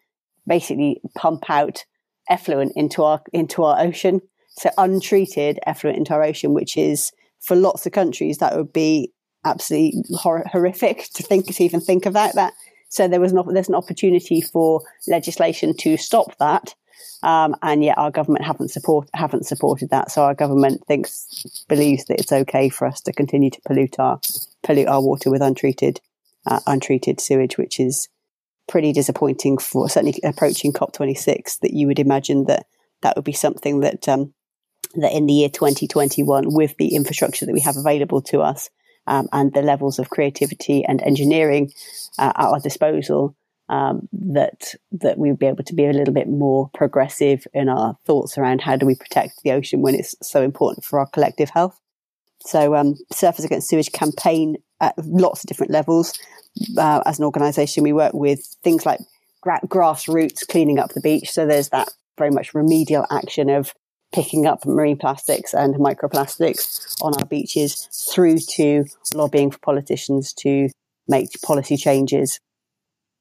basically 0.46 1.00
pump 1.14 1.48
out 1.48 1.84
effluent 2.28 2.72
into 2.76 3.02
our 3.02 3.22
into 3.32 3.62
our 3.62 3.80
ocean. 3.80 4.20
So 4.58 4.70
untreated 4.78 5.58
effluent 5.66 5.98
into 5.98 6.14
our 6.14 6.22
ocean, 6.22 6.54
which 6.54 6.76
is 6.76 7.12
for 7.40 7.56
lots 7.56 7.86
of 7.86 7.92
countries 7.92 8.38
that 8.38 8.56
would 8.56 8.72
be 8.72 9.12
absolutely 9.44 10.02
hor- 10.16 10.44
horrific 10.50 11.08
to 11.14 11.22
think 11.22 11.46
to 11.46 11.64
even 11.64 11.80
think 11.80 12.06
about 12.06 12.34
that. 12.34 12.52
So 12.88 13.08
there 13.08 13.20
was 13.20 13.32
an, 13.32 13.42
there's 13.52 13.68
an 13.68 13.74
opportunity 13.74 14.40
for 14.40 14.82
legislation 15.06 15.76
to 15.78 15.96
stop 15.96 16.36
that. 16.38 16.74
Um, 17.22 17.56
and 17.62 17.82
yet 17.82 17.98
our 17.98 18.10
government 18.10 18.44
haven't 18.44 18.70
support 18.70 19.08
haven't 19.14 19.46
supported 19.46 19.90
that. 19.90 20.10
So 20.10 20.22
our 20.22 20.34
government 20.34 20.84
thinks 20.86 21.64
believes 21.68 22.04
that 22.06 22.20
it's 22.20 22.32
okay 22.32 22.68
for 22.68 22.86
us 22.86 23.00
to 23.02 23.12
continue 23.12 23.50
to 23.50 23.60
pollute 23.66 23.98
our 23.98 24.20
pollute 24.62 24.88
our 24.88 25.02
water 25.02 25.30
with 25.30 25.42
untreated 25.42 26.00
uh, 26.46 26.60
untreated 26.66 27.20
sewage, 27.20 27.58
which 27.58 27.80
is 27.80 28.08
pretty 28.68 28.92
disappointing 28.92 29.58
for 29.58 29.88
certainly 29.88 30.18
approaching 30.24 30.72
COP26. 30.72 31.60
That 31.60 31.72
you 31.72 31.86
would 31.86 31.98
imagine 31.98 32.44
that 32.44 32.66
that 33.02 33.16
would 33.16 33.24
be 33.24 33.32
something 33.32 33.80
that 33.80 34.08
um, 34.08 34.34
that 34.94 35.12
in 35.12 35.26
the 35.26 35.32
year 35.32 35.48
2021, 35.48 36.52
with 36.54 36.76
the 36.76 36.94
infrastructure 36.94 37.46
that 37.46 37.52
we 37.52 37.60
have 37.60 37.76
available 37.76 38.22
to 38.22 38.40
us, 38.40 38.70
um, 39.06 39.28
and 39.32 39.52
the 39.52 39.62
levels 39.62 39.98
of 39.98 40.10
creativity 40.10 40.84
and 40.84 41.00
engineering 41.02 41.72
uh, 42.18 42.32
at 42.36 42.44
our 42.44 42.60
disposal, 42.60 43.36
um, 43.68 44.08
that 44.12 44.74
that 44.92 45.18
we 45.18 45.30
would 45.30 45.38
be 45.38 45.46
able 45.46 45.64
to 45.64 45.74
be 45.74 45.86
a 45.86 45.92
little 45.92 46.14
bit 46.14 46.28
more 46.28 46.70
progressive 46.72 47.46
in 47.52 47.68
our 47.68 47.96
thoughts 48.04 48.38
around 48.38 48.60
how 48.60 48.76
do 48.76 48.86
we 48.86 48.94
protect 48.94 49.42
the 49.42 49.52
ocean 49.52 49.82
when 49.82 49.94
it's 49.94 50.14
so 50.22 50.42
important 50.42 50.84
for 50.84 51.00
our 51.00 51.06
collective 51.06 51.50
health. 51.50 51.80
So, 52.40 52.76
um, 52.76 52.94
Surfers 53.12 53.44
Against 53.44 53.68
Sewage 53.68 53.90
campaign 53.90 54.56
at 54.80 54.94
lots 54.98 55.42
of 55.42 55.48
different 55.48 55.72
levels. 55.72 56.12
Uh, 56.78 57.02
as 57.06 57.18
an 57.18 57.24
organisation, 57.24 57.82
we 57.82 57.92
work 57.92 58.14
with 58.14 58.56
things 58.62 58.86
like 58.86 59.00
gra- 59.40 59.60
grassroots 59.66 60.46
cleaning 60.46 60.78
up 60.78 60.92
the 60.92 61.00
beach. 61.00 61.30
So 61.30 61.46
there's 61.46 61.70
that 61.70 61.88
very 62.18 62.30
much 62.30 62.54
remedial 62.54 63.06
action 63.10 63.50
of 63.50 63.74
picking 64.12 64.46
up 64.46 64.64
marine 64.64 64.96
plastics 64.96 65.52
and 65.52 65.74
microplastics 65.76 66.94
on 67.02 67.12
our 67.18 67.26
beaches 67.26 67.88
through 68.12 68.38
to 68.38 68.84
lobbying 69.14 69.50
for 69.50 69.58
politicians 69.58 70.32
to 70.32 70.68
make 71.08 71.28
policy 71.42 71.76
changes 71.76 72.40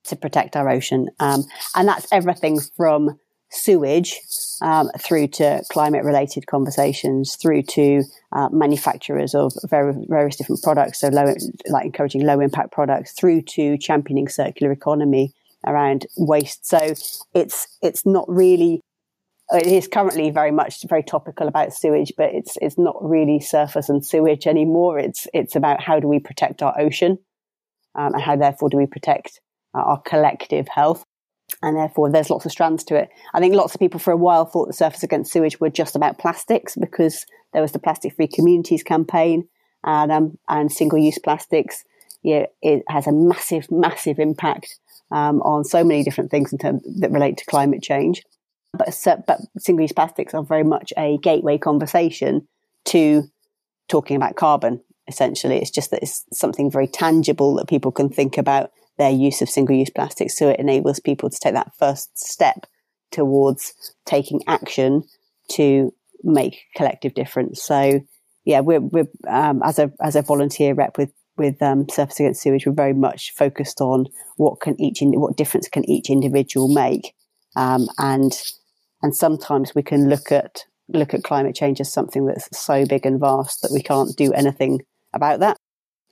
to 0.06 0.16
protect 0.16 0.56
our 0.56 0.70
ocean. 0.70 1.10
Um, 1.20 1.44
and 1.76 1.88
that's 1.88 2.12
everything 2.12 2.60
from 2.78 3.20
sewage 3.52 4.20
um, 4.62 4.90
through 5.00 5.28
to 5.28 5.64
climate 5.72 6.04
related 6.04 6.48
conversations, 6.48 7.36
through 7.36 7.64
to 7.64 8.04
uh, 8.32 8.50
manufacturers 8.52 9.34
of 9.34 9.54
very, 9.66 9.94
various 10.08 10.36
different 10.36 10.62
products, 10.64 11.00
so 11.00 11.08
low, 11.10 11.34
like 11.70 11.86
encouraging 11.86 12.26
low 12.26 12.40
impact 12.40 12.72
products, 12.72 13.14
through 13.14 13.42
to 13.42 13.78
championing 13.78 14.28
circular 14.28 14.72
economy 14.72 15.32
around 15.66 16.06
waste. 16.18 16.66
So 16.68 16.94
it's 17.34 17.78
it's 17.82 18.06
not 18.06 18.26
really 18.28 18.82
it 19.52 19.68
is 19.68 19.88
currently 19.88 20.32
very 20.32 20.52
much 20.52 20.84
very 20.88 21.04
topical 21.04 21.48
about 21.48 21.74
sewage, 21.74 22.14
but 22.18 22.34
it's 22.34 22.58
it's 22.62 22.78
not 22.78 22.98
really 23.02 23.40
Surfers 23.40 23.90
and 23.90 24.06
sewage 24.06 24.48
anymore. 24.48 24.98
It's 24.98 25.28
it's 25.34 25.56
about 25.56 25.82
how 25.82 26.00
do 26.00 26.08
we 26.08 26.20
protect 26.20 26.64
our 26.64 26.80
ocean, 26.80 27.20
um, 27.94 28.14
and 28.14 28.22
how 28.22 28.36
therefore 28.36 28.70
do 28.70 28.78
we 28.78 28.88
protect 28.88 29.40
uh, 29.76 29.82
our 29.82 30.02
collective 30.02 30.68
health, 30.68 31.06
and 31.62 31.78
therefore 31.78 32.12
there's 32.12 32.32
lots 32.32 32.46
of 32.46 32.52
strands 32.52 32.84
to 32.86 32.96
it. 32.96 33.10
I 33.34 33.40
think 33.40 33.54
lots 33.54 33.76
of 33.76 33.80
people 33.80 34.00
for 34.00 34.12
a 34.12 34.18
while 34.18 34.46
thought 34.46 34.68
the 34.68 34.74
Surfers 34.74 35.04
Against 35.04 35.32
Sewage 35.32 35.60
were 35.60 35.70
just 35.70 35.96
about 35.96 36.18
plastics 36.18 36.76
because 36.76 37.26
there 37.54 37.62
was 37.62 37.72
the 37.72 37.80
Plastic 37.80 38.16
Free 38.16 38.28
Communities 38.28 38.84
campaign 38.84 39.48
and 39.84 40.12
um, 40.12 40.38
and 40.50 40.72
single 40.72 40.98
use 40.98 41.20
plastics. 41.20 41.84
Yeah, 42.24 42.48
it 42.64 42.84
has 42.90 43.06
a 43.06 43.12
massive 43.12 43.70
massive 43.70 44.18
impact 44.18 44.80
um, 45.12 45.42
on 45.44 45.64
so 45.64 45.84
many 45.84 46.04
different 46.04 46.32
things 46.32 46.52
in 46.52 46.58
terms 46.58 46.82
that 47.00 47.12
relate 47.12 47.38
to 47.38 47.46
climate 47.46 47.84
change 47.84 48.24
but, 48.76 49.24
but 49.28 49.40
single 49.58 49.84
use 49.84 49.92
plastics 49.92 50.34
are 50.34 50.44
very 50.44 50.64
much 50.64 50.94
a 50.98 51.18
gateway 51.18 51.58
conversation 51.58 52.48
to 52.86 53.24
talking 53.88 54.16
about 54.16 54.36
carbon. 54.36 54.82
Essentially, 55.08 55.58
it's 55.58 55.72
just 55.72 55.92
that 55.92 56.02
it's 56.02 56.26
something 56.34 56.72
very 56.72 56.88
tangible 56.88 57.56
that 57.56 57.68
people 57.68 57.92
can 57.92 58.10
think 58.10 58.38
about 58.38 58.72
their 58.98 59.12
use 59.12 59.42
of 59.42 59.50
single 59.50 59.76
use 59.76 59.90
plastics. 59.90 60.38
So 60.38 60.50
it 60.50 60.60
enables 60.60 61.00
people 61.00 61.30
to 61.30 61.38
take 61.42 61.54
that 61.54 61.72
first 61.78 62.18
step 62.18 62.66
towards 63.12 63.74
taking 64.06 64.42
action 64.48 65.04
to 65.52 65.94
make 66.24 66.66
collective 66.76 67.14
difference. 67.14 67.62
So 67.64 68.02
yeah, 68.46 68.62
we're, 68.62 68.80
we're 68.80 69.08
um, 69.28 69.62
as 69.64 69.80
a 69.80 69.92
as 70.02 70.16
a 70.16 70.22
volunteer 70.22 70.74
rep 70.74 70.98
with 70.98 71.12
with 71.38 71.62
um, 71.62 71.86
Surfers 71.86 72.20
Against 72.20 72.42
Sewage, 72.42 72.66
we're 72.66 72.74
very 72.74 72.94
much 72.94 73.34
focused 73.34 73.82
on 73.82 74.06
what 74.38 74.62
can 74.62 74.80
each 74.80 75.00
what 75.02 75.36
difference 75.36 75.68
can 75.68 75.88
each 75.90 76.10
individual 76.10 76.68
make, 76.68 77.14
um, 77.56 77.88
and 77.98 78.32
and 79.06 79.16
sometimes 79.16 79.76
we 79.76 79.84
can 79.84 80.10
look 80.10 80.32
at 80.32 80.66
look 80.90 81.14
at 81.14 81.24
climate 81.24 81.54
change 81.54 81.80
as 81.80 81.94
something 81.94 82.26
that's 82.26 82.50
so 82.58 82.88
big 82.88 83.06
and 83.06 83.20
vast 83.20 83.62
that 83.62 83.72
we 83.72 83.80
can't 83.80 84.18
do 84.18 84.34
anything 84.34 84.82
about 85.14 85.42
that. 85.42 85.58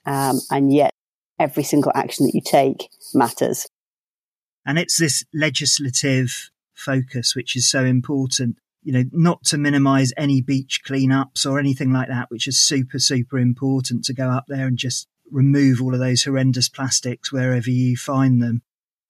Um, 0.05 0.39
and 0.51 0.71
yet, 0.71 0.91
every 1.39 1.63
single 1.63 1.91
action 1.95 2.27
that 2.27 2.35
you 2.35 2.41
take 2.45 2.89
matters. 3.15 3.65
And 4.63 4.77
it's 4.77 4.99
this 4.99 5.23
legislative 5.33 6.51
focus 6.75 7.35
which 7.35 7.55
is 7.55 7.67
so 7.67 7.83
important. 7.83 8.57
You 8.83 8.93
know, 8.93 9.03
not 9.11 9.43
to 9.45 9.57
minimize 9.57 10.13
any 10.15 10.41
beach 10.41 10.81
cleanups 10.87 11.49
or 11.49 11.57
anything 11.57 11.91
like 11.91 12.09
that, 12.09 12.29
which 12.29 12.47
is 12.47 12.61
super, 12.61 12.99
super 12.99 13.39
important 13.39 14.03
to 14.05 14.13
go 14.13 14.29
up 14.29 14.45
there 14.47 14.67
and 14.67 14.77
just 14.77 15.07
remove 15.31 15.81
all 15.81 15.95
of 15.95 15.99
those 15.99 16.25
horrendous 16.25 16.69
plastics 16.69 17.31
wherever 17.33 17.71
you 17.71 17.97
find 17.97 18.39
them 18.39 18.61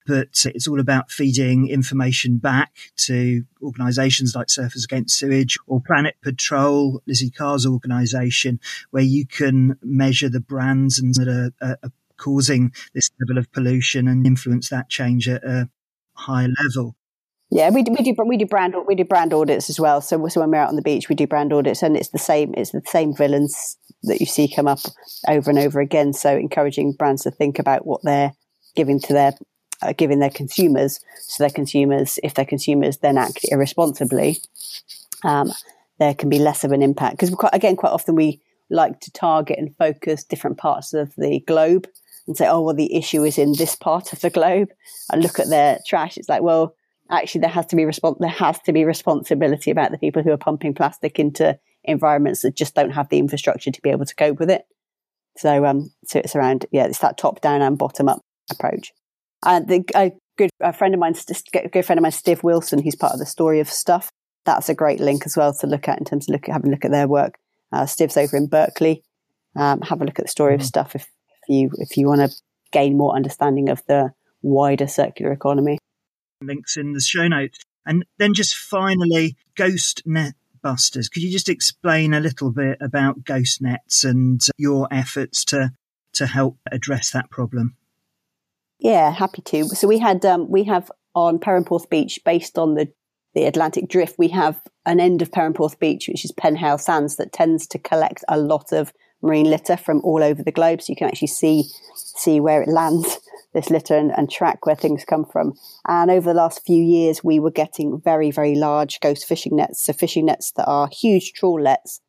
but 0.05 0.45
it's 0.45 0.67
all 0.67 0.79
about 0.79 1.11
feeding 1.11 1.67
information 1.67 2.37
back 2.37 2.71
to 2.97 3.43
organisations 3.61 4.35
like 4.35 4.47
Surfers 4.47 4.83
Against 4.83 5.17
Sewage 5.17 5.57
or 5.67 5.81
Planet 5.81 6.15
Patrol, 6.21 7.01
Lizzie 7.07 7.31
Carr's 7.31 7.65
organisation, 7.65 8.59
where 8.91 9.03
you 9.03 9.25
can 9.25 9.77
measure 9.81 10.29
the 10.29 10.39
brands 10.39 10.99
and 10.99 11.13
that 11.15 11.27
are, 11.27 11.51
are, 11.65 11.77
are 11.83 11.91
causing 12.17 12.71
this 12.93 13.09
level 13.19 13.37
of 13.37 13.51
pollution 13.51 14.07
and 14.07 14.25
influence 14.25 14.69
that 14.69 14.89
change 14.89 15.27
at 15.27 15.43
a 15.43 15.69
high 16.13 16.47
level. 16.63 16.95
Yeah, 17.49 17.69
we 17.69 17.83
do, 17.83 17.91
we 17.91 18.03
do 18.03 18.15
we 18.25 18.37
do 18.37 18.47
brand 18.47 18.73
we 18.87 18.95
do 18.95 19.05
brand 19.05 19.31
audits 19.31 19.69
as 19.69 19.79
well. 19.79 20.01
So, 20.01 20.27
so 20.27 20.41
when 20.41 20.49
we're 20.49 20.57
out 20.57 20.69
on 20.69 20.75
the 20.75 20.81
beach, 20.81 21.07
we 21.07 21.13
do 21.13 21.27
brand 21.27 21.53
audits, 21.53 21.83
and 21.83 21.95
it's 21.95 22.09
the 22.09 22.17
same 22.17 22.53
it's 22.57 22.71
the 22.71 22.81
same 22.85 23.15
villains 23.15 23.77
that 24.03 24.19
you 24.19 24.25
see 24.25 24.51
come 24.51 24.67
up 24.67 24.79
over 25.29 25.51
and 25.51 25.59
over 25.59 25.79
again. 25.79 26.13
So, 26.13 26.35
encouraging 26.35 26.93
brands 26.93 27.23
to 27.23 27.31
think 27.31 27.59
about 27.59 27.85
what 27.85 28.01
they're 28.03 28.33
giving 28.75 28.99
to 29.01 29.13
their 29.13 29.33
uh, 29.85 29.93
giving 29.93 30.19
their 30.19 30.29
consumers, 30.29 30.99
so 31.19 31.43
their 31.43 31.51
consumers, 31.51 32.19
if 32.23 32.33
their 32.33 32.45
consumers 32.45 32.97
then 32.97 33.17
act 33.17 33.39
irresponsibly, 33.43 34.37
um, 35.23 35.51
there 35.99 36.13
can 36.13 36.29
be 36.29 36.39
less 36.39 36.63
of 36.63 36.71
an 36.71 36.81
impact. 36.81 37.17
Because 37.17 37.35
again, 37.53 37.75
quite 37.75 37.91
often 37.91 38.15
we 38.15 38.41
like 38.69 38.99
to 39.01 39.11
target 39.11 39.59
and 39.59 39.75
focus 39.77 40.23
different 40.23 40.57
parts 40.57 40.93
of 40.93 41.13
the 41.15 41.39
globe 41.41 41.87
and 42.27 42.37
say, 42.37 42.47
oh, 42.47 42.61
well, 42.61 42.75
the 42.75 42.95
issue 42.95 43.23
is 43.23 43.37
in 43.37 43.53
this 43.53 43.75
part 43.75 44.13
of 44.13 44.21
the 44.21 44.29
globe. 44.29 44.69
And 45.11 45.21
look 45.21 45.39
at 45.39 45.49
their 45.49 45.79
trash. 45.87 46.17
It's 46.17 46.29
like, 46.29 46.41
well, 46.41 46.75
actually, 47.11 47.41
there 47.41 47.49
has 47.49 47.65
to 47.67 47.75
be 47.75 47.83
respons- 47.83 48.19
there 48.19 48.29
has 48.29 48.59
to 48.59 48.73
be 48.73 48.85
responsibility 48.85 49.71
about 49.71 49.91
the 49.91 49.97
people 49.97 50.23
who 50.23 50.31
are 50.31 50.37
pumping 50.37 50.73
plastic 50.73 51.19
into 51.19 51.59
environments 51.83 52.41
that 52.41 52.55
just 52.55 52.75
don't 52.75 52.91
have 52.91 53.09
the 53.09 53.19
infrastructure 53.19 53.71
to 53.71 53.81
be 53.81 53.89
able 53.89 54.05
to 54.05 54.15
cope 54.15 54.39
with 54.39 54.49
it. 54.49 54.65
So, 55.37 55.65
um, 55.65 55.91
so 56.05 56.19
it's 56.19 56.35
around, 56.35 56.65
yeah, 56.71 56.85
it's 56.85 56.99
that 56.99 57.17
top 57.17 57.41
down 57.41 57.61
and 57.61 57.77
bottom 57.77 58.07
up 58.07 58.21
approach. 58.51 58.93
And 59.45 59.67
the, 59.67 59.83
a 59.95 60.11
good 60.37 60.49
a 60.59 60.73
friend 60.73 60.93
of 60.93 60.99
mine, 60.99 61.15
a 61.53 61.67
good 61.69 61.85
friend 61.85 61.99
of 61.99 62.01
mine, 62.01 62.11
Steve 62.11 62.43
Wilson, 62.43 62.81
who's 62.81 62.95
part 62.95 63.13
of 63.13 63.19
the 63.19 63.25
Story 63.25 63.59
of 63.59 63.69
Stuff. 63.69 64.09
That's 64.45 64.69
a 64.69 64.75
great 64.75 64.99
link 64.99 65.23
as 65.25 65.37
well 65.37 65.53
to 65.53 65.67
look 65.67 65.87
at 65.87 65.99
in 65.99 66.05
terms 66.05 66.27
of 66.27 66.33
look, 66.33 66.47
having 66.47 66.69
a 66.69 66.71
look 66.71 66.85
at 66.85 66.91
their 66.91 67.07
work. 67.07 67.35
Uh, 67.71 67.85
Steve's 67.85 68.17
over 68.17 68.35
in 68.37 68.47
Berkeley. 68.47 69.03
Um, 69.55 69.81
have 69.81 70.01
a 70.01 70.05
look 70.05 70.19
at 70.19 70.25
the 70.25 70.31
Story 70.31 70.53
mm-hmm. 70.53 70.61
of 70.61 70.67
Stuff 70.67 70.95
if, 70.95 71.03
if 71.03 71.49
you 71.49 71.69
if 71.77 71.97
you 71.97 72.07
want 72.07 72.21
to 72.21 72.35
gain 72.71 72.97
more 72.97 73.15
understanding 73.15 73.69
of 73.69 73.81
the 73.87 74.11
wider 74.41 74.87
circular 74.87 75.31
economy. 75.31 75.77
Links 76.41 76.75
in 76.75 76.93
the 76.93 76.99
show 76.99 77.27
notes. 77.27 77.59
And 77.85 78.05
then 78.17 78.33
just 78.33 78.55
finally, 78.55 79.35
Ghost 79.55 80.03
Net 80.05 80.33
busters. 80.61 81.09
Could 81.09 81.21
you 81.21 81.31
just 81.31 81.49
explain 81.49 82.13
a 82.13 82.19
little 82.19 82.51
bit 82.51 82.77
about 82.81 83.23
ghost 83.23 83.61
nets 83.61 84.03
and 84.03 84.41
your 84.57 84.87
efforts 84.91 85.45
to 85.45 85.73
to 86.13 86.25
help 86.25 86.57
address 86.71 87.11
that 87.11 87.29
problem? 87.29 87.75
Yeah, 88.83 89.11
happy 89.11 89.41
to. 89.43 89.63
So 89.69 89.87
we 89.87 89.97
had 89.97 90.25
um, 90.25 90.49
we 90.49 90.65
have 90.65 90.91
on 91.15 91.39
Perranporth 91.39 91.89
Beach, 91.89 92.19
based 92.25 92.57
on 92.59 92.75
the 92.75 92.91
the 93.33 93.45
Atlantic 93.45 93.87
drift, 93.87 94.19
we 94.19 94.27
have 94.27 94.61
an 94.85 94.99
end 94.99 95.21
of 95.21 95.31
Perranporth 95.31 95.79
Beach, 95.79 96.07
which 96.07 96.25
is 96.25 96.33
Penhale 96.33 96.79
Sands, 96.79 97.15
that 97.15 97.31
tends 97.31 97.65
to 97.67 97.79
collect 97.79 98.23
a 98.27 98.37
lot 98.37 98.71
of 98.71 98.93
marine 99.21 99.49
litter 99.49 99.77
from 99.77 100.01
all 100.01 100.21
over 100.21 100.43
the 100.43 100.51
globe. 100.51 100.81
So 100.81 100.91
you 100.91 100.97
can 100.97 101.07
actually 101.07 101.29
see 101.29 101.63
see 101.95 102.41
where 102.41 102.61
it 102.61 102.67
lands, 102.67 103.19
this 103.53 103.69
litter, 103.69 103.95
and, 103.95 104.11
and 104.11 104.29
track 104.29 104.65
where 104.65 104.75
things 104.75 105.05
come 105.05 105.23
from. 105.23 105.53
And 105.87 106.11
over 106.11 106.29
the 106.29 106.37
last 106.37 106.65
few 106.65 106.83
years, 106.83 107.23
we 107.23 107.39
were 107.39 107.51
getting 107.51 108.01
very, 108.01 108.31
very 108.31 108.55
large 108.55 108.99
ghost 108.99 109.25
fishing 109.25 109.55
nets. 109.55 109.81
So 109.81 109.93
fishing 109.93 110.25
nets 110.25 110.51
that 110.57 110.65
are 110.65 110.89
huge 110.91 111.31
trawl 111.31 111.57
nets 111.57 112.01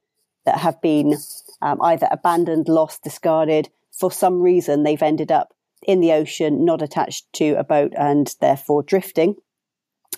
that 0.44 0.58
have 0.58 0.82
been 0.82 1.18
um, 1.62 1.80
either 1.82 2.08
abandoned, 2.10 2.68
lost, 2.68 3.04
discarded. 3.04 3.70
For 3.92 4.10
some 4.10 4.42
reason, 4.42 4.82
they've 4.82 5.00
ended 5.00 5.30
up 5.30 5.54
in 5.86 6.00
the 6.00 6.12
ocean, 6.12 6.64
not 6.64 6.82
attached 6.82 7.32
to 7.34 7.52
a 7.54 7.64
boat, 7.64 7.92
and 7.96 8.34
therefore 8.40 8.82
drifting 8.82 9.36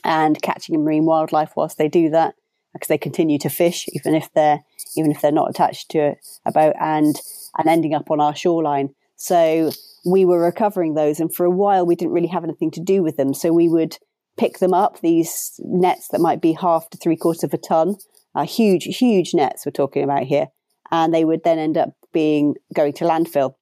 and 0.05 0.41
catching 0.43 0.83
marine 0.83 1.05
wildlife 1.05 1.53
whilst 1.57 1.79
they 1.79 1.89
do 1.89 2.11
that 2.11 2.35
because 2.73 2.89
they 2.89 2.99
continue 2.99 3.39
to 3.39 3.49
fish 3.49 3.87
even 3.93 4.15
if 4.15 4.31
they're 4.35 4.63
even 4.97 5.11
if 5.11 5.23
they're 5.23 5.33
not 5.33 5.49
attached 5.49 5.91
to 5.91 6.15
a 6.45 6.53
boat 6.53 6.75
and 6.79 7.17
and 7.59 7.69
ending 7.69 7.95
up 7.95 8.11
on 8.11 8.21
our 8.21 8.35
shoreline. 8.35 8.91
So 9.17 9.71
we 10.05 10.25
were 10.25 10.41
recovering 10.41 10.95
those, 10.95 11.21
and 11.21 11.35
for 11.35 11.45
a 11.47 11.51
while 11.51 11.87
we 11.87 11.97
didn't 11.97 12.13
really 12.13 12.29
have 12.29 12.45
anything 12.45 12.71
to 12.73 12.81
do 12.81 13.03
with 13.03 13.17
them. 13.17 13.35
So 13.35 13.53
we 13.53 13.69
would 13.69 13.97
pick 14.37 14.59
them 14.59 14.75
up, 14.75 15.01
these 15.01 15.59
nets 15.65 16.09
that 16.09 16.21
might 16.21 16.43
be 16.43 16.53
half 16.53 16.91
to 16.91 16.99
three 16.99 17.17
quarters 17.17 17.43
of 17.45 17.55
a 17.55 17.59
ton, 17.59 17.97
uh, 18.35 18.45
huge, 18.45 18.85
huge 18.85 19.33
nets 19.33 19.65
we're 19.65 19.73
talking 19.73 20.05
about 20.05 20.25
here, 20.25 20.49
and 20.91 21.13
they 21.15 21.25
would 21.25 21.43
then 21.43 21.59
end 21.59 21.79
up 21.79 21.95
being 22.13 22.55
going 22.75 22.93
to 22.93 23.05
landfill, 23.05 23.55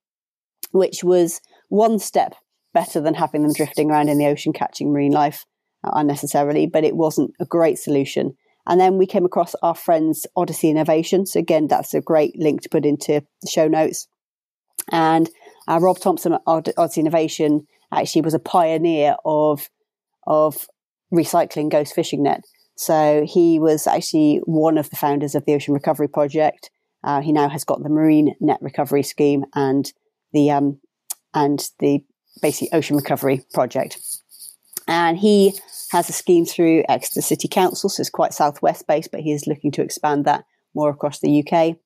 which 0.73 1.05
was 1.05 1.41
one 1.75 1.99
step 1.99 2.37
better 2.73 3.01
than 3.01 3.15
having 3.15 3.43
them 3.43 3.53
drifting 3.53 3.91
around 3.91 4.09
in 4.09 4.19
the 4.19 4.27
ocean 4.27 4.53
catching 4.53 4.93
marine 4.93 5.13
life 5.13 5.45
uh, 5.83 5.91
unnecessarily, 5.95 6.67
but 6.67 6.85
it 6.85 6.97
wasn't 6.97 7.33
a 7.41 7.45
great 7.45 7.79
solution. 7.79 8.37
And 8.67 8.81
then 8.81 8.97
we 8.97 9.07
came 9.07 9.25
across 9.25 9.55
our 9.57 9.75
friends 9.75 10.27
Odyssey 10.37 10.71
Innovation. 10.71 11.27
So 11.27 11.41
again, 11.41 11.67
that's 11.67 11.93
a 11.93 12.01
great 12.01 12.39
link 12.39 12.63
to 12.63 12.69
put 12.69 12.87
into 12.87 13.23
the 13.43 13.51
show 13.51 13.69
notes. 13.69 14.07
And 14.91 15.29
uh, 15.69 15.81
Rob 15.81 15.99
Thompson 15.99 16.35
at 16.35 16.43
Odyssey 16.47 17.01
Innovation 17.01 17.67
actually 17.93 18.23
was 18.23 18.35
a 18.35 18.39
pioneer 18.39 19.17
of 19.25 19.69
of 20.27 20.69
recycling 21.13 21.71
ghost 21.71 21.95
fishing 21.95 22.23
net. 22.23 22.45
So 22.77 23.25
he 23.27 23.59
was 23.59 23.87
actually 23.87 24.41
one 24.45 24.79
of 24.79 24.91
the 24.91 24.97
founders 24.97 25.35
of 25.35 25.45
the 25.45 25.55
Ocean 25.55 25.75
Recovery 25.75 26.09
Project. 26.09 26.71
Uh, 27.03 27.21
he 27.21 27.33
now 27.33 27.49
has 27.49 27.65
got 27.65 27.83
the 27.83 27.91
Marine 27.91 28.35
Net 28.41 28.59
Recovery 28.63 29.03
Scheme 29.03 29.45
and 29.55 29.93
the 30.33 30.51
um, 30.51 30.81
and 31.35 31.69
the 31.81 32.05
basic 32.41 32.69
Ocean 32.73 32.97
Recovery 32.97 33.45
Project. 33.53 33.99
And 34.87 35.19
he 35.19 35.55
has 35.91 36.09
a 36.09 36.13
scheme 36.13 36.45
through 36.45 36.85
Exeter 36.89 37.23
City 37.23 37.49
Council, 37.49 37.89
so 37.89 38.01
it's 38.01 38.11
quite 38.11 38.35
southwest 38.35 38.87
based, 38.87 39.11
but 39.11 39.21
he 39.21 39.33
is 39.33 39.47
looking 39.47 39.71
to 39.73 39.83
expand 39.83 40.25
that 40.25 40.45
more 40.75 40.91
across 40.91 41.21
the 41.21 41.45
UK. 41.45 41.77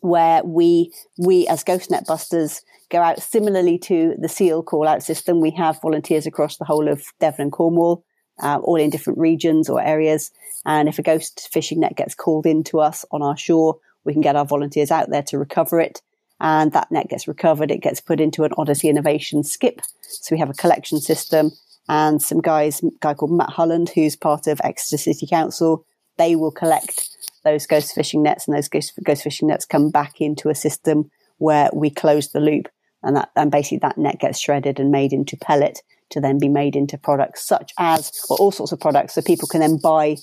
Where 0.00 0.42
we 0.44 0.92
we 1.16 1.46
as 1.46 1.62
Ghost 1.62 1.90
Net 1.90 2.06
Busters 2.06 2.62
go 2.90 3.00
out 3.00 3.22
similarly 3.22 3.78
to 3.78 4.14
the 4.18 4.28
SEAL 4.28 4.64
call 4.64 4.88
out 4.88 5.02
system. 5.02 5.40
We 5.40 5.52
have 5.52 5.80
volunteers 5.80 6.26
across 6.26 6.56
the 6.56 6.64
whole 6.64 6.88
of 6.88 7.04
Devon 7.20 7.42
and 7.42 7.52
Cornwall, 7.52 8.04
uh, 8.40 8.58
all 8.62 8.76
in 8.76 8.90
different 8.90 9.18
regions 9.18 9.68
or 9.68 9.80
areas. 9.80 10.30
And 10.64 10.88
if 10.88 10.98
a 10.98 11.02
ghost 11.02 11.48
fishing 11.52 11.80
net 11.80 11.96
gets 11.96 12.14
called 12.14 12.46
in 12.46 12.64
to 12.64 12.80
us 12.80 13.04
on 13.10 13.22
our 13.22 13.36
shore, 13.36 13.78
we 14.04 14.12
can 14.12 14.22
get 14.22 14.36
our 14.36 14.44
volunteers 14.44 14.90
out 14.90 15.08
there 15.08 15.22
to 15.24 15.38
recover 15.38 15.80
it. 15.80 16.02
And 16.42 16.72
that 16.72 16.90
net 16.90 17.08
gets 17.08 17.26
recovered. 17.26 17.70
It 17.70 17.82
gets 17.82 18.00
put 18.00 18.20
into 18.20 18.44
an 18.44 18.50
Odyssey 18.58 18.88
Innovation 18.88 19.44
skip. 19.44 19.80
So 20.02 20.34
we 20.34 20.40
have 20.40 20.50
a 20.50 20.54
collection 20.54 21.00
system 21.00 21.52
and 21.88 22.22
some 22.22 22.40
guys, 22.40 22.82
a 22.82 22.90
guy 23.00 23.14
called 23.14 23.32
Matt 23.32 23.50
Holland, 23.50 23.90
who's 23.94 24.16
part 24.16 24.46
of 24.46 24.60
Exeter 24.62 24.98
City 24.98 25.26
Council, 25.26 25.84
they 26.16 26.36
will 26.36 26.52
collect 26.52 27.08
those 27.44 27.66
ghost 27.66 27.94
fishing 27.94 28.22
nets, 28.22 28.46
and 28.46 28.56
those 28.56 28.68
ghost, 28.68 28.92
ghost 29.02 29.22
fishing 29.22 29.48
nets 29.48 29.64
come 29.64 29.90
back 29.90 30.20
into 30.20 30.48
a 30.48 30.54
system 30.54 31.10
where 31.38 31.70
we 31.72 31.90
close 31.90 32.30
the 32.30 32.40
loop, 32.40 32.68
and 33.02 33.16
that 33.16 33.30
and 33.34 33.50
basically 33.50 33.78
that 33.78 33.98
net 33.98 34.20
gets 34.20 34.38
shredded 34.38 34.78
and 34.78 34.90
made 34.90 35.12
into 35.12 35.36
pellet 35.36 35.82
to 36.10 36.20
then 36.20 36.38
be 36.38 36.48
made 36.48 36.76
into 36.76 36.96
products 36.98 37.44
such 37.44 37.72
as 37.78 38.12
or 38.30 38.36
all 38.36 38.52
sorts 38.52 38.70
of 38.70 38.78
products, 38.78 39.14
so 39.14 39.22
people 39.22 39.48
can 39.48 39.60
then 39.60 39.78
buy 39.78 40.16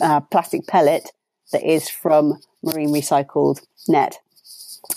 uh, 0.00 0.20
plastic 0.20 0.66
pellet 0.66 1.10
that 1.50 1.62
is 1.64 1.88
from 1.88 2.34
marine 2.62 2.90
recycled 2.90 3.60
net. 3.88 4.20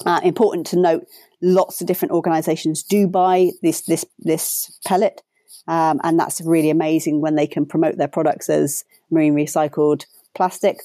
Uh, 0.05 0.19
important 0.23 0.67
to 0.67 0.77
note, 0.77 1.05
lots 1.41 1.81
of 1.81 1.87
different 1.87 2.11
organisations 2.11 2.83
do 2.83 3.07
buy 3.07 3.51
this 3.61 3.81
this 3.81 4.05
this 4.19 4.79
pellet. 4.85 5.21
Um, 5.67 5.99
and 6.03 6.17
that's 6.17 6.39
really 6.41 6.69
amazing 6.69 7.19
when 7.21 7.35
they 7.35 7.47
can 7.47 7.65
promote 7.65 7.97
their 7.97 8.07
products 8.07 8.49
as 8.49 8.85
marine 9.11 9.35
recycled 9.35 10.05
plastic. 10.33 10.79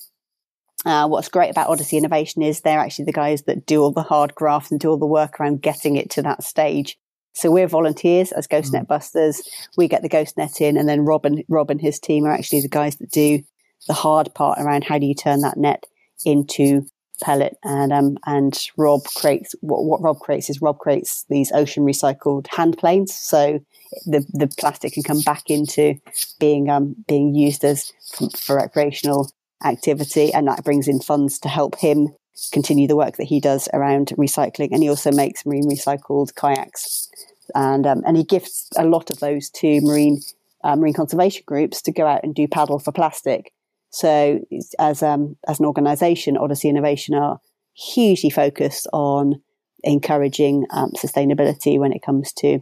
Uh, 0.85 1.07
what's 1.07 1.29
great 1.29 1.51
about 1.51 1.69
Odyssey 1.69 1.97
Innovation 1.97 2.43
is 2.43 2.61
they're 2.61 2.81
actually 2.81 3.05
the 3.05 3.13
guys 3.13 3.43
that 3.43 3.67
do 3.67 3.81
all 3.81 3.93
the 3.93 4.03
hard 4.03 4.35
graft 4.35 4.73
and 4.73 4.81
do 4.81 4.89
all 4.89 4.99
the 4.99 5.07
work 5.07 5.39
around 5.39 5.63
getting 5.63 5.97
it 5.97 6.11
to 6.11 6.23
that 6.23 6.43
stage. 6.43 6.99
So 7.35 7.51
we're 7.51 7.69
volunteers 7.69 8.33
as 8.33 8.47
Ghost 8.47 8.73
Net 8.73 8.85
mm. 8.85 8.89
Busters. 8.89 9.43
We 9.77 9.89
get 9.89 10.03
the 10.03 10.09
Ghost 10.09 10.37
Net 10.37 10.61
in, 10.61 10.77
and 10.77 10.89
then 10.89 11.03
Rob 11.03 11.25
and, 11.25 11.45
Rob 11.49 11.71
and 11.71 11.81
his 11.81 11.99
team 11.99 12.25
are 12.25 12.33
actually 12.33 12.61
the 12.61 12.69
guys 12.69 12.97
that 12.97 13.11
do 13.11 13.43
the 13.87 13.95
hard 13.95 14.35
part 14.35 14.59
around 14.59 14.85
how 14.85 14.99
do 14.99 15.07
you 15.07 15.15
turn 15.15 15.41
that 15.41 15.57
net 15.57 15.87
into 16.25 16.87
pellet. 17.23 17.57
And 17.65 17.93
um, 17.93 18.19
and 18.27 18.59
Rob 18.77 19.05
creates 19.17 19.55
what, 19.61 19.85
what 19.85 20.03
Rob 20.03 20.19
creates 20.19 20.51
is 20.51 20.61
Rob 20.61 20.79
creates 20.79 21.25
these 21.31 21.51
ocean 21.53 21.85
recycled 21.85 22.47
hand 22.49 22.77
planes. 22.77 23.15
So 23.15 23.61
the 24.05 24.27
the 24.33 24.49
plastic 24.59 24.93
can 24.93 25.03
come 25.03 25.21
back 25.23 25.49
into 25.49 25.95
being 26.39 26.69
um, 26.69 26.97
being 27.09 27.35
used 27.35 27.65
as 27.65 27.93
for 28.39 28.57
recreational 28.57 29.33
activity, 29.65 30.33
and 30.35 30.47
that 30.49 30.65
brings 30.65 30.89
in 30.89 31.01
funds 31.01 31.39
to 31.41 31.49
help 31.49 31.79
him 31.79 32.09
continue 32.53 32.89
the 32.89 32.97
work 32.97 33.17
that 33.17 33.25
he 33.25 33.41
does 33.41 33.69
around 33.73 34.09
recycling. 34.19 34.71
And 34.73 34.83
he 34.83 34.89
also 34.89 35.13
makes 35.13 35.47
marine 35.47 35.71
recycled 35.71 36.35
kayaks, 36.35 37.09
and 37.55 37.87
um, 37.87 38.03
and 38.07 38.17
he 38.17 38.25
gifts 38.25 38.69
a 38.77 38.85
lot 38.85 39.11
of 39.11 39.21
those 39.21 39.51
to 39.51 39.81
marine 39.83 40.21
uh, 40.65 40.77
marine 40.77 40.95
conservation 40.95 41.43
groups 41.47 41.83
to 41.83 41.93
go 41.93 42.07
out 42.07 42.23
and 42.23 42.35
do 42.35 42.49
paddle 42.49 42.79
for 42.79 42.93
plastic. 42.93 43.53
So 43.93 44.41
as 44.79 45.03
um, 45.03 45.37
as 45.47 45.61
an 45.61 45.67
organisation, 45.67 46.37
Odyssey 46.37 46.69
Innovation 46.69 47.15
are 47.15 47.41
hugely 47.75 48.31
focused 48.31 48.89
on 48.93 49.43
encouraging 49.85 50.67
um, 50.71 50.93
sustainability 50.93 51.79
when 51.79 51.93
it 51.93 52.03
comes 52.03 52.33
to 52.35 52.61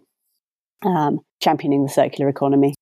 um, 0.84 1.20
championing 1.40 1.84
the 1.84 1.88
circular 1.88 2.28
economy. 2.28 2.74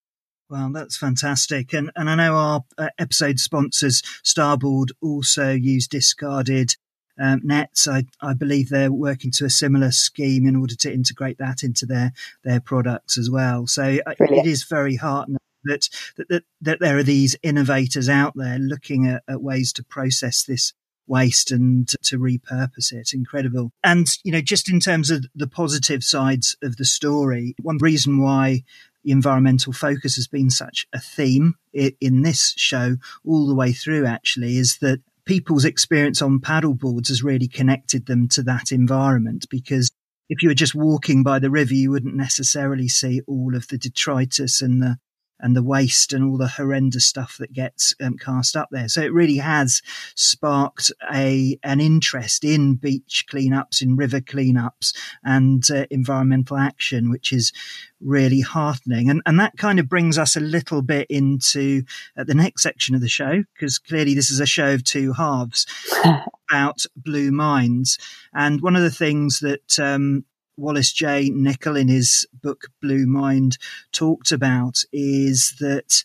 Well, 0.48 0.70
that's 0.72 0.96
fantastic. 0.96 1.74
And, 1.74 1.90
and 1.94 2.08
I 2.08 2.14
know 2.14 2.34
our 2.34 2.64
uh, 2.78 2.88
episode 2.98 3.38
sponsors, 3.38 4.02
Starboard, 4.22 4.92
also 5.02 5.50
use 5.52 5.86
discarded 5.86 6.76
um, 7.20 7.42
nets. 7.44 7.86
I, 7.86 8.04
I 8.22 8.32
believe 8.32 8.70
they're 8.70 8.92
working 8.92 9.30
to 9.32 9.44
a 9.44 9.50
similar 9.50 9.90
scheme 9.90 10.46
in 10.46 10.56
order 10.56 10.74
to 10.76 10.92
integrate 10.92 11.36
that 11.36 11.62
into 11.62 11.84
their, 11.84 12.12
their 12.44 12.60
products 12.60 13.18
as 13.18 13.28
well. 13.28 13.66
So 13.66 13.98
uh, 14.06 14.14
Brilliant. 14.16 14.46
it 14.46 14.50
is 14.50 14.64
very 14.64 14.96
heartening 14.96 15.38
that, 15.68 15.88
that, 16.16 16.28
that, 16.28 16.44
that, 16.60 16.80
there 16.80 16.98
are 16.98 17.02
these 17.02 17.36
innovators 17.42 18.08
out 18.08 18.32
there 18.34 18.58
looking 18.58 19.06
at, 19.06 19.22
at 19.28 19.42
ways 19.42 19.72
to 19.74 19.84
process 19.84 20.44
this 20.44 20.72
waste 21.06 21.50
and 21.50 21.88
to 22.02 22.18
repurpose 22.18 22.92
it. 22.92 23.12
Incredible. 23.14 23.72
And, 23.82 24.06
you 24.24 24.32
know, 24.32 24.40
just 24.40 24.70
in 24.70 24.80
terms 24.80 25.10
of 25.10 25.24
the 25.34 25.46
positive 25.46 26.04
sides 26.04 26.56
of 26.62 26.76
the 26.76 26.84
story, 26.84 27.54
one 27.62 27.78
reason 27.78 28.22
why 28.22 28.62
the 29.04 29.12
environmental 29.12 29.72
focus 29.72 30.16
has 30.16 30.26
been 30.26 30.50
such 30.50 30.86
a 30.92 31.00
theme 31.00 31.54
in 31.72 32.22
this 32.22 32.52
show 32.56 32.96
all 33.24 33.46
the 33.46 33.54
way 33.54 33.72
through 33.72 34.06
actually 34.06 34.58
is 34.58 34.78
that 34.78 35.00
people's 35.24 35.64
experience 35.64 36.20
on 36.22 36.40
paddle 36.40 36.74
boards 36.74 37.08
has 37.08 37.22
really 37.22 37.48
connected 37.48 38.06
them 38.06 38.28
to 38.28 38.42
that 38.42 38.72
environment 38.72 39.46
because 39.50 39.90
if 40.28 40.42
you 40.42 40.48
were 40.48 40.54
just 40.54 40.74
walking 40.74 41.22
by 41.22 41.38
the 41.38 41.50
river, 41.50 41.74
you 41.74 41.90
wouldn't 41.90 42.14
necessarily 42.14 42.88
see 42.88 43.22
all 43.26 43.54
of 43.54 43.68
the 43.68 43.78
detritus 43.78 44.60
and 44.60 44.82
the 44.82 44.98
and 45.40 45.56
the 45.56 45.62
waste 45.62 46.12
and 46.12 46.24
all 46.24 46.36
the 46.36 46.48
horrendous 46.48 47.06
stuff 47.06 47.36
that 47.38 47.52
gets 47.52 47.94
um, 48.00 48.16
cast 48.16 48.56
up 48.56 48.68
there. 48.70 48.88
So 48.88 49.02
it 49.02 49.12
really 49.12 49.36
has 49.36 49.82
sparked 50.14 50.92
a 51.12 51.58
an 51.62 51.80
interest 51.80 52.44
in 52.44 52.74
beach 52.74 53.26
cleanups, 53.30 53.82
in 53.82 53.96
river 53.96 54.20
cleanups, 54.20 54.94
and 55.24 55.68
uh, 55.70 55.86
environmental 55.90 56.56
action, 56.56 57.10
which 57.10 57.32
is 57.32 57.52
really 58.00 58.40
heartening. 58.40 59.10
And 59.10 59.22
and 59.26 59.38
that 59.40 59.56
kind 59.56 59.78
of 59.78 59.88
brings 59.88 60.18
us 60.18 60.36
a 60.36 60.40
little 60.40 60.82
bit 60.82 61.06
into 61.10 61.82
uh, 62.16 62.24
the 62.24 62.34
next 62.34 62.62
section 62.62 62.94
of 62.94 63.00
the 63.00 63.08
show 63.08 63.44
because 63.54 63.78
clearly 63.78 64.14
this 64.14 64.30
is 64.30 64.40
a 64.40 64.46
show 64.46 64.74
of 64.74 64.84
two 64.84 65.12
halves. 65.12 65.66
about 66.50 66.84
blue 66.96 67.30
minds. 67.30 67.98
And 68.32 68.60
one 68.60 68.76
of 68.76 68.82
the 68.82 68.90
things 68.90 69.40
that 69.40 69.78
um, 69.78 70.24
Wallace 70.58 70.92
J. 70.92 71.30
Nichols 71.32 71.78
in 71.78 71.88
his 71.88 72.26
book 72.42 72.66
Blue 72.82 73.06
Mind 73.06 73.58
talked 73.92 74.32
about 74.32 74.82
is 74.92 75.54
that 75.60 76.02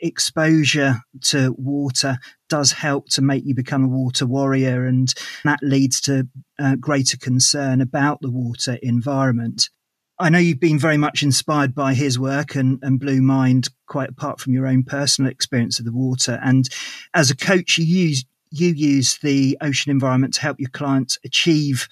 exposure 0.00 0.96
to 1.22 1.54
water 1.58 2.18
does 2.48 2.72
help 2.72 3.08
to 3.08 3.22
make 3.22 3.44
you 3.44 3.54
become 3.54 3.84
a 3.84 3.88
water 3.88 4.24
warrior, 4.24 4.86
and 4.86 5.12
that 5.44 5.58
leads 5.62 6.00
to 6.02 6.28
uh, 6.58 6.76
greater 6.76 7.16
concern 7.16 7.80
about 7.80 8.20
the 8.20 8.30
water 8.30 8.78
environment. 8.82 9.68
I 10.18 10.30
know 10.30 10.38
you've 10.38 10.60
been 10.60 10.78
very 10.78 10.96
much 10.96 11.22
inspired 11.22 11.74
by 11.74 11.92
his 11.92 12.18
work 12.18 12.54
and, 12.54 12.78
and 12.82 12.98
Blue 12.98 13.20
Mind, 13.20 13.68
quite 13.86 14.08
apart 14.08 14.40
from 14.40 14.54
your 14.54 14.66
own 14.66 14.82
personal 14.82 15.30
experience 15.30 15.78
of 15.78 15.84
the 15.84 15.92
water. 15.92 16.40
And 16.42 16.64
as 17.12 17.30
a 17.30 17.36
coach, 17.36 17.76
you 17.76 17.84
use 17.84 18.24
you 18.60 18.72
use 18.72 19.18
the 19.18 19.56
ocean 19.60 19.90
environment 19.90 20.34
to 20.34 20.40
help 20.40 20.58
your 20.58 20.70
clients 20.70 21.18
achieve 21.24 21.88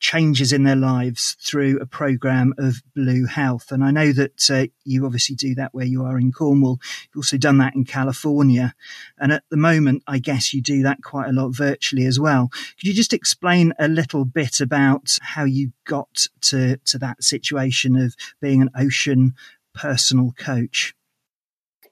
changes 0.00 0.52
in 0.52 0.64
their 0.64 0.76
lives 0.76 1.36
through 1.40 1.78
a 1.80 1.86
program 1.86 2.54
of 2.58 2.82
Blue 2.94 3.26
Health. 3.26 3.72
And 3.72 3.84
I 3.84 3.90
know 3.90 4.12
that 4.12 4.50
uh, 4.50 4.66
you 4.84 5.04
obviously 5.04 5.34
do 5.34 5.54
that 5.56 5.74
where 5.74 5.86
you 5.86 6.04
are 6.04 6.18
in 6.18 6.32
Cornwall. 6.32 6.78
You've 7.04 7.20
also 7.20 7.36
done 7.36 7.58
that 7.58 7.74
in 7.74 7.84
California. 7.84 8.74
And 9.18 9.32
at 9.32 9.44
the 9.50 9.56
moment, 9.56 10.02
I 10.06 10.18
guess 10.18 10.54
you 10.54 10.62
do 10.62 10.82
that 10.82 11.02
quite 11.02 11.28
a 11.28 11.32
lot 11.32 11.50
virtually 11.50 12.06
as 12.06 12.20
well. 12.20 12.48
Could 12.78 12.88
you 12.88 12.94
just 12.94 13.12
explain 13.12 13.72
a 13.78 13.88
little 13.88 14.24
bit 14.24 14.60
about 14.60 15.18
how 15.22 15.44
you 15.44 15.72
got 15.84 16.26
to, 16.42 16.76
to 16.76 16.98
that 16.98 17.22
situation 17.22 17.96
of 17.96 18.14
being 18.40 18.62
an 18.62 18.70
ocean 18.76 19.34
personal 19.74 20.32
coach? 20.36 20.94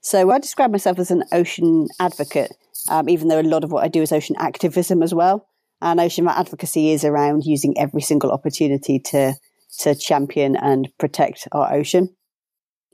So 0.00 0.30
I 0.30 0.38
describe 0.38 0.70
myself 0.70 1.00
as 1.00 1.10
an 1.10 1.24
ocean 1.32 1.88
advocate 1.98 2.52
um, 2.88 3.08
even 3.08 3.28
though 3.28 3.40
a 3.40 3.42
lot 3.42 3.64
of 3.64 3.72
what 3.72 3.84
I 3.84 3.88
do 3.88 4.02
is 4.02 4.12
ocean 4.12 4.36
activism 4.38 5.02
as 5.02 5.14
well. 5.14 5.48
And 5.80 6.00
ocean 6.00 6.26
advocacy 6.26 6.90
is 6.90 7.04
around 7.04 7.42
using 7.44 7.76
every 7.78 8.00
single 8.00 8.30
opportunity 8.30 8.98
to 9.10 9.34
to 9.80 9.94
champion 9.94 10.56
and 10.56 10.88
protect 10.98 11.48
our 11.52 11.72
ocean. 11.74 12.08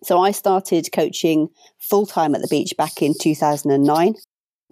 So 0.02 0.20
I 0.20 0.32
started 0.32 0.88
coaching 0.92 1.48
full 1.78 2.06
time 2.06 2.34
at 2.34 2.42
the 2.42 2.48
beach 2.48 2.74
back 2.76 3.02
in 3.02 3.14
2009. 3.20 4.14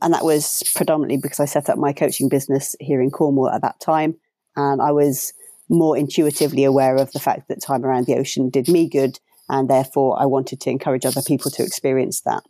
And 0.03 0.15
that 0.15 0.25
was 0.25 0.63
predominantly 0.75 1.19
because 1.23 1.41
I 1.41 1.45
set 1.45 1.69
up 1.69 1.79
my 1.79 1.93
coaching 1.93 2.29
business 2.29 2.75
here 2.81 3.01
in 3.01 3.11
Cornwall 3.11 3.51
at 3.51 3.63
that 3.63 3.81
time. 3.81 4.17
And 4.57 4.83
I 4.83 4.91
was 4.93 5.33
more 5.69 5.97
intuitively 5.97 6.65
aware 6.65 6.97
of 6.97 7.13
the 7.13 7.21
fact 7.21 7.49
that 7.49 7.63
time 7.63 7.85
around 7.85 8.07
the 8.07 8.17
ocean 8.17 8.51
did 8.51 8.67
me 8.67 8.89
good. 8.89 9.21
And 9.49 9.69
therefore, 9.69 10.21
I 10.21 10.27
wanted 10.27 10.61
to 10.63 10.71
encourage 10.71 11.05
other 11.05 11.23
people 11.23 11.51
to 11.53 11.63
experience 11.63 12.23
that 12.23 12.43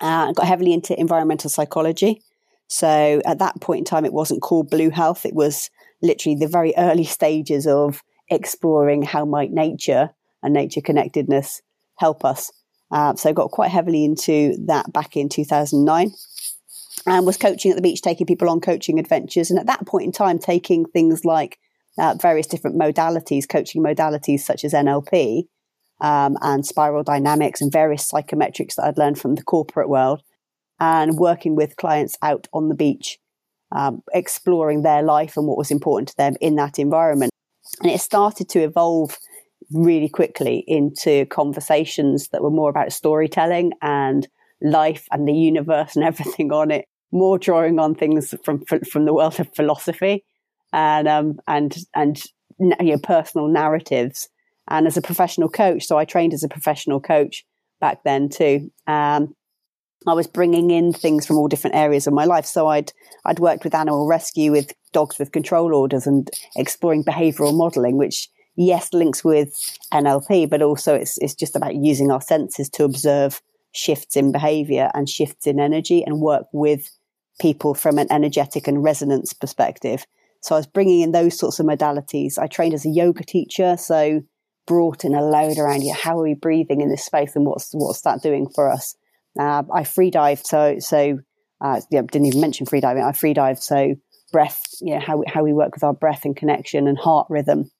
uh, 0.00 0.32
got 0.32 0.46
heavily 0.46 0.72
into 0.72 0.98
environmental 0.98 1.50
psychology. 1.50 2.22
So 2.68 3.20
at 3.24 3.38
that 3.38 3.60
point 3.60 3.78
in 3.80 3.84
time, 3.84 4.04
it 4.04 4.12
wasn't 4.12 4.42
called 4.42 4.70
Blue 4.70 4.90
Health. 4.90 5.24
It 5.24 5.34
was 5.34 5.70
literally 6.02 6.36
the 6.36 6.48
very 6.48 6.74
early 6.76 7.04
stages 7.18 7.66
of 7.66 8.02
exploring 8.28 9.02
how 9.02 9.24
might 9.24 9.52
nature 9.52 10.10
and 10.42 10.52
nature 10.52 10.80
connectedness 10.80 11.62
help 11.98 12.24
us. 12.24 12.52
Uh, 12.90 13.14
so 13.14 13.30
I 13.30 13.32
got 13.32 13.50
quite 13.50 13.70
heavily 13.70 14.04
into 14.04 14.56
that 14.66 14.92
back 14.92 15.16
in 15.16 15.28
2009 15.28 16.12
and 17.06 17.26
was 17.26 17.36
coaching 17.36 17.70
at 17.70 17.76
the 17.76 17.82
beach, 17.82 18.02
taking 18.02 18.26
people 18.26 18.48
on 18.48 18.60
coaching 18.60 18.98
adventures. 18.98 19.50
And 19.50 19.58
at 19.58 19.66
that 19.66 19.86
point 19.86 20.04
in 20.04 20.12
time, 20.12 20.38
taking 20.38 20.84
things 20.86 21.24
like 21.24 21.58
uh, 21.98 22.14
various 22.20 22.46
different 22.46 22.78
modalities, 22.78 23.48
coaching 23.48 23.82
modalities 23.82 24.40
such 24.40 24.64
as 24.64 24.72
NLP, 24.72 25.46
um, 26.00 26.36
and 26.42 26.66
spiral 26.66 27.02
dynamics 27.02 27.60
and 27.60 27.72
various 27.72 28.10
psychometrics 28.10 28.74
that 28.74 28.84
I'd 28.84 28.98
learned 28.98 29.18
from 29.18 29.34
the 29.34 29.42
corporate 29.42 29.88
world 29.88 30.22
and 30.78 31.16
working 31.16 31.56
with 31.56 31.76
clients 31.76 32.18
out 32.22 32.48
on 32.52 32.68
the 32.68 32.74
beach, 32.74 33.18
um, 33.72 34.02
exploring 34.12 34.82
their 34.82 35.02
life 35.02 35.36
and 35.36 35.46
what 35.46 35.56
was 35.56 35.70
important 35.70 36.08
to 36.08 36.16
them 36.16 36.34
in 36.40 36.56
that 36.56 36.78
environment. 36.78 37.32
And 37.82 37.90
it 37.90 38.00
started 38.00 38.48
to 38.50 38.60
evolve 38.60 39.16
really 39.70 40.08
quickly 40.08 40.64
into 40.66 41.26
conversations 41.26 42.28
that 42.28 42.42
were 42.42 42.50
more 42.50 42.70
about 42.70 42.92
storytelling 42.92 43.72
and 43.80 44.28
life 44.60 45.06
and 45.10 45.26
the 45.26 45.32
universe 45.32 45.96
and 45.96 46.04
everything 46.04 46.52
on 46.52 46.70
it, 46.70 46.86
more 47.10 47.38
drawing 47.38 47.78
on 47.78 47.94
things 47.94 48.34
from 48.44 48.64
from 48.64 49.04
the 49.06 49.14
world 49.14 49.40
of 49.40 49.54
philosophy 49.54 50.24
and 50.72 51.08
um, 51.08 51.38
and 51.46 51.76
and 51.94 52.22
you 52.58 52.74
know, 52.80 52.98
personal 52.98 53.48
narratives 53.48 54.28
and 54.68 54.86
as 54.86 54.96
a 54.96 55.02
professional 55.02 55.48
coach. 55.48 55.84
So 55.84 55.98
I 55.98 56.04
trained 56.04 56.34
as 56.34 56.42
a 56.42 56.48
professional 56.48 57.00
coach 57.00 57.44
back 57.80 58.02
then 58.04 58.28
too. 58.28 58.70
Um, 58.86 59.34
I 60.06 60.12
was 60.12 60.26
bringing 60.26 60.70
in 60.70 60.92
things 60.92 61.26
from 61.26 61.36
all 61.36 61.48
different 61.48 61.76
areas 61.76 62.06
of 62.06 62.12
my 62.12 62.24
life. 62.24 62.46
So 62.46 62.68
I'd 62.68 62.92
I'd 63.24 63.38
worked 63.38 63.64
with 63.64 63.74
animal 63.74 64.06
rescue 64.06 64.52
with 64.52 64.72
dogs 64.92 65.18
with 65.18 65.32
control 65.32 65.74
orders 65.74 66.06
and 66.06 66.30
exploring 66.56 67.04
behavioural 67.04 67.56
modelling, 67.56 67.96
which 67.96 68.28
yes 68.56 68.92
links 68.92 69.24
with 69.24 69.52
NLP, 69.92 70.48
but 70.48 70.62
also 70.62 70.94
it's 70.94 71.18
it's 71.18 71.34
just 71.34 71.56
about 71.56 71.74
using 71.74 72.10
our 72.10 72.20
senses 72.20 72.68
to 72.70 72.84
observe 72.84 73.40
shifts 73.72 74.16
in 74.16 74.32
behaviour 74.32 74.90
and 74.94 75.08
shifts 75.08 75.46
in 75.46 75.60
energy 75.60 76.02
and 76.04 76.20
work 76.20 76.46
with 76.52 76.90
people 77.40 77.74
from 77.74 77.98
an 77.98 78.06
energetic 78.10 78.66
and 78.66 78.82
resonance 78.82 79.32
perspective. 79.32 80.06
So 80.40 80.54
I 80.54 80.58
was 80.58 80.66
bringing 80.66 81.00
in 81.00 81.12
those 81.12 81.38
sorts 81.38 81.58
of 81.58 81.66
modalities. 81.66 82.38
I 82.38 82.46
trained 82.46 82.74
as 82.74 82.86
a 82.86 82.90
yoga 82.90 83.24
teacher, 83.24 83.76
so 83.76 84.22
brought 84.66 85.04
in 85.04 85.14
a 85.14 85.22
load 85.22 85.58
around 85.58 85.82
you. 85.82 85.94
How 85.94 86.18
are 86.18 86.24
we 86.24 86.34
breathing 86.34 86.80
in 86.80 86.88
this 86.88 87.04
space, 87.04 87.36
and 87.36 87.46
what's 87.46 87.70
what's 87.72 88.02
that 88.02 88.22
doing 88.22 88.48
for 88.54 88.70
us? 88.70 88.96
Uh, 89.38 89.62
I 89.72 89.84
free 89.84 90.10
dived, 90.10 90.46
so 90.46 90.78
so 90.78 91.18
uh, 91.60 91.80
yeah, 91.90 92.02
didn't 92.02 92.26
even 92.26 92.40
mention 92.40 92.66
free 92.66 92.80
diving. 92.80 93.02
I 93.02 93.12
free 93.12 93.34
dived, 93.34 93.62
so 93.62 93.94
breath, 94.32 94.62
you 94.80 94.94
know, 94.94 95.00
how 95.00 95.18
we, 95.18 95.26
how 95.26 95.42
we 95.42 95.52
work 95.52 95.74
with 95.74 95.84
our 95.84 95.94
breath 95.94 96.24
and 96.24 96.36
connection 96.36 96.88
and 96.88 96.98
heart 96.98 97.26
rhythm. 97.30 97.70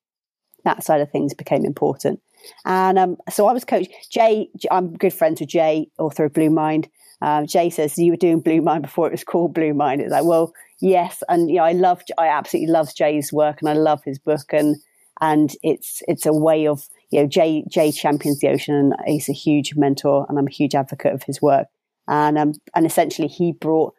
That 0.65 0.83
side 0.83 1.01
of 1.01 1.11
things 1.11 1.35
became 1.35 1.65
important. 1.65 2.21
And 2.65 2.99
um, 2.99 3.17
so 3.31 3.47
I 3.47 3.53
was 3.53 3.65
coach 3.65 3.89
Jay. 4.11 4.49
I'm 4.71 4.95
good 4.95 5.13
friends 5.13 5.41
with 5.41 5.51
Jay, 5.51 5.89
author 5.99 6.25
of 6.25 6.33
Blue 6.33 6.51
Mind. 6.51 6.89
Um, 7.23 7.47
Jay 7.47 7.71
says 7.71 7.99
you 7.99 8.13
were 8.13 8.17
doing 8.17 8.41
Blue 8.41 8.61
Mind 8.61 8.83
before 8.83 9.07
it 9.07 9.13
was 9.13 9.25
called 9.25 9.55
Blue 9.55 9.75
Mind. 9.75 10.01
It's 10.01 10.13
like, 10.13 10.25
well, 10.25 10.53
yes, 10.81 11.23
and 11.29 11.49
you 11.49 11.57
know, 11.57 11.65
I 11.65 11.73
love, 11.73 12.03
I 12.19 12.29
absolutely 12.29 12.73
love 12.73 12.95
Jay's 12.95 13.33
work, 13.33 13.61
and 13.61 13.69
I 13.69 13.73
love 13.73 14.03
his 14.05 14.19
book, 14.19 14.53
and 14.53 14.77
and 15.21 15.55
it's 15.63 16.03
it's 16.09 16.27
a 16.27 16.33
way 16.33 16.67
of 16.67 16.89
you 17.11 17.21
know 17.21 17.27
Jay 17.27 17.65
Jay 17.69 17.93
champions 17.93 18.41
the 18.41 18.49
ocean 18.49 18.75
and 18.75 18.95
he's 19.07 19.29
a 19.29 19.33
huge 19.33 19.75
mentor 19.77 20.27
and 20.29 20.39
I'm 20.39 20.47
a 20.47 20.51
huge 20.51 20.75
advocate 20.75 21.15
of 21.15 21.23
his 21.23 21.41
work 21.41 21.69
and 22.09 22.39
um 22.39 22.53
and 22.75 22.87
essentially 22.87 23.29
he 23.29 23.53
brought 23.53 23.95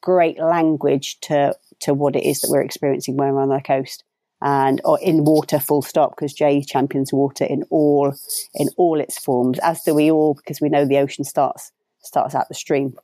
great 0.00 0.38
language 0.38 1.18
to 1.22 1.54
to 1.80 1.94
what 1.94 2.16
it 2.16 2.24
is 2.24 2.40
that 2.40 2.50
we're 2.50 2.62
experiencing 2.62 3.16
when 3.16 3.34
we're 3.34 3.42
on 3.42 3.48
the 3.48 3.60
coast 3.60 4.04
and 4.40 4.80
or 4.84 4.98
in 5.00 5.24
water 5.24 5.58
full 5.58 5.82
stop 5.82 6.16
because 6.16 6.32
Jay 6.32 6.62
champions 6.62 7.12
water 7.12 7.44
in 7.44 7.64
all 7.70 8.14
in 8.54 8.68
all 8.76 9.00
its 9.00 9.18
forms 9.18 9.58
as 9.60 9.82
do 9.82 9.94
we 9.94 10.10
all 10.10 10.34
because 10.34 10.60
we 10.60 10.68
know 10.68 10.84
the 10.84 10.98
ocean 10.98 11.24
starts 11.24 11.72
starts 12.00 12.34
at 12.34 12.48
the 12.48 12.54
stream 12.54 12.94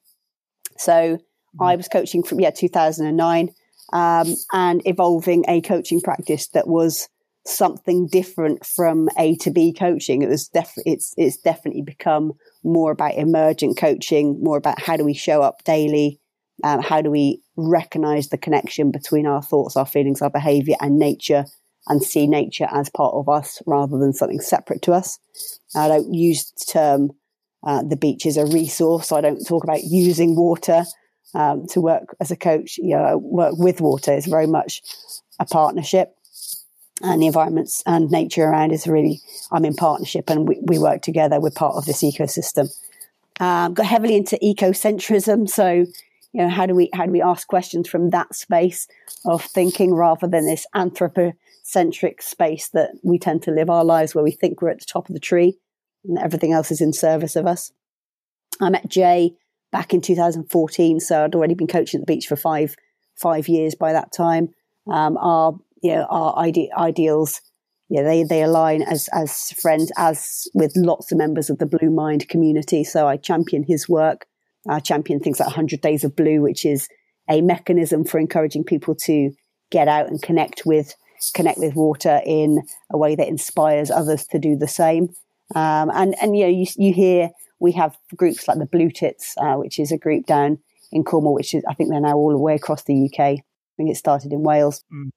so 0.77 0.93
mm-hmm. 0.93 1.63
I 1.63 1.77
was 1.77 1.89
coaching 1.89 2.23
from 2.23 2.41
yeah 2.41 2.51
2009 2.51 3.51
um, 3.93 4.35
and 4.53 4.83
evolving 4.85 5.45
a 5.49 5.61
coaching 5.63 6.01
practice 6.01 6.49
that 6.49 6.69
was 6.69 7.09
something 7.49 8.07
different 8.07 8.65
from 8.65 9.09
A 9.19 9.37
to 9.37 9.51
B 9.51 9.73
coaching. 9.73 10.23
It 10.23 10.29
was 10.29 10.49
def- 10.49 10.73
it's 10.85 11.15
it's 11.17 11.37
definitely 11.37 11.83
become 11.83 12.33
more 12.63 12.93
about 12.93 13.15
emergent 13.15 13.77
coaching, 13.77 14.39
more 14.43 14.59
about 14.59 14.81
how 14.81 14.97
do 14.97 15.05
we 15.05 15.15
show 15.15 15.43
up 15.43 15.65
daily, 15.65 16.21
um, 16.65 16.83
how 16.83 17.01
do 17.01 17.11
we 17.11 17.43
recognize 17.57 18.29
the 18.29 18.39
connection 18.39 18.91
between 18.91 19.27
our 19.27 19.43
thoughts, 19.43 19.77
our 19.77 19.87
feelings, 19.87 20.23
our 20.23 20.31
behavior, 20.31 20.77
and 20.81 20.99
nature, 20.99 21.45
and 21.89 22.03
see 22.03 22.27
nature 22.27 22.69
as 22.71 22.91
part 22.91 23.15
of 23.15 23.29
us 23.29 23.63
rather 23.67 23.99
than 23.99 24.13
something 24.13 24.41
separate 24.41 24.83
to 24.83 24.93
us. 24.93 25.19
I 25.75 25.89
don't 25.89 26.13
use 26.13 26.53
the 26.53 26.73
term 26.73 27.11
uh, 27.67 27.83
the 27.83 27.97
beach 27.97 28.25
is 28.27 28.37
a 28.37 28.47
resource. 28.47 29.13
I 29.13 29.21
don't 29.21 29.45
talk 29.45 29.65
about 29.65 29.83
using 29.83 30.37
water 30.37 30.85
um, 31.35 31.67
to 31.71 31.81
work 31.81 32.15
as 32.21 32.31
a 32.31 32.37
coach. 32.37 32.79
You 32.79 32.97
know, 32.97 33.19
work 33.19 33.55
with 33.57 33.81
water 33.81 34.13
is 34.13 34.27
very 34.27 34.47
much 34.47 34.81
a 35.41 35.45
partnership 35.45 36.15
and 37.03 37.23
the 37.23 37.27
environments 37.27 37.83
and 37.87 38.11
nature 38.11 38.45
around 38.45 38.73
is 38.73 38.87
really 38.87 39.21
I'm 39.51 39.65
in 39.65 39.75
partnership 39.75 40.31
and 40.31 40.49
we, 40.49 40.59
we 40.63 40.79
work 40.79 41.03
together. 41.03 41.41
We're 41.41 41.51
part 41.51 41.77
of 41.77 41.87
this 41.87 42.03
ecosystem. 42.03 42.69
Um, 43.41 43.75
got 43.75 43.87
heavily 43.87 44.17
into 44.17 44.39
ecocentrism, 44.43 45.49
so 45.49 45.87
you 46.33 46.43
know 46.43 46.49
how 46.49 46.67
do 46.67 46.75
we 46.75 46.91
how 46.93 47.07
do 47.07 47.13
we 47.13 47.23
ask 47.23 47.47
questions 47.47 47.89
from 47.89 48.11
that 48.11 48.35
space 48.35 48.89
of 49.25 49.43
thinking 49.43 49.95
rather 49.95 50.27
than 50.27 50.47
this 50.47 50.67
anthropocentric 50.75 52.21
space 52.21 52.69
that 52.71 52.91
we 53.03 53.19
tend 53.19 53.43
to 53.43 53.51
live 53.51 53.71
our 53.71 53.85
lives 53.85 54.15
where 54.15 54.25
we 54.25 54.33
think 54.33 54.61
we're 54.61 54.71
at 54.71 54.81
the 54.81 54.87
top 54.87 55.09
of 55.09 55.15
the 55.15 55.21
tree 55.21 55.57
and 56.05 56.19
everything 56.19 56.53
else 56.53 56.71
is 56.71 56.81
in 56.81 56.93
service 56.93 57.37
of 57.37 57.47
us. 57.47 57.73
I 58.61 58.71
met 58.71 58.89
Jay 58.89 59.35
back 59.71 59.95
in 59.95 60.01
2014, 60.01 61.01
so 61.01 61.25
I'd 61.25 61.35
already 61.35 61.55
been 61.55 61.67
coaching 61.67 62.01
at 62.01 62.07
the 62.07 62.13
beach 62.13 62.27
for 62.27 62.37
five 62.37 62.75
five 63.17 63.49
years 63.49 63.75
by 63.75 63.93
that 63.93 64.13
time. 64.13 64.49
Um, 64.91 65.17
our 65.19 65.55
you 65.83 65.95
know, 65.95 66.07
our 66.11 66.39
ide- 66.39 66.71
ideals, 66.77 67.41
yeah, 67.89 68.03
they, 68.03 68.23
they 68.23 68.43
align 68.43 68.83
as, 68.83 69.09
as 69.13 69.53
friends, 69.53 69.91
as 69.97 70.47
with 70.55 70.73
lots 70.77 71.11
of 71.11 71.19
members 71.19 71.51
of 71.51 71.59
the 71.59 71.67
Blue 71.67 71.91
Mind 71.91 72.29
community. 72.29 72.85
So 72.85 73.07
I 73.07 73.17
champion 73.17 73.65
his 73.67 73.89
work. 73.89 74.27
I 74.69 74.81
champion 74.81 75.21
things 75.21 75.41
like 75.41 75.49
100 75.49 75.81
Days 75.81 76.05
of 76.05 76.15
Blue, 76.17 76.43
which 76.43 76.67
is 76.67 76.89
a 77.29 77.41
mechanism 77.41 78.05
for 78.05 78.19
encouraging 78.19 78.65
people 78.65 78.95
to 78.95 79.33
get 79.71 79.89
out 79.89 80.09
and 80.09 80.21
connect 80.21 80.63
with 80.65 80.95
connect 81.35 81.59
with 81.59 81.75
water 81.75 82.21
in 82.25 82.63
a 82.93 82.99
way 82.99 83.17
that 83.17 83.27
inspires 83.27 83.91
others 83.91 84.25
to 84.27 84.39
do 84.39 84.57
the 84.57 84.69
same. 84.69 85.09
Um, 85.55 85.91
and 85.95 86.15
and 86.21 86.37
you 86.37 86.45
know 86.45 86.51
you, 86.51 86.67
you 86.77 86.93
hear 86.93 87.31
we 87.59 87.73
have 87.73 87.97
groups 88.17 88.47
like 88.47 88.59
the 88.59 88.67
Blue 88.67 88.91
Tits, 88.91 89.35
uh, 89.39 89.55
which 89.55 89.79
is 89.79 89.91
a 89.93 89.99
group 89.99 90.27
down 90.27 90.59
in 90.93 91.05
Cornwall, 91.05 91.35
which 91.35 91.55
is 91.55 91.65
I 91.69 91.75
think 91.75 91.91
they're 91.91 92.01
now 92.01 92.17
all 92.17 92.31
the 92.31 92.39
way 92.39 92.55
across 92.55 92.85
the 92.85 93.11
UK. 93.11 93.21
I 93.21 93.43
think 93.77 93.91
it 93.91 93.97
started 93.97 94.33
in 94.33 94.43
Wales, 94.43 94.85
mm. 94.93 95.11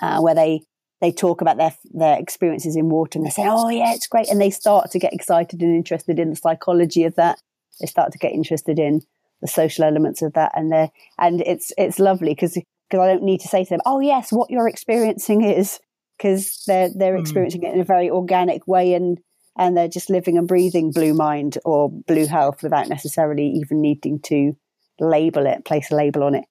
Uh, 0.00 0.20
where 0.20 0.34
they 0.34 0.62
they 1.00 1.12
talk 1.12 1.40
about 1.40 1.56
their 1.56 1.74
their 1.92 2.18
experiences 2.18 2.76
in 2.76 2.88
water 2.88 3.18
and 3.18 3.26
they 3.26 3.30
say, 3.30 3.46
"Oh 3.46 3.68
yeah, 3.68 3.94
it's 3.94 4.06
great," 4.06 4.28
and 4.28 4.40
they 4.40 4.50
start 4.50 4.90
to 4.90 4.98
get 4.98 5.12
excited 5.12 5.62
and 5.62 5.74
interested 5.74 6.18
in 6.18 6.30
the 6.30 6.36
psychology 6.36 7.04
of 7.04 7.14
that. 7.16 7.40
They 7.80 7.86
start 7.86 8.12
to 8.12 8.18
get 8.18 8.32
interested 8.32 8.78
in 8.78 9.02
the 9.40 9.48
social 9.48 9.84
elements 9.84 10.22
of 10.22 10.32
that, 10.34 10.52
and 10.54 10.72
they 10.72 10.90
and 11.18 11.40
it's 11.42 11.72
it's 11.78 11.98
lovely 11.98 12.34
because 12.34 12.54
because 12.54 13.02
I 13.02 13.06
don't 13.06 13.22
need 13.22 13.40
to 13.40 13.48
say 13.48 13.64
to 13.64 13.70
them, 13.70 13.80
"Oh 13.86 14.00
yes, 14.00 14.32
what 14.32 14.50
you're 14.50 14.68
experiencing 14.68 15.44
is," 15.44 15.78
because 16.16 16.62
they're 16.66 16.90
they're 16.94 17.16
mm. 17.16 17.20
experiencing 17.20 17.62
it 17.62 17.74
in 17.74 17.80
a 17.80 17.84
very 17.84 18.10
organic 18.10 18.66
way 18.66 18.94
and 18.94 19.18
and 19.56 19.76
they're 19.76 19.88
just 19.88 20.08
living 20.08 20.38
and 20.38 20.46
breathing 20.46 20.92
blue 20.92 21.12
mind 21.12 21.58
or 21.64 21.90
blue 21.90 22.26
health 22.26 22.62
without 22.62 22.88
necessarily 22.88 23.46
even 23.46 23.80
needing 23.80 24.20
to 24.20 24.56
label 25.00 25.46
it, 25.46 25.64
place 25.64 25.90
a 25.90 25.96
label 25.96 26.22
on 26.22 26.36
it. 26.36 26.44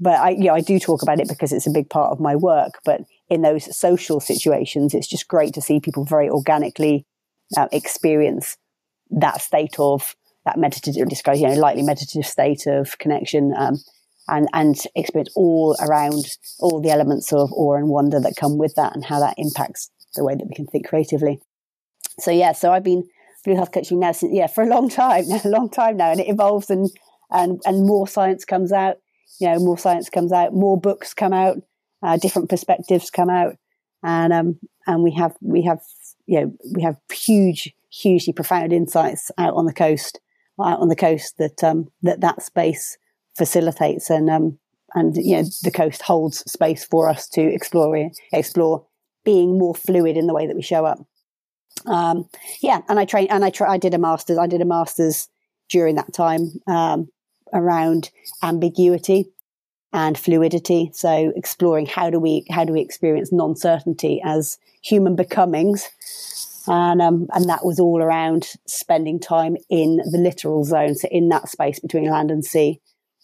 But 0.00 0.20
I, 0.20 0.30
you 0.30 0.44
know, 0.44 0.54
I 0.54 0.60
do 0.60 0.78
talk 0.78 1.02
about 1.02 1.20
it 1.20 1.28
because 1.28 1.52
it's 1.52 1.66
a 1.66 1.72
big 1.72 1.90
part 1.90 2.12
of 2.12 2.20
my 2.20 2.36
work. 2.36 2.74
But 2.84 3.02
in 3.28 3.42
those 3.42 3.76
social 3.76 4.20
situations, 4.20 4.94
it's 4.94 5.08
just 5.08 5.28
great 5.28 5.54
to 5.54 5.60
see 5.60 5.80
people 5.80 6.04
very 6.04 6.28
organically 6.28 7.04
uh, 7.56 7.68
experience 7.72 8.56
that 9.10 9.40
state 9.40 9.76
of 9.78 10.14
that 10.44 10.58
meditative, 10.58 11.08
you 11.34 11.48
know, 11.48 11.54
lightly 11.54 11.82
meditative 11.82 12.26
state 12.26 12.66
of 12.66 12.98
connection, 12.98 13.52
um, 13.56 13.78
and 14.28 14.48
and 14.52 14.76
experience 14.94 15.32
all 15.34 15.76
around 15.80 16.24
all 16.60 16.80
the 16.80 16.90
elements 16.90 17.32
of 17.32 17.52
awe 17.52 17.74
and 17.74 17.88
wonder 17.88 18.20
that 18.20 18.36
come 18.36 18.58
with 18.58 18.74
that, 18.76 18.94
and 18.94 19.04
how 19.04 19.18
that 19.20 19.34
impacts 19.36 19.90
the 20.14 20.24
way 20.24 20.34
that 20.34 20.46
we 20.46 20.54
can 20.54 20.66
think 20.66 20.86
creatively. 20.86 21.40
So 22.20 22.30
yeah, 22.30 22.52
so 22.52 22.72
I've 22.72 22.84
been 22.84 23.08
blue 23.44 23.56
health 23.56 23.72
coaching 23.72 24.00
now 24.00 24.12
since 24.12 24.32
yeah 24.34 24.46
for 24.46 24.62
a 24.62 24.66
long 24.66 24.88
time, 24.88 25.24
a 25.44 25.48
long 25.48 25.70
time 25.70 25.96
now, 25.96 26.10
and 26.10 26.20
it 26.20 26.28
evolves 26.28 26.70
and 26.70 26.90
and 27.30 27.60
and 27.64 27.86
more 27.86 28.08
science 28.08 28.44
comes 28.44 28.72
out. 28.72 28.96
You 29.40 29.48
know, 29.48 29.58
more 29.58 29.78
science 29.78 30.10
comes 30.10 30.32
out, 30.32 30.52
more 30.52 30.78
books 30.80 31.14
come 31.14 31.32
out, 31.32 31.58
uh, 32.02 32.16
different 32.16 32.48
perspectives 32.48 33.10
come 33.10 33.30
out, 33.30 33.56
and 34.02 34.32
um 34.32 34.58
and 34.86 35.02
we 35.02 35.12
have 35.12 35.34
we 35.40 35.62
have 35.62 35.80
you 36.26 36.40
know 36.40 36.56
we 36.74 36.82
have 36.82 36.96
huge, 37.12 37.72
hugely 37.90 38.32
profound 38.32 38.72
insights 38.72 39.30
out 39.38 39.54
on 39.54 39.66
the 39.66 39.72
coast, 39.72 40.20
out 40.62 40.80
on 40.80 40.88
the 40.88 40.96
coast 40.96 41.36
that 41.38 41.62
um 41.62 41.88
that 42.02 42.20
that 42.20 42.42
space 42.42 42.96
facilitates 43.36 44.10
and 44.10 44.28
um 44.28 44.58
and 44.94 45.16
you 45.16 45.36
know 45.36 45.44
the 45.62 45.70
coast 45.70 46.02
holds 46.02 46.38
space 46.50 46.84
for 46.84 47.08
us 47.08 47.28
to 47.28 47.40
explore 47.40 48.10
explore 48.32 48.84
being 49.24 49.58
more 49.58 49.74
fluid 49.74 50.16
in 50.16 50.26
the 50.26 50.34
way 50.34 50.46
that 50.46 50.56
we 50.56 50.62
show 50.62 50.84
up. 50.84 50.98
Um, 51.86 52.28
yeah, 52.62 52.80
and 52.88 52.98
I 52.98 53.04
trained 53.04 53.30
and 53.30 53.44
I 53.44 53.50
tra- 53.50 53.70
I 53.70 53.78
did 53.78 53.94
a 53.94 53.98
master's. 53.98 54.38
I 54.38 54.46
did 54.46 54.60
a 54.60 54.64
master's 54.64 55.28
during 55.68 55.96
that 55.96 56.12
time 56.12 56.50
um, 56.66 57.08
around 57.52 58.10
ambiguity 58.42 59.30
and 59.92 60.18
fluidity. 60.18 60.90
So 60.92 61.32
exploring 61.34 61.86
how 61.86 62.10
do 62.10 62.18
we 62.18 62.44
how 62.50 62.64
do 62.64 62.72
we 62.72 62.80
experience 62.80 63.32
non 63.32 63.56
certainty 63.56 64.20
as 64.24 64.58
human 64.82 65.16
becomings, 65.16 65.88
and 66.66 67.00
um, 67.00 67.26
and 67.32 67.48
that 67.48 67.64
was 67.64 67.80
all 67.80 68.02
around 68.02 68.48
spending 68.66 69.18
time 69.18 69.56
in 69.70 69.96
the 70.10 70.18
littoral 70.18 70.64
zone, 70.64 70.94
so 70.94 71.08
in 71.10 71.28
that 71.30 71.48
space 71.48 71.78
between 71.78 72.10
land 72.10 72.30
and 72.30 72.44
sea, 72.44 72.80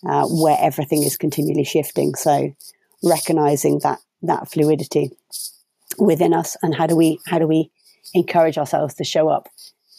uh, 0.07 0.27
where 0.27 0.57
everything 0.61 1.03
is 1.03 1.17
continually 1.17 1.65
shifting. 1.65 2.15
So 2.15 2.55
recognizing 3.03 3.81
that 3.81 3.99
that 4.23 4.51
fluidity 4.51 5.11
within 5.99 6.33
us, 6.33 6.57
and 6.63 6.75
how 6.75 6.87
do 6.87 6.97
we 6.97 7.21
how 7.27 7.39
do 7.39 7.47
we 7.47 7.71
encourage 8.15 8.59
ourselves 8.59 8.95
to 8.95 9.05
show 9.05 9.29
up 9.29 9.49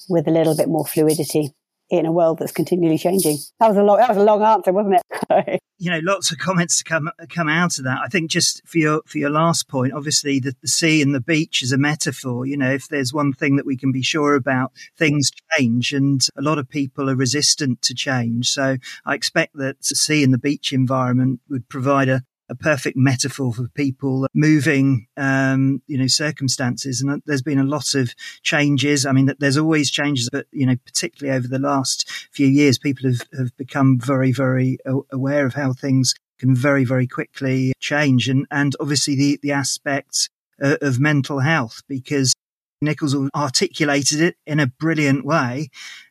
with 0.09 0.27
a 0.27 0.31
little 0.31 0.55
bit 0.55 0.69
more 0.69 0.85
fluidity 0.85 1.53
in 1.89 2.05
a 2.05 2.11
world 2.11 2.39
that's 2.39 2.51
continually 2.51 2.97
changing. 2.97 3.37
That 3.59 3.69
was 3.69 3.77
a 3.77 3.83
long, 3.83 3.97
that 3.97 4.09
was 4.09 4.17
a 4.17 4.23
long 4.23 4.41
answer, 4.41 4.71
wasn't 4.71 5.01
it? 5.29 5.61
you 5.77 5.91
know, 5.91 5.99
lots 6.03 6.31
of 6.31 6.37
comments 6.37 6.77
to 6.77 6.83
come 6.83 7.09
come 7.29 7.47
out 7.49 7.77
of 7.77 7.83
that. 7.83 7.99
I 8.03 8.07
think 8.07 8.31
just 8.31 8.61
for 8.65 8.77
your 8.77 9.01
for 9.05 9.17
your 9.17 9.29
last 9.29 9.67
point, 9.67 9.93
obviously 9.93 10.39
the, 10.39 10.55
the 10.61 10.67
sea 10.67 11.01
and 11.01 11.13
the 11.13 11.21
beach 11.21 11.61
is 11.61 11.71
a 11.71 11.77
metaphor. 11.77 12.45
You 12.45 12.57
know, 12.57 12.71
if 12.71 12.87
there's 12.87 13.13
one 13.13 13.33
thing 13.33 13.55
that 13.57 13.65
we 13.65 13.77
can 13.77 13.91
be 13.91 14.01
sure 14.01 14.35
about, 14.35 14.71
things 14.97 15.29
change, 15.57 15.93
and 15.93 16.25
a 16.37 16.41
lot 16.41 16.57
of 16.57 16.69
people 16.69 17.09
are 17.09 17.15
resistant 17.15 17.81
to 17.83 17.93
change. 17.93 18.49
So 18.49 18.77
I 19.05 19.15
expect 19.15 19.55
that 19.55 19.81
the 19.81 19.95
sea 19.95 20.23
and 20.23 20.33
the 20.33 20.39
beach 20.39 20.73
environment 20.73 21.41
would 21.49 21.69
provide 21.69 22.09
a, 22.09 22.23
a 22.49 22.55
perfect 22.55 22.95
metaphor 22.95 23.53
for 23.53 23.67
people 23.69 24.27
moving, 24.33 25.07
um, 25.17 25.81
you 25.87 25.97
know, 25.97 26.07
circumstances. 26.07 27.01
And 27.01 27.21
there's 27.25 27.41
been 27.41 27.59
a 27.59 27.63
lot 27.63 27.95
of 27.95 28.13
changes. 28.43 29.05
I 29.05 29.11
mean, 29.11 29.33
there's 29.39 29.57
always 29.57 29.89
changes, 29.89 30.29
but, 30.31 30.45
you 30.51 30.65
know, 30.65 30.75
particularly 30.85 31.35
over 31.35 31.47
the 31.47 31.59
last 31.59 32.09
few 32.31 32.47
years, 32.47 32.77
people 32.77 33.09
have, 33.09 33.21
have 33.37 33.57
become 33.57 33.99
very, 33.99 34.31
very 34.31 34.77
aware 35.11 35.45
of 35.45 35.55
how 35.55 35.73
things 35.73 36.13
can 36.37 36.55
very, 36.55 36.85
very 36.85 37.07
quickly 37.07 37.73
change. 37.79 38.29
And, 38.29 38.45
and 38.51 38.75
obviously 38.79 39.15
the, 39.15 39.39
the 39.41 39.51
aspect 39.51 40.29
uh, 40.61 40.77
of 40.81 40.99
mental 40.99 41.39
health, 41.39 41.81
because 41.87 42.33
Nichols 42.81 43.15
articulated 43.33 44.21
it 44.21 44.35
in 44.45 44.59
a 44.59 44.67
brilliant 44.67 45.25
way 45.25 45.69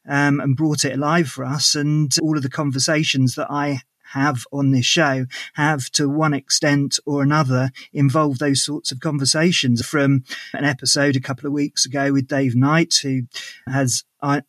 um, 0.08 0.40
and 0.40 0.56
brought 0.56 0.84
it 0.84 0.94
alive 0.94 1.28
for 1.28 1.44
us. 1.44 1.74
And 1.74 2.12
all 2.22 2.36
of 2.36 2.42
the 2.42 2.50
conversations 2.50 3.34
that 3.36 3.50
I 3.50 3.82
have 4.14 4.46
on 4.52 4.70
this 4.70 4.86
show 4.86 5.26
have 5.54 5.90
to 5.90 6.08
one 6.08 6.34
extent 6.34 6.98
or 7.04 7.22
another 7.22 7.70
involved 7.92 8.40
those 8.40 8.64
sorts 8.64 8.90
of 8.90 9.00
conversations. 9.00 9.84
From 9.84 10.24
an 10.52 10.64
episode 10.64 11.16
a 11.16 11.20
couple 11.20 11.46
of 11.46 11.52
weeks 11.52 11.84
ago 11.84 12.12
with 12.12 12.26
Dave 12.26 12.56
Knight, 12.56 12.94
who 13.02 13.22
has 13.68 14.04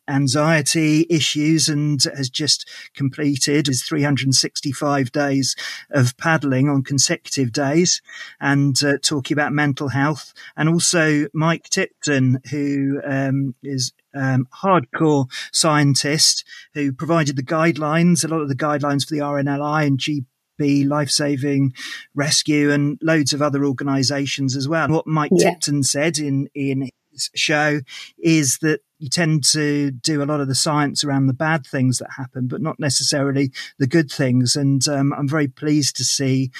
anxiety 0.08 1.06
issues 1.10 1.68
and 1.68 2.02
has 2.16 2.30
just 2.30 2.68
completed 2.94 3.66
his 3.66 3.82
365 3.82 5.12
days 5.12 5.56
of 5.90 6.16
paddling 6.16 6.68
on 6.68 6.82
consecutive 6.82 7.52
days 7.52 8.00
and 8.40 8.82
uh, 8.82 8.98
talking 9.02 9.34
about 9.34 9.52
mental 9.52 9.88
health. 9.88 10.32
And 10.56 10.68
also 10.68 11.26
Mike 11.32 11.68
Tipton, 11.68 12.40
who 12.50 13.00
um, 13.04 13.54
is 13.62 13.92
um, 14.14 14.48
hardcore 14.62 15.30
scientist 15.52 16.44
who 16.74 16.92
provided 16.92 17.36
the 17.36 17.42
guidelines, 17.42 18.24
a 18.24 18.28
lot 18.28 18.40
of 18.40 18.48
the 18.48 18.54
guidelines 18.54 19.06
for 19.06 19.14
the 19.14 19.20
RNLI 19.20 19.86
and 19.86 19.98
GB 19.98 20.88
life 20.88 21.10
saving 21.10 21.74
rescue 22.14 22.70
and 22.70 22.98
loads 23.02 23.32
of 23.32 23.42
other 23.42 23.64
organizations 23.64 24.56
as 24.56 24.68
well. 24.68 24.88
What 24.88 25.06
Mike 25.06 25.32
yeah. 25.34 25.50
Tipton 25.50 25.82
said 25.82 26.18
in, 26.18 26.48
in 26.54 26.88
show 27.34 27.80
is 28.18 28.58
that 28.58 28.80
you 28.98 29.08
tend 29.08 29.44
to 29.44 29.90
do 29.90 30.22
a 30.22 30.24
lot 30.24 30.40
of 30.40 30.48
the 30.48 30.54
science 30.54 31.04
around 31.04 31.26
the 31.26 31.34
bad 31.34 31.66
things 31.66 31.98
that 31.98 32.12
happen, 32.16 32.46
but 32.46 32.62
not 32.62 32.80
necessarily 32.80 33.52
the 33.78 33.86
good 33.86 34.10
things. 34.10 34.56
And 34.56 34.86
um, 34.88 35.12
I'm 35.12 35.28
very 35.28 35.48
pleased 35.48 35.96
to 35.96 36.04
see 36.04 36.50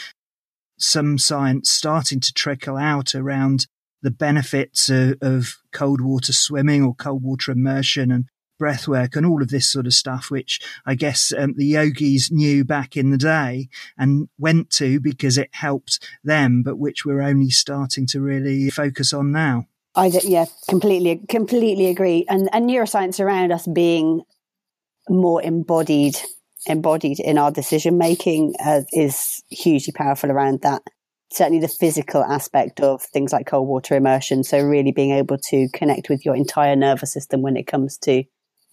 some 0.79 1.19
science 1.19 1.71
starting 1.71 2.21
to 2.21 2.33
trickle 2.33 2.77
out 2.77 3.15
around 3.15 3.67
the 4.03 4.11
benefits 4.11 4.91
of, 4.91 5.17
of 5.23 5.57
cold 5.73 6.01
water 6.01 6.33
swimming 6.33 6.83
or 6.85 6.95
cold 6.95 7.23
water 7.23 7.51
immersion 7.51 8.11
and 8.11 8.27
breath 8.59 8.89
work 8.89 9.17
and 9.17 9.27
all 9.27 9.43
of 9.43 9.49
this 9.49 9.71
sort 9.71 9.87
of 9.87 9.95
stuff, 9.95 10.31
which 10.31 10.61
I 10.85 10.95
guess 10.95 11.33
um, 11.37 11.55
the 11.57 11.67
yogis 11.67 12.31
knew 12.31 12.65
back 12.65 12.97
in 12.97 13.11
the 13.11 13.19
day 13.19 13.69
and 13.99 14.29
went 14.39 14.71
to 14.73 15.01
because 15.01 15.39
it 15.39 15.51
helped 15.53 16.07
them, 16.25 16.63
but 16.63 16.79
which 16.79 17.05
we're 17.05 17.23
only 17.23 17.51
starting 17.51 18.07
to 18.09 18.21
really 18.21 18.71
focus 18.71 19.13
on 19.13 19.33
now. 19.33 19.67
I 19.97 20.13
yeah, 20.25 20.45
completely, 20.69 21.23
completely 21.29 21.87
agree. 21.87 22.27
And 22.29 22.51
and 22.53 22.69
neuroscience 22.69 23.19
around 23.19 23.51
us 23.51 23.67
being 23.67 24.23
more 25.09 25.43
embodied, 25.43 26.17
embodied 26.67 27.19
in 27.19 27.39
our 27.39 27.51
decision 27.51 27.97
making 27.97 28.55
uh, 28.65 28.83
is 28.93 29.43
hugely 29.51 29.93
powerful 29.93 30.31
around 30.31 30.61
that. 30.63 30.83
Certainly, 31.33 31.61
the 31.61 31.69
physical 31.69 32.23
aspect 32.23 32.81
of 32.81 33.03
things 33.03 33.33
like 33.33 33.47
cold 33.47 33.67
water 33.67 33.97
immersion. 33.97 34.45
So, 34.45 34.61
really 34.61 34.93
being 34.93 35.13
able 35.13 35.39
to 35.51 35.69
connect 35.73 36.11
with 36.11 36.25
your 36.25 36.37
entire 36.37 36.77
nervous 36.77 37.13
system 37.13 37.41
when 37.41 37.57
it 37.57 37.67
comes 37.67 37.97
to 37.99 38.23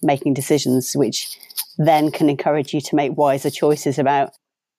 making 0.02 0.34
decisions, 0.34 0.92
which 0.94 1.38
then 1.78 2.10
can 2.10 2.28
encourage 2.28 2.74
you 2.74 2.80
to 2.82 2.94
make 2.94 3.16
wiser 3.16 3.50
choices 3.50 3.98
about 3.98 4.30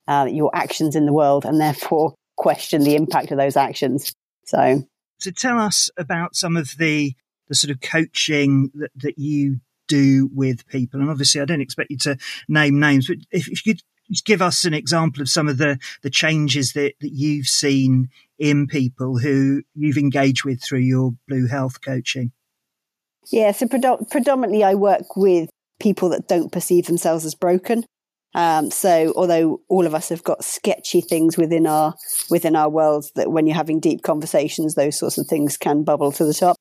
uh, 0.07 0.27
your 0.31 0.51
actions 0.55 0.95
in 0.95 1.07
the 1.07 1.13
world, 1.13 1.43
and 1.43 1.59
therefore 1.59 2.13
question 2.37 2.83
the 2.83 2.95
impact 2.95 3.31
of 3.31 3.37
those 3.37 3.57
actions. 3.57 4.13
So, 4.45 4.83
to 5.21 5.31
tell 5.31 5.59
us 5.59 5.89
about 5.97 6.35
some 6.35 6.57
of 6.57 6.77
the 6.77 7.15
the 7.47 7.55
sort 7.55 7.71
of 7.71 7.81
coaching 7.81 8.71
that, 8.73 8.91
that 8.95 9.19
you 9.19 9.59
do 9.87 10.29
with 10.33 10.67
people. 10.67 10.99
And 10.99 11.09
obviously, 11.09 11.41
I 11.41 11.45
don't 11.45 11.61
expect 11.61 11.91
you 11.91 11.97
to 11.99 12.17
name 12.47 12.79
names, 12.79 13.07
but 13.07 13.17
if, 13.31 13.47
if 13.47 13.65
you 13.65 13.73
could 13.73 13.81
give 14.25 14.41
us 14.41 14.65
an 14.65 14.73
example 14.73 15.21
of 15.21 15.29
some 15.29 15.47
of 15.47 15.57
the, 15.57 15.79
the 16.01 16.09
changes 16.09 16.73
that, 16.73 16.93
that 17.01 17.11
you've 17.13 17.47
seen 17.47 18.09
in 18.37 18.67
people 18.67 19.19
who 19.19 19.63
you've 19.75 19.97
engaged 19.97 20.43
with 20.43 20.61
through 20.61 20.79
your 20.79 21.13
Blue 21.27 21.47
Health 21.47 21.81
coaching. 21.81 22.31
Yeah, 23.31 23.51
so 23.51 23.67
predominantly 23.67 24.63
I 24.63 24.75
work 24.75 25.15
with 25.15 25.49
people 25.79 26.09
that 26.09 26.27
don't 26.27 26.51
perceive 26.51 26.85
themselves 26.85 27.25
as 27.25 27.35
broken. 27.35 27.85
Um, 28.35 28.69
so 28.69 29.13
although 29.15 29.61
all 29.69 29.87
of 29.87 29.95
us 29.95 30.09
have 30.09 30.21
got 30.21 30.43
sketchy 30.43 30.99
things 30.99 31.37
within 31.37 31.65
our 31.65 31.95
within 32.29 32.57
our 32.57 32.69
worlds 32.69 33.11
that 33.15 33.31
when 33.31 33.47
you're 33.47 33.55
having 33.55 33.79
deep 33.79 34.03
conversations, 34.03 34.75
those 34.75 34.99
sorts 34.99 35.17
of 35.17 35.25
things 35.25 35.55
can 35.55 35.83
bubble 35.83 36.11
to 36.11 36.25
the 36.25 36.33
top. 36.33 36.57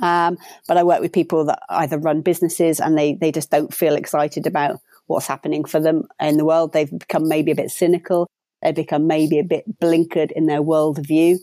Um, 0.00 0.38
but 0.68 0.76
I 0.76 0.84
work 0.84 1.00
with 1.00 1.12
people 1.12 1.44
that 1.46 1.58
either 1.68 1.98
run 1.98 2.22
businesses 2.22 2.78
and 2.78 2.96
they, 2.96 3.14
they 3.14 3.32
just 3.32 3.50
don't 3.50 3.74
feel 3.74 3.96
excited 3.96 4.46
about 4.46 4.78
what's 5.06 5.26
happening 5.26 5.64
for 5.64 5.80
them 5.80 6.04
in 6.20 6.36
the 6.36 6.44
world. 6.44 6.72
They've 6.72 6.98
become 6.98 7.28
maybe 7.28 7.50
a 7.50 7.56
bit 7.56 7.70
cynical. 7.70 8.28
They've 8.62 8.74
become 8.74 9.08
maybe 9.08 9.40
a 9.40 9.44
bit 9.44 9.64
blinkered 9.80 10.30
in 10.32 10.46
their 10.46 10.62
worldview 10.62 11.38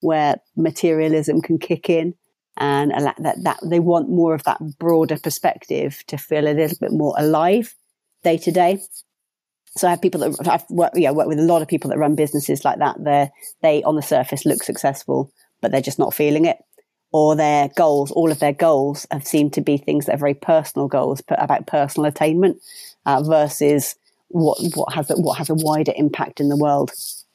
where 0.00 0.36
materialism 0.56 1.40
can 1.40 1.58
kick 1.58 1.88
in 1.88 2.14
and 2.56 2.90
that, 2.90 3.16
that 3.42 3.58
they 3.64 3.78
want 3.78 4.08
more 4.08 4.34
of 4.34 4.42
that 4.44 4.58
broader 4.78 5.18
perspective 5.18 6.02
to 6.08 6.16
feel 6.16 6.48
a 6.48 6.54
little 6.54 6.78
bit 6.80 6.92
more 6.92 7.14
alive 7.16 7.74
day 8.22 8.38
to 8.38 8.52
day. 8.52 8.80
So 9.76 9.86
I 9.86 9.90
have 9.90 10.02
people 10.02 10.20
that 10.20 10.48
I've 10.48 10.64
worked, 10.70 10.96
worked 10.96 11.28
with 11.28 11.38
a 11.38 11.42
lot 11.42 11.62
of 11.62 11.68
people 11.68 11.90
that 11.90 11.98
run 11.98 12.14
businesses 12.14 12.64
like 12.64 12.78
that. 12.78 12.96
They 13.02 13.30
they 13.62 13.82
on 13.82 13.96
the 13.96 14.02
surface 14.02 14.44
look 14.44 14.62
successful, 14.62 15.32
but 15.60 15.70
they're 15.70 15.80
just 15.80 15.98
not 15.98 16.14
feeling 16.14 16.46
it. 16.46 16.58
Or 17.12 17.36
their 17.36 17.68
goals, 17.68 18.10
all 18.10 18.30
of 18.30 18.38
their 18.38 18.52
goals 18.52 19.06
have 19.10 19.26
seemed 19.26 19.54
to 19.54 19.60
be 19.60 19.78
things 19.78 20.06
that 20.06 20.16
are 20.16 20.18
very 20.18 20.34
personal 20.34 20.88
goals, 20.88 21.22
but 21.22 21.42
about 21.42 21.66
personal 21.66 22.06
attainment 22.06 22.60
uh, 23.06 23.22
versus 23.22 23.94
what 24.28 24.58
what 24.74 24.92
has 24.94 25.08
what 25.16 25.38
has 25.38 25.48
a 25.48 25.54
wider 25.54 25.92
impact 25.96 26.40
in 26.40 26.48
the 26.48 26.56
world. 26.56 26.90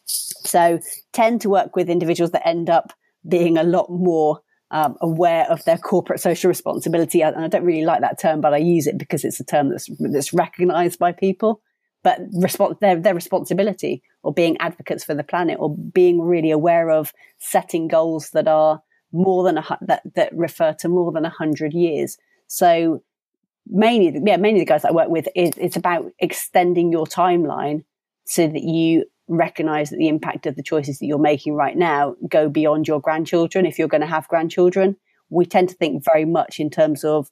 So 0.05 0.79
tend 1.13 1.41
to 1.41 1.49
work 1.49 1.75
with 1.75 1.89
individuals 1.89 2.31
that 2.31 2.47
end 2.47 2.69
up 2.69 2.93
being 3.27 3.57
a 3.57 3.63
lot 3.63 3.89
more 3.89 4.41
um, 4.73 4.97
aware 5.01 5.45
of 5.49 5.63
their 5.63 5.77
corporate 5.77 6.19
social 6.19 6.49
responsibility. 6.49 7.21
And 7.21 7.37
I 7.37 7.47
don't 7.47 7.63
really 7.63 7.85
like 7.85 8.01
that 8.01 8.19
term, 8.19 8.41
but 8.41 8.53
I 8.53 8.57
use 8.57 8.87
it 8.87 8.97
because 8.97 9.23
it's 9.23 9.39
a 9.39 9.45
term 9.45 9.69
that's 9.69 9.87
that's 9.99 10.33
recognised 10.33 10.99
by 10.99 11.13
people. 11.13 11.61
But 12.03 12.19
respons- 12.31 12.79
their 12.81 12.99
their 12.99 13.15
responsibility, 13.15 14.03
or 14.23 14.33
being 14.33 14.57
advocates 14.57 15.05
for 15.05 15.13
the 15.13 15.23
planet, 15.23 15.57
or 15.59 15.73
being 15.77 16.19
really 16.19 16.51
aware 16.51 16.89
of 16.89 17.13
setting 17.37 17.87
goals 17.87 18.31
that 18.31 18.47
are 18.47 18.81
more 19.13 19.43
than 19.43 19.59
a 19.59 19.77
that 19.81 20.01
that 20.15 20.35
refer 20.35 20.73
to 20.79 20.89
more 20.89 21.11
than 21.13 21.23
a 21.23 21.29
hundred 21.29 21.73
years. 21.73 22.17
So 22.47 23.03
mainly, 23.67 24.19
yeah, 24.25 24.37
mainly 24.37 24.61
the 24.61 24.65
guys 24.65 24.83
I 24.83 24.91
work 24.91 25.09
with, 25.09 25.27
is, 25.35 25.51
it's 25.57 25.77
about 25.77 26.11
extending 26.19 26.91
your 26.91 27.05
timeline 27.05 27.85
so 28.25 28.47
that 28.47 28.63
you 28.63 29.05
recognize 29.27 29.89
that 29.89 29.97
the 29.97 30.07
impact 30.07 30.45
of 30.45 30.55
the 30.55 30.63
choices 30.63 30.99
that 30.99 31.05
you're 31.05 31.17
making 31.17 31.53
right 31.53 31.77
now 31.77 32.15
go 32.27 32.49
beyond 32.49 32.87
your 32.87 32.99
grandchildren 32.99 33.65
if 33.65 33.79
you're 33.79 33.87
going 33.87 34.01
to 34.01 34.07
have 34.07 34.27
grandchildren. 34.27 34.97
We 35.29 35.45
tend 35.45 35.69
to 35.69 35.75
think 35.75 36.03
very 36.03 36.25
much 36.25 36.59
in 36.59 36.69
terms 36.69 37.03
of 37.03 37.29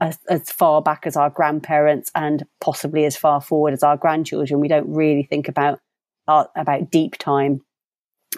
as, 0.00 0.18
as, 0.28 0.50
far 0.50 0.82
back 0.82 1.06
as 1.06 1.16
our 1.16 1.30
grandparents 1.30 2.10
and 2.14 2.44
possibly 2.60 3.04
as 3.04 3.16
far 3.16 3.40
forward 3.40 3.72
as 3.72 3.82
our 3.82 3.96
grandchildren. 3.96 4.60
We 4.60 4.68
don't 4.68 4.92
really 4.92 5.24
think 5.24 5.48
about 5.48 5.80
about 6.26 6.90
deep 6.90 7.18
time 7.18 7.60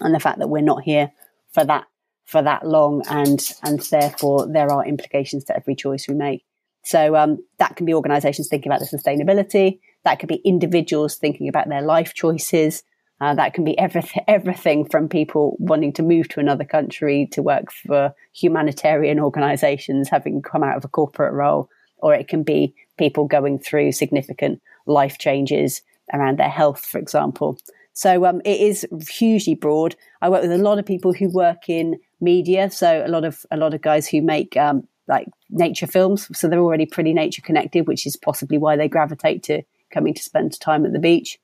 and 0.01 0.13
the 0.13 0.19
fact 0.19 0.41
that 0.41 0.49
we're 0.49 0.61
not 0.61 0.83
here 0.83 1.13
for 1.53 1.65
that 1.65 1.85
for 2.25 2.43
that 2.43 2.67
long 2.67 3.03
and 3.09 3.41
and 3.63 3.79
therefore 3.91 4.49
there 4.53 4.73
are 4.73 4.85
implications 4.85 5.45
to 5.45 5.57
every 5.57 5.77
choice 5.77 6.07
we 6.09 6.15
make. 6.15 6.45
So 6.85 7.17
um, 7.17 7.39
that 7.59 7.77
can 7.77 7.87
be 7.87 7.95
organizations 7.95 8.49
thinking 8.49 8.71
about 8.71 8.81
the 8.81 8.97
sustainability 8.97 9.79
that 10.07 10.21
could 10.21 10.29
be 10.29 10.41
individuals 10.45 11.17
thinking 11.17 11.49
about 11.49 11.69
their 11.69 11.83
life 11.83 12.15
choices. 12.15 12.85
Uh, 13.21 13.35
that 13.35 13.55
can 13.55 13.65
be 13.65 13.77
everything, 13.77 14.23
everything 14.29 14.89
from 14.89 15.09
people 15.09 15.57
wanting 15.59 15.93
to 15.93 16.03
move 16.03 16.29
to 16.29 16.39
another 16.39 16.65
country 16.65 17.29
to 17.33 17.43
work 17.43 17.73
for 17.73 18.15
humanitarian 18.33 19.19
organizations, 19.19 20.09
having 20.09 20.41
come 20.41 20.63
out 20.63 20.77
of 20.77 20.85
a 20.85 20.89
corporate 20.89 21.33
role, 21.33 21.69
or 21.99 22.15
it 22.15 22.29
can 22.29 22.45
be 22.45 22.73
people 22.99 23.27
going 23.27 23.59
through 23.59 23.91
significant 23.91 24.63
life 24.87 25.19
changes 25.19 25.83
around 26.13 26.39
their 26.39 26.49
health, 26.49 26.87
for 26.87 26.99
example. 26.99 27.59
So 27.93 28.27
um, 28.27 28.41
it 28.45 28.61
is 28.61 28.87
hugely 29.11 29.57
broad. 29.57 29.97
I 30.23 30.29
work 30.29 30.43
with 30.43 30.53
a 30.53 30.59
lot 30.59 30.79
of 30.79 30.87
people 30.87 31.15
who 31.15 31.29
work 31.31 31.69
in 31.69 31.99
media, 32.21 32.71
so 32.71 33.03
a 33.05 33.09
lot 33.09 33.25
of 33.25 33.45
a 33.51 33.57
lot 33.57 33.75
of 33.75 33.83
guys 33.83 34.07
who 34.07 34.23
make 34.23 34.57
um, 34.57 34.87
like 35.09 35.27
nature 35.51 35.89
films. 35.89 36.29
So 36.39 36.47
they're 36.47 36.61
already 36.61 36.87
pretty 36.87 37.13
nature 37.13 37.43
connected, 37.43 37.89
which 37.89 38.07
is 38.07 38.17
possibly 38.17 38.59
why 38.59 38.77
they 38.77 38.87
gravitate 38.87 39.43
to 39.45 39.63
coming 39.93 40.15
to 40.15 40.23
spend 40.23 40.59
time 40.61 40.85
at 40.85 40.93
the 40.93 40.99
beach. 40.99 41.39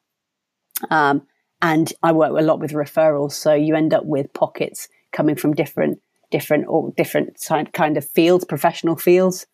Um, 0.90 1.26
and 1.61 1.93
I 2.03 2.12
work 2.12 2.30
a 2.30 2.43
lot 2.43 2.59
with 2.59 2.72
referrals, 2.72 3.32
so 3.32 3.55
you 3.55 3.76
end 3.76 3.95
up 3.95 4.05
with 4.05 4.32
pockets 4.32 4.88
coming 5.12 5.36
from 5.36 5.55
different, 5.55 6.01
different 6.30 6.66
or 6.68 6.93
different 6.97 7.38
kind 7.72 7.97
of 7.97 8.09
fields, 8.09 8.45
professional 8.45 8.97
fields, 8.97 9.47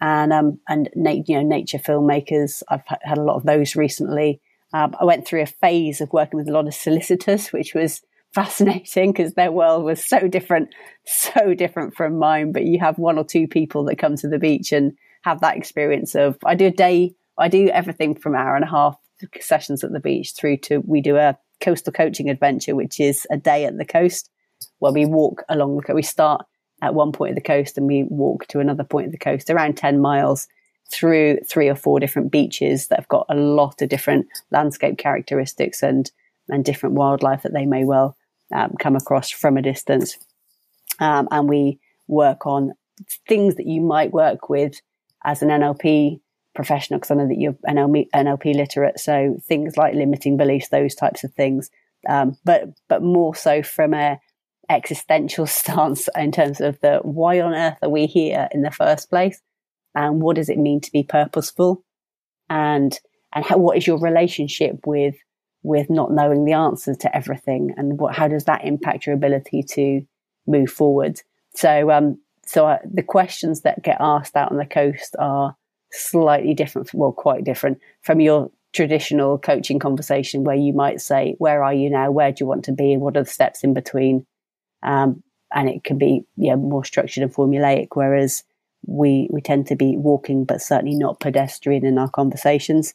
and 0.00 0.32
um, 0.32 0.58
and 0.68 0.88
na- 0.94 1.22
you 1.26 1.36
know 1.36 1.42
nature 1.42 1.78
filmmakers. 1.78 2.62
I've 2.68 2.82
had 3.02 3.18
a 3.18 3.22
lot 3.22 3.36
of 3.36 3.44
those 3.44 3.76
recently. 3.76 4.40
Um, 4.72 4.94
I 4.98 5.04
went 5.04 5.26
through 5.26 5.42
a 5.42 5.46
phase 5.46 6.00
of 6.00 6.12
working 6.12 6.38
with 6.38 6.48
a 6.48 6.52
lot 6.52 6.66
of 6.66 6.74
solicitors, 6.74 7.48
which 7.52 7.74
was 7.74 8.00
fascinating 8.32 9.12
because 9.12 9.34
their 9.34 9.52
world 9.52 9.84
was 9.84 10.02
so 10.02 10.28
different, 10.28 10.74
so 11.04 11.52
different 11.52 11.94
from 11.94 12.18
mine. 12.18 12.52
But 12.52 12.64
you 12.64 12.78
have 12.78 12.98
one 12.98 13.18
or 13.18 13.24
two 13.24 13.46
people 13.46 13.84
that 13.84 13.98
come 13.98 14.16
to 14.16 14.28
the 14.28 14.38
beach 14.38 14.72
and 14.72 14.92
have 15.22 15.40
that 15.40 15.56
experience 15.56 16.14
of 16.14 16.38
I 16.44 16.54
do 16.54 16.66
a 16.66 16.70
day 16.70 17.14
I 17.40 17.48
do 17.48 17.68
everything 17.68 18.14
from 18.14 18.34
hour 18.34 18.54
and 18.54 18.64
a 18.64 18.70
half 18.70 18.96
sessions 19.40 19.82
at 19.82 19.92
the 19.92 20.00
beach 20.00 20.32
through 20.32 20.58
to 20.58 20.78
we 20.86 21.00
do 21.00 21.16
a 21.16 21.36
coastal 21.60 21.92
coaching 21.92 22.28
adventure, 22.30 22.74
which 22.74 23.00
is 23.00 23.26
a 23.30 23.36
day 23.36 23.64
at 23.64 23.76
the 23.76 23.84
coast 23.84 24.30
where 24.78 24.92
we 24.92 25.06
walk 25.06 25.42
along 25.48 25.76
the 25.76 25.82
coast. 25.82 25.94
We 25.94 26.02
start 26.02 26.44
at 26.82 26.94
one 26.94 27.12
point 27.12 27.30
of 27.30 27.34
the 27.36 27.42
coast 27.42 27.76
and 27.76 27.86
we 27.86 28.04
walk 28.04 28.46
to 28.48 28.60
another 28.60 28.84
point 28.84 29.06
of 29.06 29.12
the 29.12 29.18
coast, 29.18 29.50
around 29.50 29.76
10 29.76 30.00
miles 30.00 30.48
through 30.90 31.38
three 31.48 31.68
or 31.68 31.74
four 31.74 32.00
different 32.00 32.32
beaches 32.32 32.88
that 32.88 32.98
have 32.98 33.08
got 33.08 33.26
a 33.28 33.34
lot 33.34 33.80
of 33.80 33.88
different 33.88 34.26
landscape 34.50 34.98
characteristics 34.98 35.82
and, 35.82 36.10
and 36.48 36.64
different 36.64 36.94
wildlife 36.94 37.42
that 37.42 37.52
they 37.52 37.66
may 37.66 37.84
well 37.84 38.16
um, 38.54 38.74
come 38.80 38.96
across 38.96 39.30
from 39.30 39.56
a 39.56 39.62
distance. 39.62 40.18
Um, 40.98 41.28
and 41.30 41.48
we 41.48 41.78
work 42.08 42.46
on 42.46 42.72
things 43.28 43.54
that 43.54 43.66
you 43.66 43.80
might 43.80 44.12
work 44.12 44.48
with 44.48 44.80
as 45.24 45.42
an 45.42 45.48
NLP 45.48 46.20
professional 46.60 46.98
because 46.98 47.10
I 47.10 47.14
know 47.14 47.28
that 47.28 47.38
you're 47.38 47.56
NLP, 47.66 48.08
NLP 48.14 48.54
literate. 48.54 49.00
So 49.00 49.38
things 49.42 49.78
like 49.78 49.94
limiting 49.94 50.36
beliefs, 50.36 50.68
those 50.68 50.94
types 50.94 51.24
of 51.24 51.32
things. 51.32 51.70
Um, 52.06 52.36
but 52.44 52.64
but 52.88 53.02
more 53.02 53.34
so 53.34 53.62
from 53.62 53.94
a 53.94 54.18
existential 54.68 55.46
stance 55.60 56.08
in 56.16 56.32
terms 56.32 56.60
of 56.60 56.78
the 56.80 56.98
why 57.02 57.40
on 57.40 57.54
earth 57.54 57.78
are 57.82 57.88
we 57.88 58.04
here 58.04 58.48
in 58.52 58.60
the 58.60 58.70
first 58.70 59.08
place, 59.08 59.40
and 59.94 60.20
what 60.20 60.36
does 60.36 60.50
it 60.50 60.58
mean 60.58 60.82
to 60.82 60.92
be 60.92 61.02
purposeful, 61.02 61.82
and 62.50 62.98
and 63.34 63.44
how, 63.44 63.56
what 63.56 63.78
is 63.78 63.86
your 63.86 63.98
relationship 63.98 64.76
with 64.86 65.16
with 65.62 65.88
not 65.88 66.12
knowing 66.12 66.44
the 66.44 66.52
answer 66.52 66.94
to 66.94 67.16
everything, 67.16 67.72
and 67.78 67.98
what 67.98 68.14
how 68.14 68.28
does 68.28 68.44
that 68.44 68.66
impact 68.66 69.06
your 69.06 69.14
ability 69.14 69.62
to 69.62 70.02
move 70.46 70.70
forward? 70.70 71.20
So 71.54 71.90
um 71.90 72.18
so 72.44 72.66
uh, 72.66 72.78
the 72.84 73.02
questions 73.02 73.62
that 73.62 73.82
get 73.82 73.96
asked 74.00 74.36
out 74.36 74.50
on 74.50 74.58
the 74.58 74.66
coast 74.66 75.16
are 75.18 75.56
slightly 75.92 76.54
different, 76.54 76.92
well, 76.94 77.12
quite 77.12 77.44
different 77.44 77.78
from 78.02 78.20
your 78.20 78.50
traditional 78.72 79.38
coaching 79.38 79.78
conversation 79.78 80.44
where 80.44 80.56
you 80.56 80.72
might 80.72 81.00
say, 81.00 81.34
Where 81.38 81.62
are 81.64 81.74
you 81.74 81.90
now? 81.90 82.10
Where 82.10 82.30
do 82.32 82.36
you 82.40 82.46
want 82.46 82.64
to 82.66 82.72
be? 82.72 82.92
And 82.92 83.02
what 83.02 83.16
are 83.16 83.24
the 83.24 83.30
steps 83.30 83.64
in 83.64 83.74
between? 83.74 84.26
Um, 84.82 85.22
and 85.52 85.68
it 85.68 85.84
can 85.84 85.98
be 85.98 86.24
yeah, 86.36 86.54
more 86.54 86.84
structured 86.84 87.22
and 87.22 87.34
formulaic, 87.34 87.88
whereas 87.94 88.44
we, 88.86 89.28
we 89.30 89.40
tend 89.40 89.66
to 89.66 89.76
be 89.76 89.96
walking, 89.96 90.44
but 90.44 90.62
certainly 90.62 90.96
not 90.96 91.20
pedestrian 91.20 91.84
in 91.84 91.98
our 91.98 92.08
conversations. 92.08 92.94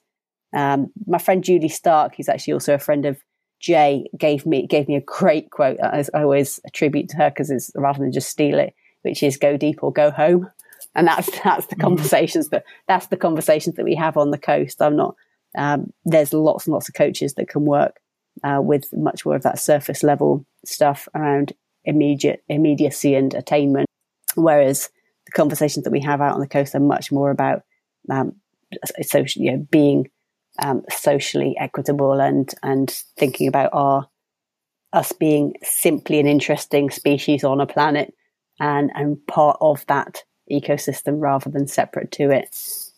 Um, 0.55 0.91
my 1.05 1.17
friend 1.17 1.43
Julie 1.43 1.67
Stark, 1.67 2.15
who's 2.15 2.29
actually 2.29 2.53
also 2.53 2.73
a 2.73 2.79
friend 2.79 3.05
of 3.05 3.17
Jay, 3.59 4.05
gave 4.17 4.45
me 4.45 4.67
gave 4.67 4.87
me 4.87 4.95
a 4.95 5.01
great 5.01 5.51
quote. 5.51 5.77
I 5.81 6.03
always 6.13 6.59
attribute 6.65 7.09
to 7.09 7.17
her 7.17 7.29
because 7.29 7.49
it's 7.49 7.71
rather 7.75 7.99
than 7.99 8.11
just 8.11 8.29
steal 8.29 8.59
it, 8.59 8.73
which 9.01 9.23
is 9.23 9.37
"Go 9.37 9.57
deep 9.57 9.83
or 9.83 9.91
go 9.91 10.11
home." 10.11 10.49
And 10.95 11.07
that's 11.07 11.29
that's 11.43 11.67
the 11.67 11.75
mm. 11.75 11.81
conversations 11.81 12.49
that 12.49 12.63
that's 12.87 13.07
the 13.07 13.17
conversations 13.17 13.75
that 13.75 13.85
we 13.85 13.95
have 13.95 14.17
on 14.17 14.31
the 14.31 14.37
coast. 14.37 14.81
I'm 14.81 14.95
not. 14.95 15.15
Um, 15.57 15.93
there's 16.03 16.33
lots 16.33 16.65
and 16.65 16.73
lots 16.73 16.89
of 16.89 16.95
coaches 16.95 17.35
that 17.35 17.47
can 17.47 17.65
work 17.65 17.99
uh, 18.43 18.59
with 18.61 18.89
much 18.91 19.25
more 19.25 19.35
of 19.35 19.43
that 19.43 19.59
surface 19.59 20.03
level 20.03 20.45
stuff 20.65 21.07
around 21.15 21.53
immediate 21.85 22.43
immediacy 22.49 23.15
and 23.15 23.33
attainment, 23.33 23.87
whereas 24.35 24.89
the 25.25 25.31
conversations 25.31 25.83
that 25.83 25.91
we 25.91 26.01
have 26.01 26.21
out 26.21 26.33
on 26.33 26.39
the 26.39 26.47
coast 26.47 26.75
are 26.75 26.79
much 26.79 27.11
more 27.11 27.31
about 27.31 27.63
um, 28.09 28.35
social, 29.01 29.41
you 29.41 29.51
know, 29.51 29.67
being 29.71 30.09
um, 30.61 30.83
socially 30.89 31.55
equitable 31.59 32.19
and 32.19 32.53
and 32.63 32.89
thinking 33.17 33.47
about 33.47 33.69
our 33.73 34.07
us 34.93 35.11
being 35.11 35.53
simply 35.63 36.19
an 36.19 36.27
interesting 36.27 36.89
species 36.89 37.43
on 37.43 37.59
a 37.59 37.67
planet 37.67 38.13
and 38.59 38.91
and 38.95 39.25
part 39.27 39.57
of 39.59 39.85
that 39.87 40.23
ecosystem 40.51 41.19
rather 41.19 41.49
than 41.49 41.67
separate 41.67 42.11
to 42.11 42.31
it. 42.31 42.55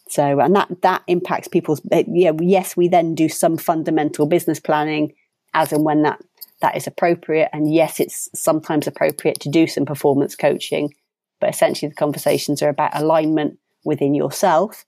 So, 0.10 0.40
and 0.40 0.56
that, 0.56 0.82
that 0.82 1.04
impacts 1.08 1.48
people's, 1.48 1.82
eh, 1.92 2.04
yeah, 2.08 2.32
yes, 2.40 2.78
we 2.78 2.88
then 2.88 3.16
do 3.16 3.28
some 3.28 3.58
fundamental 3.58 4.26
business 4.26 4.60
planning 4.60 5.14
as 5.54 5.74
and 5.74 5.84
when 5.84 6.04
that, 6.04 6.22
that 6.62 6.78
is 6.78 6.88
appropriate. 6.88 7.50
And 7.54 7.74
yes, 7.74 8.00
it's 8.00 8.30
sometimes 8.34 8.88
appropriate 8.88 9.40
to 9.42 9.50
do 9.50 9.68
some 9.68 9.86
performance 9.86 10.36
coaching, 10.36 10.94
but 11.42 11.50
essentially 11.50 11.90
the 11.90 11.96
conversations 11.96 12.62
are 12.62 12.70
about 12.70 12.96
alignment 12.96 13.60
within 13.84 14.14
yourself. 14.14 14.86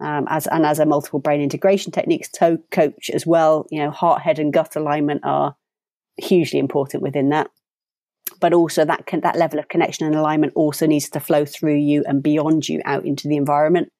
Um, 0.00 0.26
as, 0.28 0.46
and 0.46 0.64
as 0.64 0.78
a 0.78 0.86
multiple 0.86 1.18
brain 1.18 1.40
integration 1.40 1.90
techniques 1.90 2.28
to 2.34 2.60
coach 2.70 3.10
as 3.10 3.26
well, 3.26 3.66
you 3.70 3.80
know, 3.80 3.90
heart, 3.90 4.22
head 4.22 4.38
and 4.38 4.52
gut 4.52 4.76
alignment 4.76 5.22
are 5.24 5.56
hugely 6.16 6.60
important 6.60 7.02
within 7.02 7.30
that. 7.30 7.50
But 8.40 8.52
also 8.52 8.84
that 8.84 9.06
can, 9.06 9.20
that 9.20 9.36
level 9.36 9.58
of 9.58 9.68
connection 9.68 10.06
and 10.06 10.14
alignment 10.14 10.52
also 10.54 10.86
needs 10.86 11.08
to 11.10 11.20
flow 11.20 11.44
through 11.44 11.76
you 11.76 12.04
and 12.06 12.22
beyond 12.22 12.68
you 12.68 12.80
out 12.84 13.04
into 13.04 13.28
the 13.28 13.36
environment. 13.36 13.90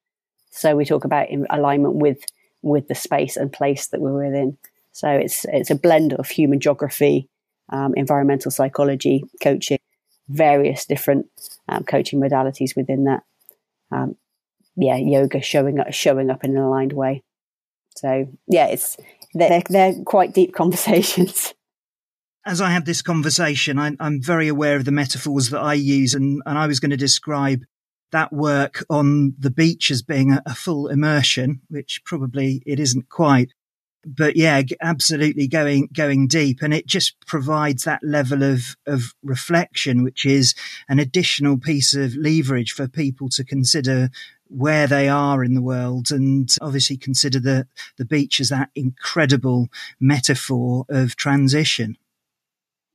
So 0.50 0.76
we 0.76 0.84
talk 0.84 1.04
about 1.04 1.28
alignment 1.50 1.96
with 1.96 2.24
with 2.62 2.88
the 2.88 2.94
space 2.94 3.36
and 3.36 3.52
place 3.52 3.88
that 3.88 4.00
we're 4.00 4.24
within. 4.24 4.58
So 4.92 5.08
it's 5.08 5.44
it's 5.48 5.70
a 5.70 5.76
blend 5.76 6.12
of 6.14 6.28
human 6.28 6.60
geography, 6.60 7.28
um, 7.70 7.94
environmental 7.94 8.50
psychology, 8.50 9.22
coaching, 9.42 9.78
various 10.28 10.84
different 10.84 11.26
um, 11.68 11.84
coaching 11.84 12.20
modalities 12.20 12.76
within 12.76 13.04
that. 13.04 13.22
Um, 13.90 14.16
yeah, 14.76 14.96
yoga 14.96 15.40
showing 15.40 15.80
up 15.80 15.92
showing 15.92 16.30
up 16.30 16.44
in 16.44 16.56
an 16.56 16.62
aligned 16.62 16.92
way. 16.92 17.22
So 17.96 18.28
yeah, 18.46 18.66
it's 18.66 18.96
they're 19.34 19.62
they're 19.68 19.94
quite 20.04 20.34
deep 20.34 20.54
conversations. 20.62 21.54
As 22.48 22.62
I 22.62 22.70
have 22.70 22.86
this 22.86 23.02
conversation, 23.02 23.78
I, 23.78 23.94
I'm 24.00 24.22
very 24.22 24.48
aware 24.48 24.76
of 24.76 24.86
the 24.86 24.90
metaphors 24.90 25.50
that 25.50 25.60
I 25.60 25.74
use, 25.74 26.14
and, 26.14 26.40
and 26.46 26.56
I 26.56 26.66
was 26.66 26.80
going 26.80 26.92
to 26.92 26.96
describe 26.96 27.62
that 28.10 28.32
work 28.32 28.86
on 28.88 29.34
the 29.38 29.50
beach 29.50 29.90
as 29.90 30.00
being 30.00 30.32
a, 30.32 30.42
a 30.46 30.54
full 30.54 30.88
immersion, 30.88 31.60
which 31.68 32.00
probably 32.06 32.62
it 32.64 32.80
isn't 32.80 33.10
quite. 33.10 33.52
But 34.02 34.34
yeah, 34.34 34.62
absolutely 34.80 35.46
going, 35.46 35.90
going 35.92 36.26
deep. 36.26 36.62
And 36.62 36.72
it 36.72 36.86
just 36.86 37.20
provides 37.26 37.84
that 37.84 38.00
level 38.02 38.42
of, 38.42 38.78
of 38.86 39.12
reflection, 39.22 40.02
which 40.02 40.24
is 40.24 40.54
an 40.88 40.98
additional 40.98 41.58
piece 41.58 41.92
of 41.92 42.16
leverage 42.16 42.72
for 42.72 42.88
people 42.88 43.28
to 43.30 43.44
consider 43.44 44.08
where 44.46 44.86
they 44.86 45.06
are 45.06 45.44
in 45.44 45.52
the 45.52 45.60
world 45.60 46.10
and 46.10 46.48
obviously 46.62 46.96
consider 46.96 47.40
the, 47.40 47.66
the 47.98 48.06
beach 48.06 48.40
as 48.40 48.48
that 48.48 48.70
incredible 48.74 49.68
metaphor 50.00 50.86
of 50.88 51.14
transition. 51.14 51.98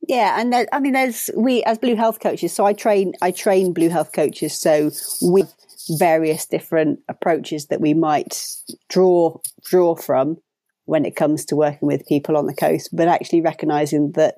Yeah, 0.08 0.40
and 0.40 0.52
there, 0.52 0.66
I 0.72 0.80
mean, 0.80 0.92
there's 0.92 1.30
we 1.36 1.62
as 1.64 1.78
Blue 1.78 1.96
Health 1.96 2.20
coaches. 2.20 2.52
So 2.52 2.66
I 2.66 2.72
train, 2.72 3.14
I 3.22 3.30
train 3.30 3.72
Blue 3.72 3.88
Health 3.88 4.12
coaches. 4.12 4.52
So 4.58 4.90
with 5.22 5.54
various 5.98 6.46
different 6.46 7.00
approaches 7.08 7.66
that 7.66 7.80
we 7.80 7.94
might 7.94 8.46
draw 8.88 9.38
draw 9.64 9.94
from 9.94 10.38
when 10.86 11.04
it 11.04 11.16
comes 11.16 11.44
to 11.46 11.56
working 11.56 11.86
with 11.86 12.06
people 12.06 12.36
on 12.36 12.46
the 12.46 12.54
coast, 12.54 12.90
but 12.92 13.08
actually 13.08 13.40
recognizing 13.40 14.12
that 14.12 14.36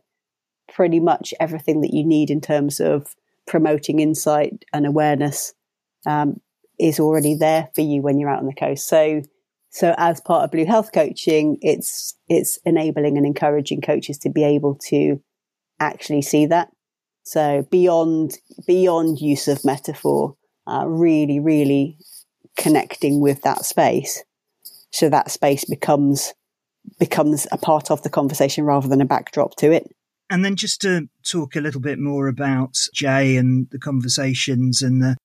pretty 0.72 1.00
much 1.00 1.34
everything 1.40 1.80
that 1.80 1.92
you 1.92 2.04
need 2.04 2.30
in 2.30 2.40
terms 2.40 2.80
of 2.80 3.14
promoting 3.46 4.00
insight 4.00 4.64
and 4.72 4.86
awareness 4.86 5.54
um, 6.06 6.40
is 6.78 7.00
already 7.00 7.34
there 7.34 7.68
for 7.74 7.80
you 7.80 8.02
when 8.02 8.18
you're 8.18 8.30
out 8.30 8.40
on 8.40 8.46
the 8.46 8.54
coast. 8.54 8.88
So, 8.88 9.22
so 9.70 9.94
as 9.98 10.20
part 10.20 10.44
of 10.44 10.50
Blue 10.50 10.66
Health 10.66 10.90
coaching, 10.92 11.58
it's 11.60 12.16
it's 12.28 12.58
enabling 12.64 13.16
and 13.16 13.26
encouraging 13.26 13.80
coaches 13.80 14.18
to 14.18 14.30
be 14.30 14.44
able 14.44 14.76
to 14.88 15.20
actually 15.80 16.22
see 16.22 16.46
that. 16.46 16.68
So 17.22 17.66
beyond 17.70 18.38
beyond 18.66 19.20
use 19.20 19.48
of 19.48 19.64
metaphor, 19.64 20.36
uh, 20.66 20.84
really, 20.86 21.40
really 21.40 21.98
connecting 22.56 23.20
with 23.20 23.42
that 23.42 23.64
space, 23.64 24.22
so 24.90 25.08
that 25.08 25.30
space 25.30 25.64
becomes 25.64 26.32
becomes 26.98 27.46
a 27.50 27.58
part 27.58 27.90
of 27.90 28.02
the 28.02 28.10
conversation 28.10 28.64
rather 28.64 28.88
than 28.88 29.00
a 29.00 29.06
backdrop 29.06 29.56
to 29.56 29.72
it. 29.72 29.88
And 30.30 30.44
then 30.44 30.56
just 30.56 30.80
to 30.82 31.08
talk 31.24 31.56
a 31.56 31.60
little 31.60 31.80
bit 31.80 31.98
more 31.98 32.28
about 32.28 32.76
Jay 32.92 33.36
and 33.36 33.68
the 33.70 33.78
conversations 33.78 34.82
and 34.82 35.02
the 35.02 35.16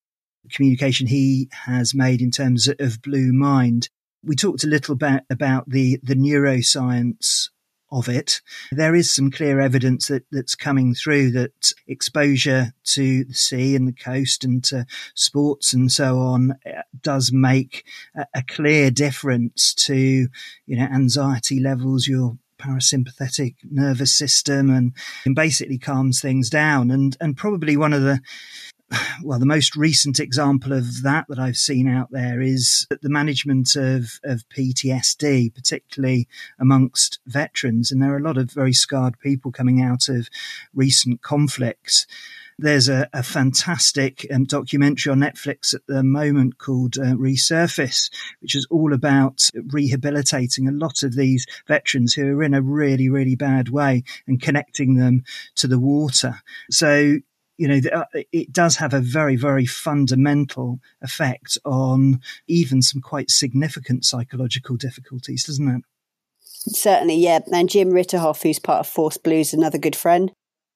communication 0.51 1.07
he 1.07 1.49
has 1.65 1.93
made 1.93 2.21
in 2.21 2.31
terms 2.31 2.67
of 2.67 3.01
Blue 3.01 3.31
Mind. 3.31 3.89
We 4.23 4.35
talked 4.35 4.63
a 4.63 4.67
little 4.67 4.95
bit 4.95 5.23
about 5.29 5.69
the, 5.69 5.99
the 6.03 6.15
neuroscience 6.15 7.49
of 7.91 8.07
it. 8.07 8.41
There 8.71 8.95
is 8.95 9.13
some 9.13 9.31
clear 9.31 9.59
evidence 9.59 10.07
that, 10.07 10.23
that's 10.31 10.55
coming 10.55 10.95
through 10.95 11.31
that 11.31 11.73
exposure 11.87 12.73
to 12.85 13.25
the 13.25 13.33
sea 13.33 13.75
and 13.75 13.87
the 13.87 13.93
coast 13.93 14.43
and 14.43 14.63
to 14.65 14.85
sports 15.15 15.73
and 15.73 15.91
so 15.91 16.19
on 16.19 16.51
uh, 16.65 16.81
does 17.01 17.31
make 17.33 17.85
a, 18.15 18.25
a 18.35 18.43
clear 18.43 18.91
difference 18.91 19.73
to, 19.73 20.27
you 20.65 20.77
know, 20.77 20.85
anxiety 20.85 21.59
levels, 21.59 22.07
your 22.07 22.37
parasympathetic 22.57 23.55
nervous 23.69 24.13
system 24.13 24.69
and, 24.69 24.93
and 25.25 25.35
basically 25.35 25.79
calms 25.79 26.21
things 26.21 26.49
down. 26.49 26.91
And, 26.91 27.17
and 27.19 27.35
probably 27.35 27.75
one 27.75 27.93
of 27.93 28.03
the, 28.03 28.21
well, 29.23 29.39
the 29.39 29.45
most 29.45 29.75
recent 29.75 30.19
example 30.19 30.73
of 30.73 31.03
that 31.03 31.25
that 31.29 31.39
I've 31.39 31.57
seen 31.57 31.87
out 31.87 32.09
there 32.11 32.41
is 32.41 32.87
the 33.01 33.09
management 33.09 33.75
of, 33.75 34.19
of 34.23 34.47
PTSD, 34.49 35.53
particularly 35.53 36.27
amongst 36.59 37.19
veterans. 37.25 37.91
And 37.91 38.01
there 38.01 38.13
are 38.13 38.17
a 38.17 38.23
lot 38.23 38.37
of 38.37 38.51
very 38.51 38.73
scarred 38.73 39.19
people 39.19 39.51
coming 39.51 39.81
out 39.81 40.09
of 40.09 40.29
recent 40.73 41.21
conflicts. 41.21 42.05
There's 42.57 42.89
a, 42.89 43.09
a 43.11 43.23
fantastic 43.23 44.27
um, 44.31 44.43
documentary 44.43 45.11
on 45.11 45.19
Netflix 45.19 45.73
at 45.73 45.81
the 45.87 46.03
moment 46.03 46.59
called 46.59 46.97
uh, 46.97 47.15
Resurface, 47.15 48.11
which 48.39 48.55
is 48.55 48.67
all 48.69 48.93
about 48.93 49.49
rehabilitating 49.71 50.67
a 50.67 50.71
lot 50.71 51.01
of 51.01 51.15
these 51.15 51.47
veterans 51.67 52.13
who 52.13 52.37
are 52.37 52.43
in 52.43 52.53
a 52.53 52.61
really, 52.61 53.09
really 53.09 53.35
bad 53.35 53.69
way 53.69 54.03
and 54.27 54.41
connecting 54.41 54.95
them 54.95 55.23
to 55.55 55.67
the 55.67 55.79
water. 55.79 56.41
So 56.69 57.17
you 57.61 57.67
know, 57.67 57.79
uh, 57.93 58.05
it 58.31 58.51
does 58.51 58.77
have 58.77 58.91
a 58.91 58.99
very, 58.99 59.35
very 59.35 59.67
fundamental 59.67 60.79
effect 61.03 61.59
on 61.63 62.19
even 62.47 62.81
some 62.81 63.01
quite 63.01 63.29
significant 63.29 64.03
psychological 64.03 64.77
difficulties, 64.77 65.43
doesn't 65.43 65.67
it? 65.67 65.81
Certainly, 66.41 67.17
yeah. 67.17 67.41
And 67.53 67.69
Jim 67.69 67.89
Ritterhoff, 67.89 68.41
who's 68.41 68.57
part 68.57 68.79
of 68.79 68.87
Force 68.87 69.17
Blues, 69.17 69.53
another 69.53 69.77
good 69.77 69.95
friend 69.95 70.31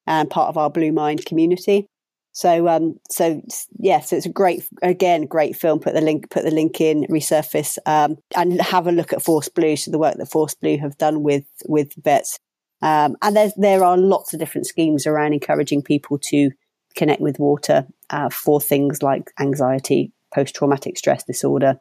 and 0.05 0.29
part 0.29 0.49
of 0.49 0.59
our 0.59 0.69
Blue 0.69 0.91
Mind 0.91 1.25
community. 1.25 1.88
So, 2.33 2.67
um, 2.67 2.99
so 3.09 3.41
yeah, 3.79 4.01
so 4.01 4.17
it's 4.17 4.27
a 4.27 4.31
great, 4.31 4.63
again, 4.83 5.25
great 5.25 5.55
film. 5.55 5.79
Put 5.79 5.95
the 5.95 6.01
link, 6.01 6.29
put 6.29 6.43
the 6.43 6.51
link 6.51 6.79
in, 6.81 7.05
resurface, 7.05 7.79
um, 7.88 8.17
and 8.36 8.61
have 8.61 8.86
a 8.86 8.91
look 8.91 9.11
at 9.11 9.23
Force 9.23 9.49
Blue, 9.49 9.75
so 9.75 9.89
the 9.89 9.97
work 9.97 10.17
that 10.17 10.31
Force 10.31 10.53
Blue 10.53 10.77
have 10.77 10.99
done 10.99 11.23
with 11.23 11.45
with 11.67 11.93
vets. 12.03 12.38
Um, 12.83 13.15
and 13.23 13.36
there's 13.36 13.53
there 13.55 13.83
are 13.83 13.97
lots 13.97 14.33
of 14.33 14.39
different 14.39 14.67
schemes 14.67 15.07
around 15.07 15.33
encouraging 15.33 15.81
people 15.81 16.19
to 16.25 16.51
connect 16.95 17.21
with 17.21 17.39
water 17.39 17.85
uh, 18.09 18.29
for 18.29 18.59
things 18.59 19.03
like 19.03 19.31
anxiety, 19.39 20.11
post 20.33 20.55
traumatic 20.55 20.97
stress 20.97 21.23
disorder, 21.23 21.79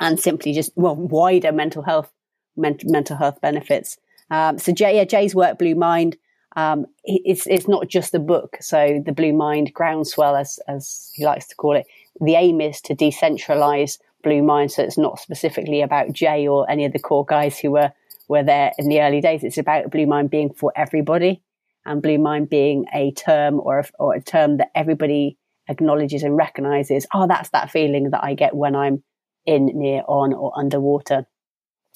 and 0.00 0.18
simply 0.18 0.52
just 0.52 0.72
well 0.76 0.96
wider 0.96 1.52
mental 1.52 1.82
health 1.82 2.10
men- 2.56 2.78
mental 2.84 3.16
health 3.16 3.40
benefits. 3.40 3.96
Um, 4.30 4.58
so 4.58 4.72
Jay, 4.72 4.96
yeah, 4.96 5.04
Jay's 5.04 5.34
work, 5.34 5.58
Blue 5.58 5.74
Mind, 5.74 6.16
um, 6.56 6.86
it's 7.04 7.46
it's 7.46 7.68
not 7.68 7.88
just 7.88 8.12
the 8.12 8.18
book. 8.18 8.56
So 8.60 9.02
the 9.04 9.12
Blue 9.12 9.32
Mind 9.32 9.72
groundswell, 9.74 10.36
as 10.36 10.58
as 10.68 11.10
he 11.14 11.24
likes 11.24 11.46
to 11.48 11.54
call 11.54 11.76
it, 11.76 11.86
the 12.20 12.34
aim 12.34 12.60
is 12.60 12.80
to 12.82 12.94
decentralize 12.94 13.98
Blue 14.22 14.42
Mind, 14.42 14.72
so 14.72 14.82
it's 14.82 14.98
not 14.98 15.18
specifically 15.18 15.82
about 15.82 16.12
Jay 16.12 16.46
or 16.46 16.68
any 16.70 16.84
of 16.84 16.92
the 16.92 16.98
core 16.98 17.24
guys 17.24 17.58
who 17.58 17.72
were 17.72 17.92
were 18.28 18.42
there 18.42 18.72
in 18.78 18.88
the 18.88 19.00
early 19.00 19.20
days. 19.20 19.42
It's 19.42 19.58
about 19.58 19.90
Blue 19.90 20.06
Mind 20.06 20.30
being 20.30 20.52
for 20.52 20.72
everybody 20.76 21.42
and 21.88 22.02
blue 22.02 22.18
mind 22.18 22.48
being 22.48 22.84
a 22.94 23.12
term 23.12 23.60
or 23.60 23.80
a, 23.80 23.84
or 23.98 24.14
a 24.14 24.22
term 24.22 24.58
that 24.58 24.70
everybody 24.74 25.38
acknowledges 25.68 26.22
and 26.22 26.36
recognizes. 26.36 27.06
Oh, 27.12 27.26
that's 27.26 27.50
that 27.50 27.70
feeling 27.70 28.10
that 28.10 28.24
I 28.24 28.34
get 28.34 28.54
when 28.54 28.74
I'm 28.74 29.02
in, 29.46 29.66
near, 29.74 30.02
on, 30.06 30.32
or 30.32 30.52
underwater. 30.56 31.26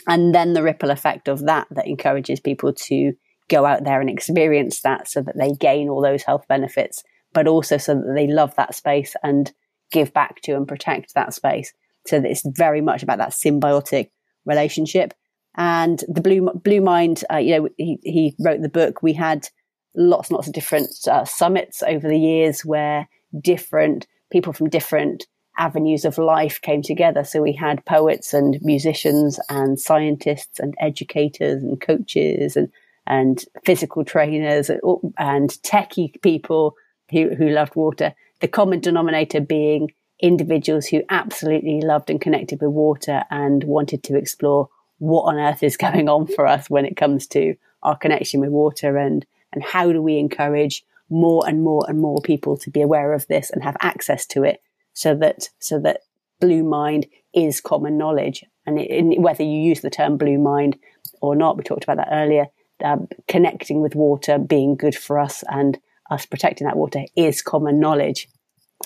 And 0.06 0.34
then 0.34 0.52
the 0.52 0.62
ripple 0.62 0.90
effect 0.90 1.28
of 1.28 1.46
that 1.46 1.68
that 1.70 1.86
encourages 1.86 2.40
people 2.40 2.72
to 2.72 3.12
go 3.48 3.64
out 3.64 3.84
there 3.84 4.00
and 4.00 4.10
experience 4.10 4.80
that 4.82 5.08
so 5.08 5.22
that 5.22 5.36
they 5.36 5.52
gain 5.52 5.88
all 5.88 6.02
those 6.02 6.22
health 6.22 6.46
benefits, 6.48 7.02
but 7.32 7.46
also 7.46 7.76
so 7.76 7.94
that 7.94 8.12
they 8.14 8.26
love 8.26 8.54
that 8.56 8.74
space 8.74 9.14
and 9.22 9.52
give 9.90 10.12
back 10.12 10.40
to 10.42 10.56
and 10.56 10.66
protect 10.66 11.14
that 11.14 11.34
space. 11.34 11.72
So 12.06 12.18
that 12.18 12.30
it's 12.30 12.42
very 12.46 12.80
much 12.80 13.02
about 13.02 13.18
that 13.18 13.30
symbiotic 13.30 14.10
relationship. 14.44 15.14
And 15.56 16.02
the 16.08 16.22
blue 16.22 16.50
blue 16.54 16.80
mind, 16.80 17.24
uh, 17.30 17.36
you 17.36 17.58
know, 17.58 17.68
he, 17.76 17.98
he 18.02 18.34
wrote 18.40 18.62
the 18.62 18.68
book. 18.68 19.02
We 19.02 19.12
had 19.12 19.48
lots 19.94 20.28
and 20.28 20.36
lots 20.36 20.48
of 20.48 20.54
different 20.54 20.90
uh, 21.10 21.24
summits 21.24 21.82
over 21.82 22.08
the 22.08 22.18
years 22.18 22.64
where 22.64 23.08
different 23.40 24.06
people 24.30 24.52
from 24.52 24.68
different 24.68 25.26
avenues 25.58 26.04
of 26.04 26.18
life 26.18 26.60
came 26.62 26.82
together. 26.82 27.24
So 27.24 27.42
we 27.42 27.52
had 27.52 27.84
poets 27.84 28.32
and 28.32 28.58
musicians 28.62 29.38
and 29.50 29.78
scientists 29.78 30.58
and 30.58 30.74
educators 30.80 31.62
and 31.62 31.80
coaches 31.80 32.56
and 32.56 32.70
and 33.06 33.44
physical 33.64 34.04
trainers 34.04 34.70
and, 34.70 34.80
and 35.18 35.50
techie 35.64 36.20
people 36.22 36.76
who, 37.10 37.34
who 37.34 37.48
loved 37.48 37.74
water. 37.74 38.14
The 38.40 38.48
common 38.48 38.80
denominator 38.80 39.40
being 39.40 39.92
individuals 40.20 40.86
who 40.86 41.02
absolutely 41.08 41.80
loved 41.80 42.10
and 42.10 42.20
connected 42.20 42.60
with 42.60 42.70
water 42.70 43.24
and 43.30 43.64
wanted 43.64 44.04
to 44.04 44.16
explore 44.16 44.68
what 44.98 45.22
on 45.22 45.38
earth 45.38 45.62
is 45.62 45.76
going 45.88 46.08
on 46.08 46.26
for 46.26 46.46
us 46.46 46.70
when 46.70 46.84
it 46.84 46.96
comes 46.96 47.26
to 47.28 47.54
our 47.82 47.96
connection 47.96 48.40
with 48.40 48.50
water 48.50 48.96
and 48.96 49.26
and 49.52 49.62
how 49.62 49.92
do 49.92 50.00
we 50.00 50.18
encourage 50.18 50.84
more 51.10 51.46
and 51.46 51.62
more 51.62 51.84
and 51.88 52.00
more 52.00 52.20
people 52.22 52.56
to 52.56 52.70
be 52.70 52.80
aware 52.80 53.12
of 53.12 53.26
this 53.26 53.50
and 53.50 53.62
have 53.62 53.76
access 53.80 54.26
to 54.26 54.44
it 54.44 54.62
so 54.94 55.14
that 55.14 55.48
so 55.58 55.78
that 55.78 56.00
blue 56.40 56.62
mind 56.62 57.06
is 57.34 57.60
common 57.60 57.96
knowledge 57.96 58.44
and 58.66 58.78
it, 58.78 59.20
whether 59.20 59.42
you 59.42 59.60
use 59.60 59.80
the 59.80 59.90
term 59.90 60.16
blue 60.16 60.38
mind 60.38 60.76
or 61.20 61.36
not 61.36 61.56
we 61.56 61.62
talked 61.62 61.84
about 61.84 61.98
that 61.98 62.08
earlier 62.12 62.46
um, 62.82 63.08
connecting 63.28 63.80
with 63.80 63.94
water 63.94 64.38
being 64.38 64.76
good 64.76 64.94
for 64.94 65.18
us 65.18 65.44
and 65.48 65.78
us 66.10 66.26
protecting 66.26 66.66
that 66.66 66.76
water 66.76 67.04
is 67.16 67.42
common 67.42 67.80
knowledge. 67.80 68.28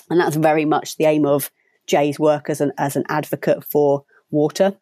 And 0.09 0.19
that's 0.19 0.35
very 0.35 0.65
much 0.65 0.97
the 0.97 1.05
aim 1.05 1.25
of 1.25 1.51
Jay's 1.87 2.19
work 2.19 2.49
as 2.49 2.61
an, 2.61 2.71
as 2.77 2.95
an 2.95 3.03
advocate 3.09 3.63
for 3.63 4.05
water. 4.29 4.77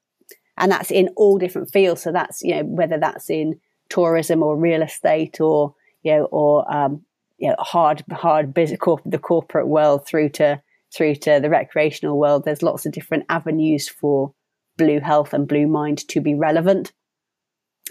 And 0.58 0.72
that's 0.72 0.92
in 0.92 1.10
all 1.16 1.38
different 1.38 1.72
fields. 1.72 2.02
So 2.04 2.12
that's, 2.12 2.42
you 2.42 2.56
know, 2.56 2.64
whether 2.64 2.98
that's 2.98 3.30
in 3.30 3.60
tourism 3.90 4.44
or 4.44 4.58
real 4.58 4.82
estate 4.82 5.40
or, 5.40 5.76
you 6.04 6.14
know, 6.14 6.26
or, 6.26 6.74
um, 6.74 7.04
you 7.38 7.50
know, 7.50 7.56
hard, 7.60 8.04
hard 8.12 8.54
business, 8.54 8.80
the 9.06 9.20
corporate 9.20 9.68
world 9.68 10.08
through 10.08 10.30
to, 10.30 10.62
through 10.94 11.16
to 11.16 11.40
the 11.42 11.50
recreational 11.50 12.18
world. 12.18 12.46
There's 12.46 12.64
lots 12.64 12.86
of 12.86 12.94
different 12.94 13.26
avenues 13.30 13.90
for 13.90 14.34
blue 14.78 15.00
health 15.00 15.34
and 15.34 15.48
blue 15.48 15.68
mind 15.68 16.08
to 16.10 16.22
be 16.22 16.36
relevant. 16.36 16.94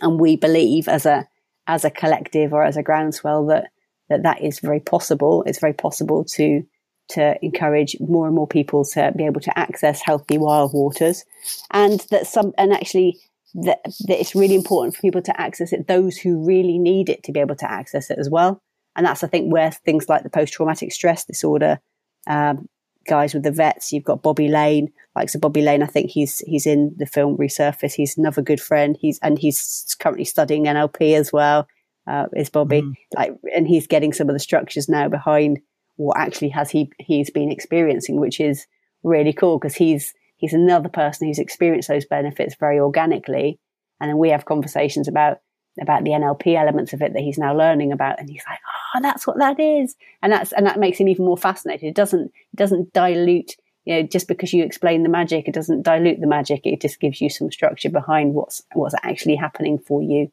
And 0.01 0.19
we 0.19 0.37
believe 0.37 0.89
as 0.89 1.07
a, 1.07 1.29
as 1.67 1.85
a 1.85 1.91
collective 1.91 2.53
or 2.53 2.65
as 2.65 2.77
a 2.77 2.83
groundswell 2.83 3.47
that, 3.47 3.71
that 4.09 4.23
that 4.23 4.43
is 4.43 4.61
very 4.61 4.81
possible. 4.81 5.45
It's 5.47 5.61
very 5.61 5.73
possible 5.73 6.25
to, 6.37 6.63
to 7.11 7.37
encourage 7.43 7.97
more 8.01 8.27
and 8.27 8.35
more 8.35 8.49
people 8.49 8.85
to 8.85 9.13
be 9.17 9.27
able 9.27 9.41
to 9.43 9.59
access 9.59 10.01
healthy 10.03 10.39
wild 10.39 10.73
waters 10.75 11.25
and 11.71 12.01
that 12.11 12.27
some, 12.27 12.53
and 12.59 12.73
actually 12.73 13.21
that, 13.55 13.79
that 13.85 14.21
it's 14.21 14.35
really 14.35 14.55
important 14.55 14.95
for 14.95 15.01
people 15.03 15.23
to 15.23 15.41
access 15.41 15.73
it, 15.73 15.87
those 15.87 16.17
who 16.17 16.45
really 16.45 16.79
need 16.79 17.09
it 17.09 17.23
to 17.25 17.33
be 17.33 17.41
able 17.41 17.55
to 17.57 17.71
access 17.71 18.11
it 18.11 18.19
as 18.19 18.29
well. 18.29 18.61
And 18.97 19.07
that's, 19.07 19.25
I 19.25 19.29
think, 19.29 19.53
where 19.53 19.71
things 19.71 20.09
like 20.09 20.23
the 20.23 20.31
post 20.31 20.53
traumatic 20.53 20.93
stress 20.93 21.25
disorder, 21.25 21.81
um, 22.27 22.69
guys 23.07 23.35
with 23.35 23.43
the 23.43 23.53
vets, 23.53 23.93
you've 23.93 24.05
got 24.05 24.23
Bobby 24.23 24.49
Lane, 24.49 24.93
like 25.15 25.29
so 25.29 25.39
Bobby 25.39 25.63
Lane, 25.63 25.83
I 25.83 25.87
think 25.87 26.11
he's, 26.11 26.39
he's 26.41 26.67
in 26.67 26.95
the 26.97 27.07
film 27.07 27.37
Resurface. 27.37 27.93
He's 27.93 28.19
another 28.19 28.43
good 28.43 28.61
friend. 28.61 28.97
He's, 29.01 29.19
and 29.23 29.39
he's 29.39 29.95
currently 30.01 30.25
studying 30.25 30.65
NLP 30.65 31.15
as 31.17 31.33
well, 31.33 31.69
uh, 32.09 32.27
is 32.35 32.51
Bobby. 32.51 32.83
Mm. 32.83 32.95
Like, 33.17 33.35
and 33.55 33.69
he's 33.69 33.87
getting 33.87 34.13
some 34.13 34.29
of 34.29 34.35
the 34.35 34.41
structures 34.41 34.89
now 34.89 35.09
behind 35.09 35.61
what 35.97 36.19
actually 36.19 36.49
has 36.49 36.71
he, 36.71 36.91
he's 36.99 37.31
been 37.31 37.53
experiencing, 37.53 38.21
which 38.21 38.41
is 38.41 38.67
really 39.05 39.33
cool 39.33 39.59
because 39.59 39.77
he's, 39.77 40.13
he's 40.37 40.53
another 40.53 40.89
person 40.89 41.27
who's 41.27 41.39
experienced 41.39 41.89
those 41.89 42.05
benefits 42.05 42.55
very 42.59 42.79
organically. 42.79 43.59
And 44.01 44.09
then 44.11 44.19
we 44.19 44.31
have 44.31 44.45
conversations 44.45 45.09
about, 45.09 45.39
about 45.81 46.05
the 46.05 46.11
NLP 46.11 46.55
elements 46.59 46.93
of 46.93 47.03
it 47.03 47.13
that 47.13 47.23
he's 47.23 47.39
now 47.39 47.57
learning 47.57 47.93
about. 47.93 48.19
And 48.19 48.29
he's 48.29 48.45
like, 48.49 48.59
oh, 48.95 49.01
that's 49.01 49.27
what 49.27 49.39
that 49.39 49.59
is. 49.61 49.95
And 50.23 50.33
that's, 50.33 50.53
and 50.53 50.67
that 50.67 50.79
makes 50.79 50.99
him 50.99 51.09
even 51.09 51.25
more 51.25 51.37
fascinated. 51.37 51.89
It 51.89 51.95
doesn't, 51.95 52.27
it 52.27 52.57
doesn't 52.57 52.93
dilute, 52.93 53.53
you 53.85 53.95
know, 53.95 54.03
just 54.03 54.29
because 54.29 54.53
you 54.53 54.65
explain 54.65 55.03
the 55.03 55.09
magic, 55.09 55.49
it 55.49 55.55
doesn't 55.55 55.83
dilute 55.83 56.21
the 56.21 56.27
magic. 56.27 56.63
It 56.65 56.81
just 56.81 57.01
gives 57.01 57.21
you 57.21 57.31
some 57.31 57.51
structure 57.51 57.91
behind 57.91 58.35
what's, 58.35 58.63
what's 58.73 58.95
actually 59.03 59.37
happening 59.37 59.79
for 59.79 60.03
you 60.03 60.31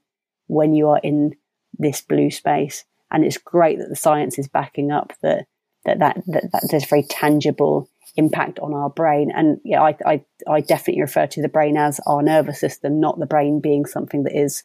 when 0.48 0.74
you 0.74 0.90
are 0.90 1.00
in 1.04 1.36
this 1.78 2.02
blue 2.02 2.32
space. 2.32 2.84
And 3.12 3.26
it's 3.26 3.38
great 3.38 3.80
that 3.80 3.90
the 3.90 3.96
science 3.96 4.40
is 4.40 4.48
backing 4.48 4.92
up 4.92 5.14
that, 5.22 5.46
that, 5.86 6.00
that, 6.00 6.24
that, 6.28 6.52
that 6.52 6.68
there's 6.70 6.86
very 6.86 7.04
tangible 7.04 7.90
impact 8.18 8.60
on 8.60 8.74
our 8.74 8.90
brain. 8.90 9.32
And 9.34 9.60
yeah, 9.64 9.82
I, 9.82 9.96
I, 10.06 10.26
I 10.48 10.62
definitely 10.62 11.02
refer 11.02 11.28
to 11.28 11.42
the 11.42 11.50
brain 11.50 11.78
as 11.78 12.00
our 12.06 12.22
nervous 12.22 12.60
system, 12.60 13.00
not 13.00 13.20
the 13.20 13.26
brain 13.26 13.60
being 13.60 13.86
something 13.86 14.24
that 14.24 14.38
is 14.38 14.64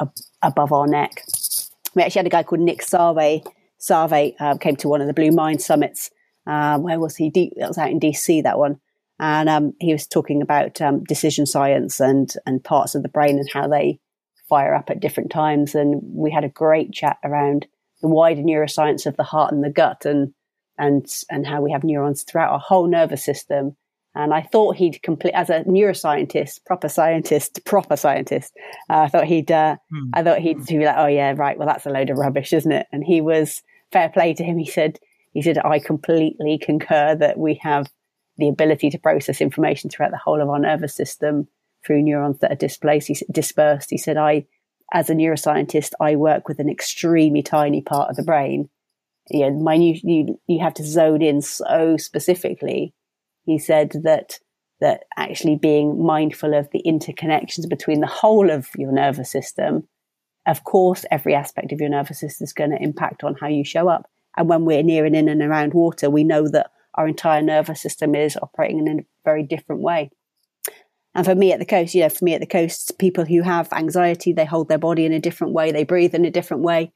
ab- 0.00 0.12
above 0.42 0.72
our 0.72 0.86
neck. 0.86 1.24
We 1.94 2.02
actually 2.02 2.20
had 2.20 2.26
a 2.26 2.30
guy 2.30 2.42
called 2.42 2.60
Nick 2.60 2.82
Sarve. 2.82 3.42
Sarve 3.78 4.32
uh, 4.40 4.56
came 4.58 4.76
to 4.76 4.88
one 4.88 5.00
of 5.00 5.06
the 5.06 5.14
Blue 5.14 5.30
Mind 5.30 5.60
summits. 5.60 6.10
Uh, 6.46 6.78
where 6.78 7.00
was 7.00 7.16
he? 7.16 7.30
D- 7.30 7.52
that 7.56 7.68
was 7.68 7.78
out 7.78 7.90
in 7.90 8.00
DC, 8.00 8.42
that 8.42 8.58
one. 8.58 8.80
And 9.18 9.48
um, 9.48 9.72
he 9.80 9.92
was 9.92 10.06
talking 10.06 10.42
about 10.42 10.80
um, 10.80 11.04
decision 11.04 11.46
science 11.46 12.00
and, 12.00 12.32
and 12.46 12.64
parts 12.64 12.94
of 12.94 13.02
the 13.02 13.08
brain 13.08 13.38
and 13.38 13.48
how 13.52 13.68
they 13.68 14.00
fire 14.48 14.74
up 14.74 14.90
at 14.90 15.00
different 15.00 15.30
times. 15.30 15.74
And 15.74 16.00
we 16.02 16.30
had 16.30 16.44
a 16.44 16.48
great 16.48 16.92
chat 16.92 17.18
around 17.24 17.66
the 18.02 18.08
wider 18.08 18.42
neuroscience 18.42 19.06
of 19.06 19.16
the 19.16 19.22
heart 19.22 19.52
and 19.52 19.62
the 19.62 19.70
gut 19.70 20.04
and 20.04 20.34
and 20.78 21.06
and 21.30 21.46
how 21.46 21.60
we 21.62 21.72
have 21.72 21.84
neurons 21.84 22.22
throughout 22.22 22.52
our 22.52 22.58
whole 22.58 22.86
nervous 22.86 23.24
system. 23.24 23.76
And 24.16 24.32
I 24.32 24.42
thought 24.42 24.76
he'd 24.76 25.02
complete 25.02 25.34
as 25.34 25.50
a 25.50 25.64
neuroscientist, 25.64 26.64
proper 26.64 26.88
scientist, 26.88 27.60
proper 27.66 27.96
scientist. 27.96 28.52
Uh, 28.88 28.98
I 29.00 29.08
thought 29.08 29.24
he'd, 29.24 29.50
uh, 29.50 29.76
hmm. 29.90 30.10
I 30.12 30.22
thought 30.22 30.38
he'd 30.38 30.64
be 30.66 30.84
like, 30.84 30.96
oh 30.96 31.06
yeah, 31.06 31.34
right. 31.36 31.58
Well, 31.58 31.66
that's 31.66 31.86
a 31.86 31.90
load 31.90 32.10
of 32.10 32.18
rubbish, 32.18 32.52
isn't 32.52 32.70
it? 32.70 32.86
And 32.92 33.02
he 33.02 33.20
was 33.20 33.62
fair 33.90 34.08
play 34.08 34.32
to 34.34 34.44
him. 34.44 34.56
He 34.56 34.66
said, 34.66 35.00
he 35.32 35.42
said, 35.42 35.58
I 35.58 35.80
completely 35.80 36.58
concur 36.58 37.16
that 37.16 37.38
we 37.38 37.54
have 37.62 37.88
the 38.38 38.48
ability 38.48 38.90
to 38.90 38.98
process 38.98 39.40
information 39.40 39.90
throughout 39.90 40.12
the 40.12 40.16
whole 40.16 40.40
of 40.40 40.48
our 40.48 40.60
nervous 40.60 40.94
system 40.94 41.48
through 41.84 42.02
neurons 42.02 42.38
that 42.38 42.52
are 42.52 42.56
displaced, 42.56 43.08
he, 43.08 43.18
dispersed. 43.30 43.90
He 43.90 43.98
said, 43.98 44.16
I, 44.16 44.46
as 44.92 45.10
a 45.10 45.14
neuroscientist, 45.14 45.90
I 46.00 46.16
work 46.16 46.48
with 46.48 46.60
an 46.60 46.70
extremely 46.70 47.42
tiny 47.42 47.82
part 47.82 48.10
of 48.10 48.16
the 48.16 48.22
brain 48.22 48.68
you 49.30 49.50
know, 49.50 49.72
you, 49.72 50.38
you 50.46 50.60
have 50.60 50.74
to 50.74 50.84
zone 50.84 51.22
in 51.22 51.40
so 51.40 51.96
specifically. 51.96 52.94
He 53.44 53.58
said 53.58 53.92
that, 54.02 54.38
that 54.80 55.04
actually 55.16 55.56
being 55.56 56.04
mindful 56.04 56.54
of 56.54 56.68
the 56.72 56.82
interconnections 56.86 57.68
between 57.68 58.00
the 58.00 58.06
whole 58.06 58.50
of 58.50 58.68
your 58.76 58.92
nervous 58.92 59.30
system, 59.30 59.88
of 60.46 60.64
course, 60.64 61.04
every 61.10 61.34
aspect 61.34 61.72
of 61.72 61.80
your 61.80 61.88
nervous 61.88 62.20
system 62.20 62.44
is 62.44 62.52
going 62.52 62.70
to 62.70 62.82
impact 62.82 63.24
on 63.24 63.34
how 63.40 63.48
you 63.48 63.64
show 63.64 63.88
up. 63.88 64.10
And 64.36 64.48
when 64.48 64.64
we're 64.64 64.82
near 64.82 65.04
and 65.06 65.16
in 65.16 65.28
and 65.28 65.42
around 65.42 65.74
water, 65.74 66.10
we 66.10 66.24
know 66.24 66.48
that 66.48 66.70
our 66.94 67.08
entire 67.08 67.42
nervous 67.42 67.80
system 67.80 68.14
is 68.14 68.36
operating 68.36 68.86
in 68.86 69.00
a 69.00 69.04
very 69.24 69.42
different 69.42 69.82
way. 69.82 70.10
And 71.14 71.24
for 71.24 71.34
me 71.34 71.52
at 71.52 71.60
the 71.60 71.66
coast, 71.66 71.94
you 71.94 72.02
know, 72.02 72.08
for 72.08 72.24
me 72.24 72.34
at 72.34 72.40
the 72.40 72.46
coast, 72.46 72.98
people 72.98 73.24
who 73.24 73.42
have 73.42 73.72
anxiety, 73.72 74.32
they 74.32 74.44
hold 74.44 74.68
their 74.68 74.78
body 74.78 75.04
in 75.06 75.12
a 75.12 75.20
different 75.20 75.52
way, 75.52 75.70
they 75.70 75.84
breathe 75.84 76.14
in 76.14 76.24
a 76.24 76.30
different 76.30 76.62
way, 76.62 76.92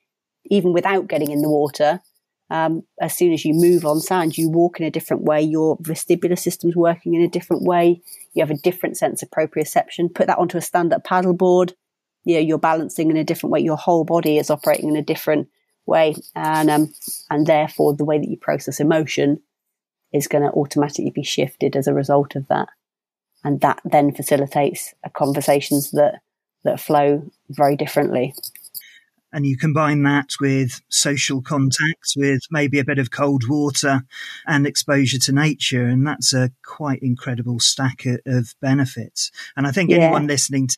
even 0.47 0.73
without 0.73 1.09
getting 1.09 1.31
in 1.31 1.41
the 1.41 1.49
water 1.49 2.01
um, 2.51 2.83
as 3.01 3.17
soon 3.17 3.33
as 3.33 3.45
you 3.45 3.53
move 3.53 3.85
on 3.85 4.01
sand, 4.01 4.39
you 4.39 4.49
walk 4.49 4.81
in 4.81 4.87
a 4.87 4.91
different 4.91 5.23
way. 5.23 5.43
Your 5.43 5.77
vestibular 5.79 6.39
system's 6.39 6.77
working 6.77 7.15
in 7.15 7.23
a 7.23 7.29
different 7.29 7.63
way. 7.63 8.01
You 8.33 8.43
have 8.43 8.51
a 8.51 8.57
different 8.57 8.97
sense 8.97 9.23
of 9.23 9.31
proprioception. 9.31 10.15
Put 10.15 10.29
that 10.29 10.39
onto 10.39 10.57
a 10.57 10.63
stand-up 10.63 11.05
paddleboard. 11.05 11.73
You 12.25 12.37
know, 12.37 12.41
you're 12.41 12.59
balancing 12.59 13.11
in 13.11 13.17
a 13.17 13.25
different 13.25 13.53
way. 13.53 13.61
Your 13.61 13.77
whole 13.77 14.05
body 14.05 14.39
is 14.39 14.51
operating 14.51 14.89
in 14.89 14.97
a 14.97 15.03
different 15.03 15.49
way, 15.87 16.15
and 16.35 16.71
um, 16.71 16.93
and 17.31 17.47
therefore 17.47 17.95
the 17.95 18.05
way 18.05 18.19
that 18.19 18.29
you 18.29 18.37
process 18.37 18.81
emotion 18.81 19.41
is 20.13 20.29
going 20.29 20.43
to 20.43 20.51
automatically 20.51 21.11
be 21.11 21.23
shifted 21.23 21.77
as 21.77 21.87
a 21.87 21.95
result 21.95 22.35
of 22.35 22.49
that, 22.49 22.69
and 23.45 23.61
that 23.61 23.81
then 23.85 24.15
facilitates 24.15 24.95
conversations 25.15 25.91
that 25.93 26.21
that 26.65 26.81
flow 26.81 27.31
very 27.51 27.77
differently 27.77 28.35
and 29.33 29.47
you 29.47 29.57
combine 29.57 30.03
that 30.05 30.31
with 30.41 30.81
social 30.89 31.43
contact, 31.43 32.15
with 32.17 32.43
maybe 32.51 32.79
a 32.79 32.85
bit 32.85 32.99
of 32.99 33.11
cold 33.11 33.49
water 33.49 34.03
and 34.47 34.67
exposure 34.67 35.19
to 35.19 35.33
nature, 35.33 35.87
and 35.87 36.07
that's 36.07 36.33
a 36.33 36.51
quite 36.65 37.01
incredible 37.03 37.61
stack 37.61 38.05
of 38.27 38.55
benefits. 38.61 39.31
And 39.57 39.67
I 39.67 39.71
think 39.71 39.91
yeah. 39.91 39.99
anyone 39.99 40.27
listening 40.27 40.69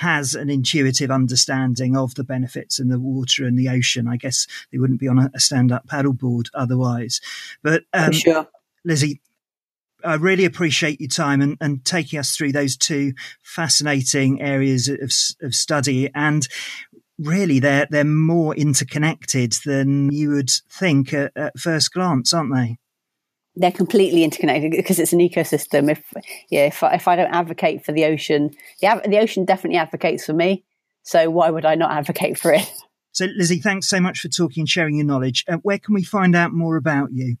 has 0.00 0.34
an 0.34 0.50
intuitive 0.50 1.10
understanding 1.10 1.96
of 1.96 2.14
the 2.14 2.24
benefits 2.24 2.78
in 2.78 2.88
the 2.88 2.98
water 2.98 3.46
and 3.46 3.58
the 3.58 3.68
ocean. 3.68 4.08
I 4.08 4.16
guess 4.16 4.46
they 4.72 4.78
wouldn't 4.78 5.00
be 5.00 5.08
on 5.08 5.18
a, 5.18 5.40
stand-up 5.40 5.86
paddleboard 5.86 6.48
otherwise. 6.52 7.20
But 7.62 7.84
um, 7.92 8.12
sure. 8.12 8.48
Lizzie, 8.84 9.20
I 10.04 10.14
really 10.14 10.44
appreciate 10.44 11.00
your 11.00 11.08
time 11.08 11.40
and, 11.40 11.56
and, 11.60 11.84
taking 11.84 12.18
us 12.18 12.36
through 12.36 12.52
those 12.52 12.76
two 12.76 13.14
fascinating 13.42 14.42
areas 14.42 14.88
of, 14.88 15.10
of 15.46 15.54
study. 15.54 16.10
And 16.14 16.46
really 17.18 17.58
they're 17.58 17.86
they're 17.90 18.04
more 18.04 18.54
interconnected 18.54 19.54
than 19.64 20.10
you 20.12 20.30
would 20.30 20.50
think 20.70 21.12
at, 21.12 21.32
at 21.36 21.58
first 21.58 21.92
glance, 21.92 22.32
aren't 22.32 22.54
they? 22.54 22.78
They're 23.56 23.72
completely 23.72 24.24
interconnected 24.24 24.72
because 24.72 24.98
it's 24.98 25.12
an 25.12 25.20
ecosystem. 25.20 25.90
If 25.90 26.02
yeah, 26.50 26.66
if 26.66 26.82
I, 26.82 26.94
if 26.94 27.06
I 27.06 27.16
don't 27.16 27.32
advocate 27.32 27.84
for 27.84 27.92
the 27.92 28.04
ocean, 28.04 28.50
the 28.80 29.00
the 29.06 29.18
ocean 29.18 29.44
definitely 29.44 29.78
advocates 29.78 30.26
for 30.26 30.32
me. 30.32 30.64
So 31.02 31.30
why 31.30 31.50
would 31.50 31.64
I 31.64 31.74
not 31.74 31.92
advocate 31.92 32.38
for 32.38 32.52
it? 32.52 32.70
So 33.14 33.26
Lizzie, 33.36 33.60
thanks 33.60 33.86
so 33.86 34.00
much 34.00 34.18
for 34.18 34.26
talking 34.26 34.62
and 34.62 34.68
sharing 34.68 34.96
your 34.96 35.06
knowledge. 35.06 35.44
Uh, 35.46 35.58
where 35.58 35.78
can 35.78 35.94
we 35.94 36.02
find 36.02 36.34
out 36.34 36.52
more 36.52 36.76
about 36.76 37.10
you? 37.12 37.36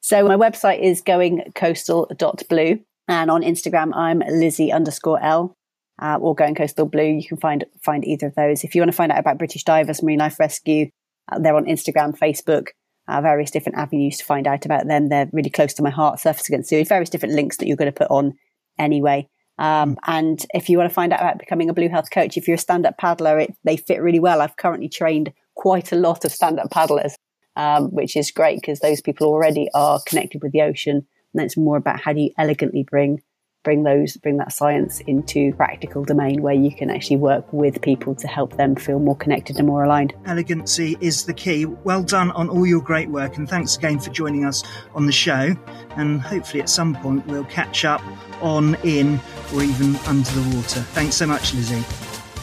So 0.00 0.26
my 0.26 0.36
website 0.36 0.80
is 0.80 1.02
goingcoastal.blue 1.02 2.80
and 3.06 3.30
on 3.30 3.42
Instagram 3.42 3.94
I'm 3.94 4.20
Lizzie 4.20 4.72
underscore 4.72 5.22
L 5.22 5.54
uh, 6.00 6.18
or 6.20 6.34
Going 6.34 6.54
Coastal 6.54 6.86
Blue. 6.86 7.04
You 7.04 7.26
can 7.26 7.38
find 7.38 7.64
find 7.82 8.04
either 8.04 8.28
of 8.28 8.34
those. 8.34 8.64
If 8.64 8.74
you 8.74 8.80
want 8.80 8.90
to 8.90 8.96
find 8.96 9.12
out 9.12 9.18
about 9.18 9.38
British 9.38 9.64
Divers 9.64 10.02
Marine 10.02 10.18
Life 10.18 10.38
Rescue, 10.38 10.90
uh, 11.30 11.38
they're 11.38 11.56
on 11.56 11.64
Instagram, 11.64 12.16
Facebook, 12.16 12.68
uh, 13.08 13.20
various 13.20 13.50
different 13.50 13.78
avenues 13.78 14.18
to 14.18 14.24
find 14.24 14.46
out 14.46 14.64
about 14.64 14.86
them. 14.86 15.08
They're 15.08 15.30
really 15.32 15.50
close 15.50 15.74
to 15.74 15.82
my 15.82 15.90
heart. 15.90 16.18
Surfers 16.18 16.48
Against 16.48 16.68
Sewage, 16.68 16.88
various 16.88 17.10
different 17.10 17.34
links 17.34 17.56
that 17.58 17.66
you're 17.66 17.76
going 17.76 17.92
to 17.92 17.98
put 17.98 18.10
on 18.10 18.34
anyway. 18.78 19.28
Um, 19.58 19.94
mm. 19.94 19.96
and 20.06 20.44
if 20.54 20.68
you 20.68 20.78
want 20.78 20.90
to 20.90 20.94
find 20.94 21.12
out 21.12 21.20
about 21.20 21.38
becoming 21.38 21.70
a 21.70 21.74
Blue 21.74 21.88
Health 21.88 22.10
coach, 22.10 22.36
if 22.36 22.46
you're 22.46 22.56
a 22.56 22.58
stand-up 22.58 22.98
paddler, 22.98 23.38
it, 23.38 23.54
they 23.64 23.76
fit 23.76 24.02
really 24.02 24.20
well. 24.20 24.40
I've 24.40 24.56
currently 24.56 24.88
trained 24.88 25.32
quite 25.54 25.92
a 25.92 25.96
lot 25.96 26.24
of 26.24 26.32
stand-up 26.32 26.70
paddlers, 26.70 27.16
um, 27.56 27.86
which 27.86 28.16
is 28.16 28.30
great 28.30 28.60
because 28.60 28.80
those 28.80 29.00
people 29.00 29.28
already 29.28 29.68
are 29.72 30.00
connected 30.06 30.42
with 30.42 30.52
the 30.52 30.62
ocean. 30.62 31.06
And 31.32 31.42
it's 31.42 31.56
more 31.56 31.76
about 31.76 32.00
how 32.00 32.12
do 32.12 32.20
you 32.20 32.30
elegantly 32.38 32.82
bring 32.82 33.22
bring 33.66 33.82
those 33.82 34.16
bring 34.18 34.36
that 34.36 34.52
science 34.52 35.00
into 35.08 35.52
practical 35.54 36.04
domain 36.04 36.40
where 36.40 36.54
you 36.54 36.72
can 36.72 36.88
actually 36.88 37.16
work 37.16 37.52
with 37.52 37.82
people 37.82 38.14
to 38.14 38.28
help 38.28 38.56
them 38.56 38.76
feel 38.76 39.00
more 39.00 39.16
connected 39.16 39.56
and 39.58 39.66
more 39.66 39.82
aligned. 39.82 40.14
Elegancy 40.24 40.96
is 41.00 41.24
the 41.24 41.34
key. 41.34 41.64
Well 41.64 42.04
done 42.04 42.30
on 42.30 42.48
all 42.48 42.64
your 42.64 42.80
great 42.80 43.08
work, 43.08 43.36
and 43.38 43.48
thanks 43.48 43.76
again 43.76 43.98
for 43.98 44.10
joining 44.10 44.44
us 44.44 44.62
on 44.94 45.06
the 45.06 45.12
show. 45.12 45.56
And 45.96 46.20
hopefully, 46.20 46.62
at 46.62 46.70
some 46.70 46.94
point, 46.94 47.26
we'll 47.26 47.44
catch 47.46 47.84
up 47.84 48.02
on, 48.40 48.76
in, 48.84 49.18
or 49.52 49.64
even 49.64 49.96
under 50.06 50.30
the 50.30 50.56
water. 50.56 50.80
Thanks 50.94 51.16
so 51.16 51.26
much, 51.26 51.52
Lizzie. 51.52 51.82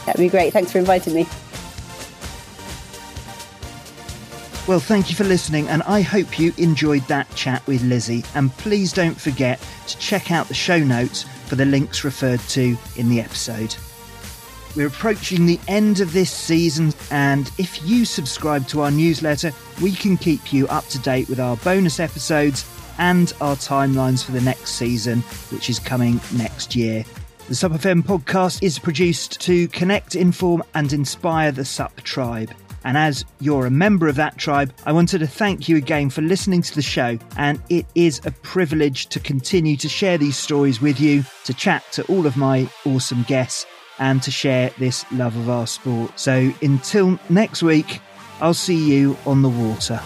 That'd 0.05 0.19
be 0.19 0.27
great. 0.27 0.51
Thanks 0.51 0.73
for 0.73 0.79
inviting 0.79 1.13
me. 1.13 1.25
Well, 4.65 4.79
thank 4.79 5.09
you 5.09 5.15
for 5.17 5.25
listening, 5.25 5.67
and 5.67 5.83
I 5.83 5.99
hope 5.99 6.39
you 6.39 6.53
enjoyed 6.55 7.03
that 7.09 7.29
chat 7.35 7.67
with 7.67 7.83
Lizzie. 7.83 8.23
And 8.33 8.49
please 8.49 8.93
don't 8.93 9.19
forget 9.19 9.59
to 9.87 9.97
check 9.97 10.31
out 10.31 10.47
the 10.47 10.53
show 10.53 10.79
notes 10.79 11.23
for 11.47 11.55
the 11.55 11.65
links 11.65 12.05
referred 12.05 12.39
to 12.39 12.77
in 12.95 13.09
the 13.09 13.19
episode. 13.19 13.75
We're 14.73 14.87
approaching 14.87 15.45
the 15.45 15.59
end 15.67 15.99
of 15.99 16.13
this 16.13 16.31
season, 16.31 16.93
and 17.11 17.51
if 17.57 17.85
you 17.85 18.05
subscribe 18.05 18.65
to 18.69 18.79
our 18.81 18.89
newsletter, 18.89 19.51
we 19.81 19.91
can 19.91 20.15
keep 20.15 20.53
you 20.53 20.65
up 20.69 20.87
to 20.87 20.99
date 20.99 21.27
with 21.27 21.41
our 21.41 21.57
bonus 21.57 21.99
episodes 21.99 22.65
and 22.99 23.33
our 23.41 23.57
timelines 23.57 24.23
for 24.23 24.31
the 24.31 24.39
next 24.39 24.75
season, 24.75 25.19
which 25.51 25.69
is 25.69 25.77
coming 25.77 26.21
next 26.35 26.73
year. 26.73 27.03
The 27.49 27.55
SUP 27.55 27.73
FM 27.73 28.01
podcast 28.03 28.63
is 28.63 28.79
produced 28.79 29.41
to 29.41 29.67
connect, 29.67 30.15
inform, 30.15 30.63
and 30.73 30.93
inspire 30.93 31.51
the 31.51 31.65
SUP 31.65 31.99
tribe. 32.03 32.53
And 32.83 32.97
as 32.97 33.25
you're 33.39 33.65
a 33.65 33.71
member 33.71 34.07
of 34.07 34.15
that 34.15 34.37
tribe, 34.37 34.73
I 34.85 34.91
wanted 34.91 35.19
to 35.19 35.27
thank 35.27 35.69
you 35.69 35.77
again 35.77 36.09
for 36.09 36.21
listening 36.21 36.61
to 36.63 36.75
the 36.75 36.81
show. 36.81 37.17
And 37.37 37.61
it 37.69 37.85
is 37.95 38.21
a 38.25 38.31
privilege 38.31 39.07
to 39.07 39.19
continue 39.19 39.77
to 39.77 39.89
share 39.89 40.17
these 40.17 40.37
stories 40.37 40.81
with 40.81 40.99
you, 40.99 41.23
to 41.45 41.53
chat 41.53 41.83
to 41.93 42.03
all 42.05 42.25
of 42.25 42.37
my 42.37 42.69
awesome 42.85 43.23
guests, 43.23 43.65
and 43.99 44.21
to 44.23 44.31
share 44.31 44.71
this 44.79 45.05
love 45.11 45.35
of 45.35 45.49
our 45.49 45.67
sport. 45.67 46.19
So 46.19 46.51
until 46.61 47.19
next 47.29 47.63
week, 47.63 47.99
I'll 48.41 48.53
see 48.53 48.75
you 48.75 49.17
on 49.25 49.41
the 49.41 49.49
water. 49.49 49.99